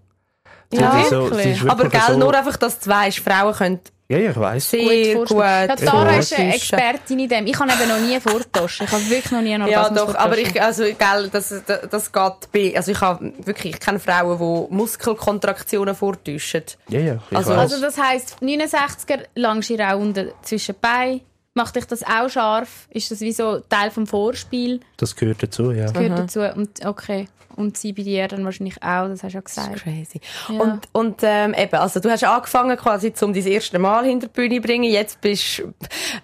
[0.71, 1.69] Sie Ja, so, wirklich?
[1.69, 3.79] Aber gell, so, nur einfach, dass du weißt, Frauen können
[4.11, 4.69] Ja, ja, ich weiss.
[4.69, 5.29] sehr gut.
[5.29, 5.69] vorstellen.
[5.69, 7.47] Ja, Tara ist eine Expertin in dem.
[7.47, 8.81] Ich habe eben noch nie vortauscht.
[8.81, 11.53] Ich habe wirklich noch nie einen Ja, doch, aber ich, also, gell, das,
[11.89, 16.63] das, geht bei, also ich habe wirklich, ich kenne Frauen, die Muskelkontraktionen vortäuschen.
[16.89, 17.59] Ja, ja, ich Also- weiss.
[17.59, 21.21] Also das heisst, 69er langst ihr auch unten zwischen die Beine.
[21.53, 22.87] Macht dich das auch scharf?
[22.91, 24.79] Ist das wie so Teil vom Vorspiel?
[24.95, 25.91] das gehört dazu, ja.
[25.91, 26.39] Gehört dazu?
[26.41, 27.27] Und, okay.
[27.57, 29.83] Und sie bei dir dann wahrscheinlich auch, das hast du ja gesagt.
[29.83, 30.21] Crazy.
[30.47, 30.61] Ja.
[30.61, 34.33] Und, und ähm, eben, also du hast angefangen quasi zum dein erste Mal hinter die
[34.33, 34.85] Bühne zu bringen.
[34.85, 35.73] Jetzt bist du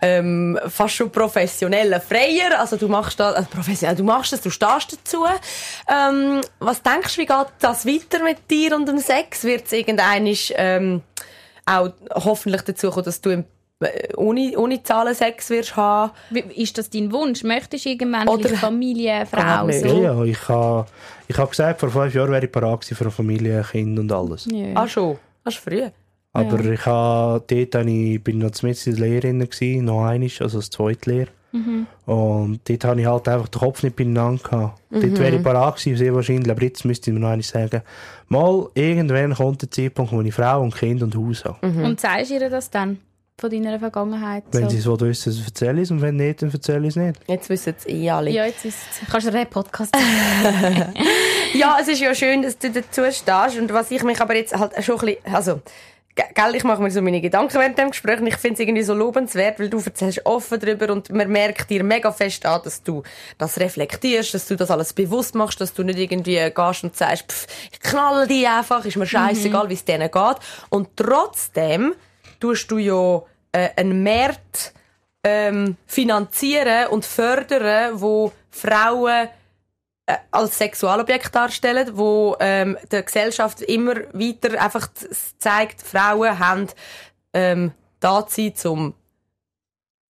[0.01, 2.57] ähm, fast schon professioneller Freier.
[2.57, 5.25] Also du machst das, also professionell, du machst das, du stehst dazu.
[5.89, 9.43] Ähm, was denkst du, wie geht das weiter mit dir und dem Sex?
[9.43, 11.01] Wird es irgendein ähm,
[11.65, 13.43] auch hoffentlich dazu kommen, dass du im, äh,
[14.15, 16.11] ohne, ohne Zahlen Sex wirst haben?
[16.55, 17.43] Ist das dein Wunsch?
[17.43, 19.87] Möchtest du irgendwann Oder- Familie, Gar Frau, so?
[19.87, 20.85] Ja, ja, ich habe
[21.27, 24.47] ich ha gesagt, vor fünf Jahren wäre ich parat für eine Familie, Kind und alles.
[24.51, 24.67] Ja.
[24.75, 25.83] Ah schon, das ist früh.
[26.33, 30.57] Aber ich ha, dort habe ich, bin noch mit der Lehrerin gewesen, noch einmal, also
[30.59, 31.29] das zweite Lehre.
[32.05, 34.79] Und dort habe ich halt einfach den Kopf nicht beieinander gehabt.
[34.91, 37.81] Dort wäre ich parat gewesen, sehr wahrscheinlich, aber jetzt müsste ich mir noch einmal sagen,
[38.27, 41.57] mal, irgendwann kommt der Zeitpunkt, wo ich Frau und Kind und Haus habe.
[41.65, 42.99] Und sagst du ihr das dann?
[43.39, 44.45] Von deiner Vergangenheit?
[44.51, 44.69] Wenn so?
[44.71, 46.95] sie es will wissen, dann erzähle ich es und wenn nicht, dann erzähle ich es
[46.95, 47.19] nicht.
[47.27, 48.31] Jetzt wissen es eh alle.
[48.31, 49.07] Ja, jetzt ist es.
[49.11, 49.95] Kannst du einen Podcast?
[51.53, 53.57] Ja, es ist ja schön, dass du dazu stehst.
[53.59, 55.61] Und was ich mich aber jetzt halt schon ein bisschen, also,
[56.13, 58.59] ge- gell, ich mache mir so meine Gedanken während dem Gespräch und ich finde es
[58.59, 62.61] irgendwie so lobenswert, weil du erzählst offen darüber und man merkt dir mega fest an,
[62.63, 63.01] dass du
[63.37, 67.31] das reflektierst, dass du das alles bewusst machst, dass du nicht irgendwie gehst und sagst,
[67.31, 70.37] pff, ich knalle die einfach, ist mir scheißegal, wie es denen geht.
[70.69, 71.93] Und trotzdem
[72.39, 73.21] tust du ja
[73.51, 74.73] äh, einen Markt
[75.23, 79.27] ähm, finanzieren und fördern, wo Frauen
[80.05, 84.87] äh, als Sexualobjekt darstellen, wo ähm, der Gesellschaft immer weiter einfach
[85.37, 86.67] zeigt, Frauen haben
[87.33, 88.93] ähm, da zu sein, um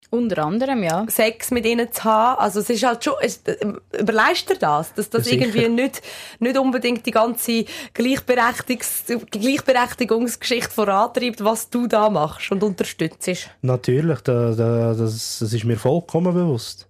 [0.09, 1.05] Unter anderem, ja.
[1.09, 2.39] Sex mit ihnen zu haben.
[2.39, 3.57] Also es ist halt schon, es, äh,
[3.99, 5.45] überleistet dir das, dass das Ja, sicher.
[5.47, 6.01] irgendwie nicht,
[6.39, 13.49] nicht unbedingt die ganze Gleichberechtigungs Gleichberechtigungsgeschichte vorantreibt, was du da machst und unterstützt.
[13.61, 16.87] Natürlich, da, da, das, das ist mir vollkommen bewusst.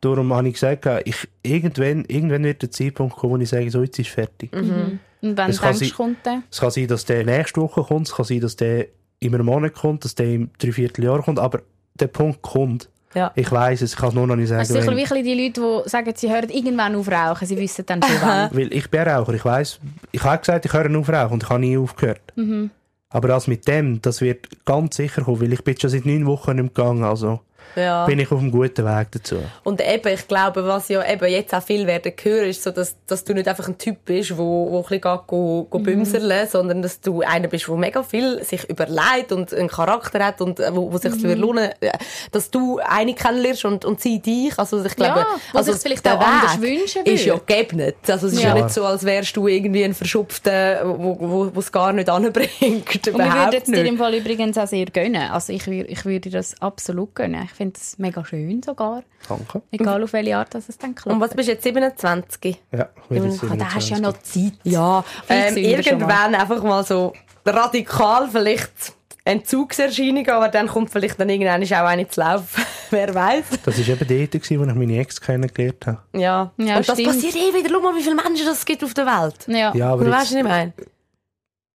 [0.00, 3.82] Darum habe ich gesagt, ich, irgendwann, irgendwann wird der Zeitpunkt kommen, wo ich sage, so,
[3.82, 4.52] jetzt ist fertig.
[4.52, 6.42] Und wenn Es denkst, sein- kommt der?
[6.50, 8.88] Es kann sein, dass der nächste Woche kommt, es kann sein, dass der
[9.20, 11.62] in einem Monat kommt, dass der im Dreivierteljahr kommt, aber
[11.94, 12.88] der Punkt kommt.
[13.14, 13.30] Ja.
[13.34, 14.60] Ich weiß es, ich kann es nur noch nicht sagen.
[14.60, 17.46] Also sicher wenn- wie ein bisschen die Leute, die sagen, sie hören irgendwann auf rauchen,
[17.46, 18.48] sie wissen dann schon wann.
[18.52, 19.80] Weil ich bin Raucher, ich weiß,
[20.12, 22.20] ich habe gesagt, ich höre auf rauchen und ich habe nie aufgehört.
[22.36, 22.70] Mhm.
[23.10, 26.24] Aber das mit dem, das wird ganz sicher kommen, weil ich bin schon seit neun
[26.24, 27.40] Wochen nicht gegangen, also.
[27.74, 28.04] Ja.
[28.06, 29.36] bin ich auf einem guten Weg dazu.
[29.64, 32.96] Und eben, ich glaube, was ja eben jetzt auch viel werden hören, ist so, dass,
[33.06, 36.46] dass du nicht einfach ein Typ bist, wo, wo ein bisschen geht, go, go bümserle,
[36.46, 40.60] sondern dass du einer bist, der mega viel sich überlegt und einen Charakter hat und
[40.60, 41.32] äh, wo, wo sich mhm.
[41.34, 41.92] lohnen, äh,
[42.30, 44.58] dass du eine kennenlernst und, und sie dich.
[44.58, 47.44] Also ich glaube, Ja, also sich's vielleicht der auch anders wünschen ist ja würde.
[47.46, 47.92] gegeben.
[48.08, 48.56] Also es ist ja.
[48.56, 48.62] Ja.
[48.62, 52.52] nicht so, als wärst du irgendwie ein Verschupfter, wo, wo, wo es gar nicht anbringt.
[52.62, 53.98] Und wir würden Überhaupt es dir im.
[53.98, 55.30] Fall übrigens auch sehr gönnen.
[55.30, 57.48] Also ich, ich würde dir das absolut gönnen.
[57.52, 59.02] Ich finde es mega schön sogar.
[59.28, 59.62] Danke.
[59.70, 61.14] Egal auf welche Art dass es dann klappt.
[61.14, 62.62] Und was bist du jetzt, 27?
[62.72, 64.00] Ja, wieder Ah, da hast du ja 27.
[64.00, 64.52] noch Zeit.
[64.64, 65.70] Ja, ähm, schon mal.
[65.70, 67.12] irgendwann einfach mal so
[67.44, 72.62] radikal vielleicht Entzugserscheinungen, aber dann kommt vielleicht dann irgendwann auch eine zu laufen.
[72.90, 73.44] Wer weiß?
[73.64, 75.98] Das war eben dort, gewesen, wo ich meine Ex kennengelernt habe.
[76.12, 76.52] Ja.
[76.56, 77.08] Ja, Und das stimmt.
[77.14, 77.68] passiert eh wieder.
[77.70, 79.36] Schau mal, wie viele Menschen das gibt auf der Welt.
[79.46, 79.74] Ja.
[79.74, 80.72] Ja, aber Du weißt, was ich meine?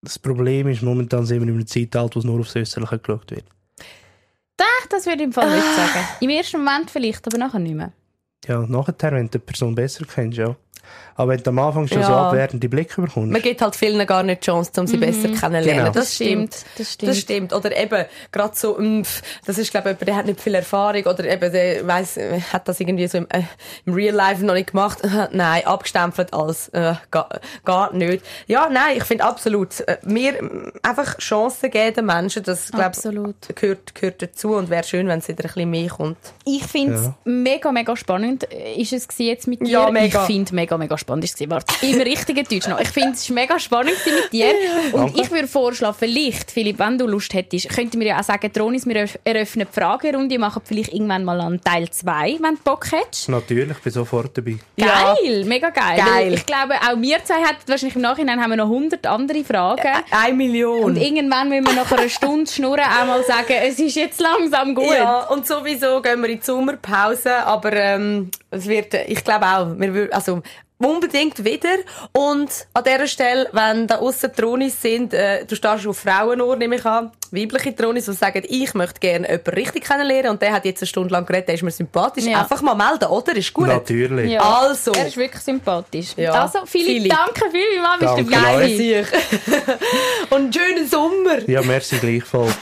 [0.02, 3.32] das Problem ist, momentan sind wir in einem Zeitalter, wo es nur aufs Äußerliche geschaut
[3.32, 3.46] wird.
[4.60, 6.08] Ach, das würde ich im Fall nicht sagen.
[6.20, 7.92] Im ersten Moment vielleicht, aber nachher nicht mehr.
[8.46, 10.56] Ja, nachher, wenn du die Person besser kennst, ja.
[11.16, 12.28] Aber wenn du am Anfang schon so Ja.
[12.30, 15.64] abwertende Blicke bekommst, Man gibt halt vielen gar nicht die Chance, um sie besser kennenzulernen.
[15.66, 15.92] Genau.
[15.92, 16.56] Das stimmt.
[16.78, 17.10] Das stimmt.
[17.12, 17.54] Das stimmt.
[17.54, 20.54] Oder eben, gerade so, mm, pff, das ist, glaube ich, jemand, der hat nicht viel
[20.56, 23.42] Erfahrung oder eben, der weiss, äh, hat das irgendwie so im, äh,
[23.86, 25.00] im Real Life noch nicht gemacht.
[25.32, 27.28] nein, abgestempelt als, äh, gar,
[27.66, 28.24] gar nicht.
[28.46, 32.86] Ja, nein, ich finde absolut, äh, mir mm, einfach Chancen geben den Menschen, das, glaube
[32.86, 33.36] Absolut.
[33.56, 36.18] gehört, gehört dazu und wäre schön, wenn es wieder ein bisschen mehr kommt.
[36.46, 37.18] Ich finde es Ja.
[37.26, 38.27] mega, mega spannend.
[38.52, 39.68] Äh, Ist es jetzt mit dir?
[39.70, 40.22] Ja, mega.
[40.22, 41.24] Ich finde mega, mega spannend.
[41.26, 41.50] Ist es.
[41.50, 42.80] Warte, im richtigen Deutsch noch.
[42.80, 44.52] Ich finde es ist mega spannend mit dir.
[44.94, 45.22] Und Danke.
[45.22, 48.86] ich würde vorschlagen, vielleicht, Philipp, wenn du Lust hättest, könnten wir ja auch sagen, Tronis,
[48.86, 52.92] wir eröff- eröffnen die Fragerunde, machen vielleicht irgendwann mal an Teil 2, wenn du Bock
[52.92, 53.30] hättest.
[53.30, 54.58] natürlich, bin sofort dabei.
[54.76, 55.16] Ja.
[55.22, 55.98] Geil, mega geil.
[55.98, 56.34] Geil.
[56.34, 59.88] Ich glaube, auch wir zwei hätten wahrscheinlich im Nachhinein haben wir noch 100 andere Fragen.
[60.12, 60.84] Eine Million.
[60.84, 64.74] Und irgendwann müssen wir nach einer Stunde schnurren auch mal sagen, es ist jetzt langsam
[64.76, 64.94] gut.
[64.94, 68.17] Ja, und sowieso gehen wir in die Sommerpause, aber ähm,
[68.52, 70.42] es wird, ich glaube auch, wir also
[70.80, 71.78] unbedingt wieder.
[72.12, 76.76] Und an dieser Stelle, wenn da aussen Tronis sind, äh, du stehst auf Frauenohr, nehme
[76.76, 80.66] ich an, weibliche Tronis, die sagen, ich möchte gerne jemanden richtig kennenlernen und der hat
[80.66, 82.26] jetzt eine Stunde lang geredet, der ist mir sympathisch.
[82.26, 82.42] Ja.
[82.42, 83.36] Einfach mal melden, oder?
[83.36, 83.68] Ist gut.
[83.68, 84.32] Natürlich.
[84.32, 84.42] Ja.
[84.42, 84.92] Also.
[84.92, 86.14] Er ist wirklich sympathisch.
[86.16, 86.32] Ja.
[86.34, 87.14] Also, Philipp, Philipp.
[87.14, 88.78] danke vielmals, bist du.
[88.78, 89.06] Sicher.
[90.30, 91.50] und einen schönen Sommer.
[91.50, 92.54] Ja, merci gleichfalls.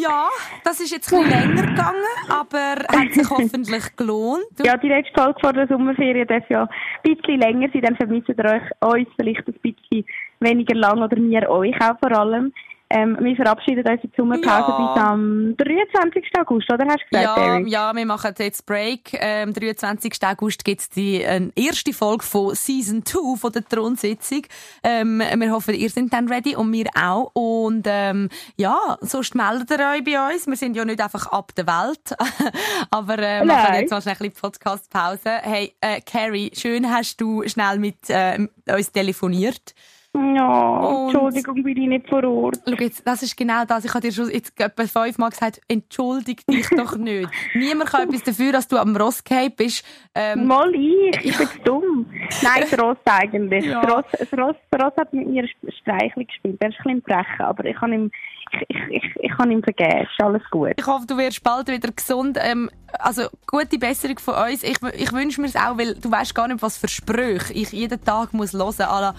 [0.00, 0.28] Ja,
[0.64, 4.44] das ist jetzt ein länger gegangen, aber hat sich hoffentlich gelohnt.
[4.64, 6.68] Ja, die letzte Folge vor der Sommerferien darf ja ein
[7.02, 10.04] bisschen länger sein, dann vermisst ihr euch, uns vielleicht ein bisschen
[10.40, 12.52] weniger lang oder wir euch auch vor allem.
[12.90, 14.94] Ähm, wir verabschieden uns in die Sommerpause Ja.
[14.94, 16.24] bis am 23.
[16.40, 16.86] August, oder?
[16.86, 19.10] Hast du gesagt, ja, ja, wir machen jetzt Break.
[19.12, 20.14] Ähm, Am 23.
[20.24, 24.42] August gibt es die äh, erste Folge von Season 2 von der Thronsitzung.
[24.82, 27.30] Ähm, wir hoffen, ihr seid dann ready und wir auch.
[27.34, 30.46] Und ähm, ja, sonst meldet ihr euch bei uns.
[30.46, 32.16] Wir sind ja nicht einfach ab der Welt.
[32.90, 33.80] Aber äh, machen Nein.
[33.82, 35.30] jetzt mal schnell ein bisschen Podcast-Pause.
[35.42, 39.74] Hey, äh, Carrie, schön hast du schnell mit äh, uns telefoniert.
[40.14, 42.58] Ja, Entschuldigung, bin ich nicht vor Ort.
[42.66, 43.84] Schau jetzt, das ist genau das.
[43.84, 47.28] Ich habe dir schon jetzt etwa fünfmal gesagt, entschuldig dich doch nicht.
[47.54, 49.84] Niemand kann etwas dafür, dass du am Ross gehabt bist.
[50.14, 52.06] Ähm, Mal ich, ich bin dumm.
[52.42, 53.66] Nein, das Ross eigentlich.
[53.66, 53.82] Ja.
[53.82, 55.46] Das, Ross, das, Ross, das Ross hat mit mir
[55.82, 56.56] Streichel gespielt.
[56.60, 58.10] Er ist ein bisschen brechen, aber ich kann ihm,
[58.52, 60.00] ich, ich, ich, ich kann ihm vergeben.
[60.00, 60.72] Ist alles gut.
[60.76, 62.38] ich hoffe, du wirst bald wieder gesund.
[62.40, 64.62] Ähm, also, gute Besserung von uns.
[64.62, 67.72] Ich, ich wünsche mir es auch, weil du weißt gar nicht, was für Sprüche ich
[67.72, 69.14] jeden Tag muss hören muss.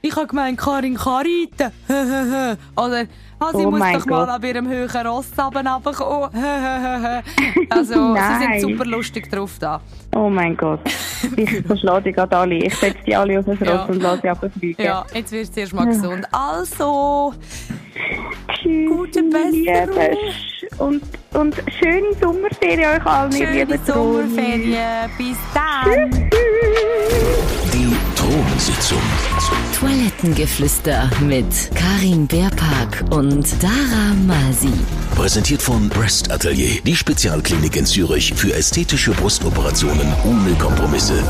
[0.00, 1.72] Ich habe gemeint, Karin kann reiten.
[2.76, 3.04] Oder,
[3.40, 4.28] ah, sie Oh muss doch mal Gott.
[4.28, 6.30] an ihrem höheren Ross runterkommen.
[7.70, 9.80] also, sie sind super lustig drauf da.
[10.14, 10.80] Oh mein Gott.
[11.36, 12.54] Ich verschlage die gerade alle.
[12.56, 13.84] Ich setze die alle auf das Ross Ja.
[13.84, 14.84] und lasse sie abfliegen.
[14.84, 16.26] Ja, jetzt wirst du erst mal gesund.
[16.32, 17.34] Also,
[18.54, 20.18] Tschüss, Gute Besserung.
[20.78, 21.02] Und,
[21.34, 23.78] und schöne Sommerferien euch allen, schöne.
[23.84, 25.10] Sommerferien.
[25.18, 26.30] Bis dann.
[27.72, 27.77] Die
[28.28, 29.00] Thronsitzung.
[29.80, 34.68] Toilettengeflüster mit Karin Beerpark und Dara Masi.
[35.14, 41.24] Präsentiert von Breast Atelier, die Spezialklinik in Zürich für ästhetische Brustoperationen ohne Kompromisse.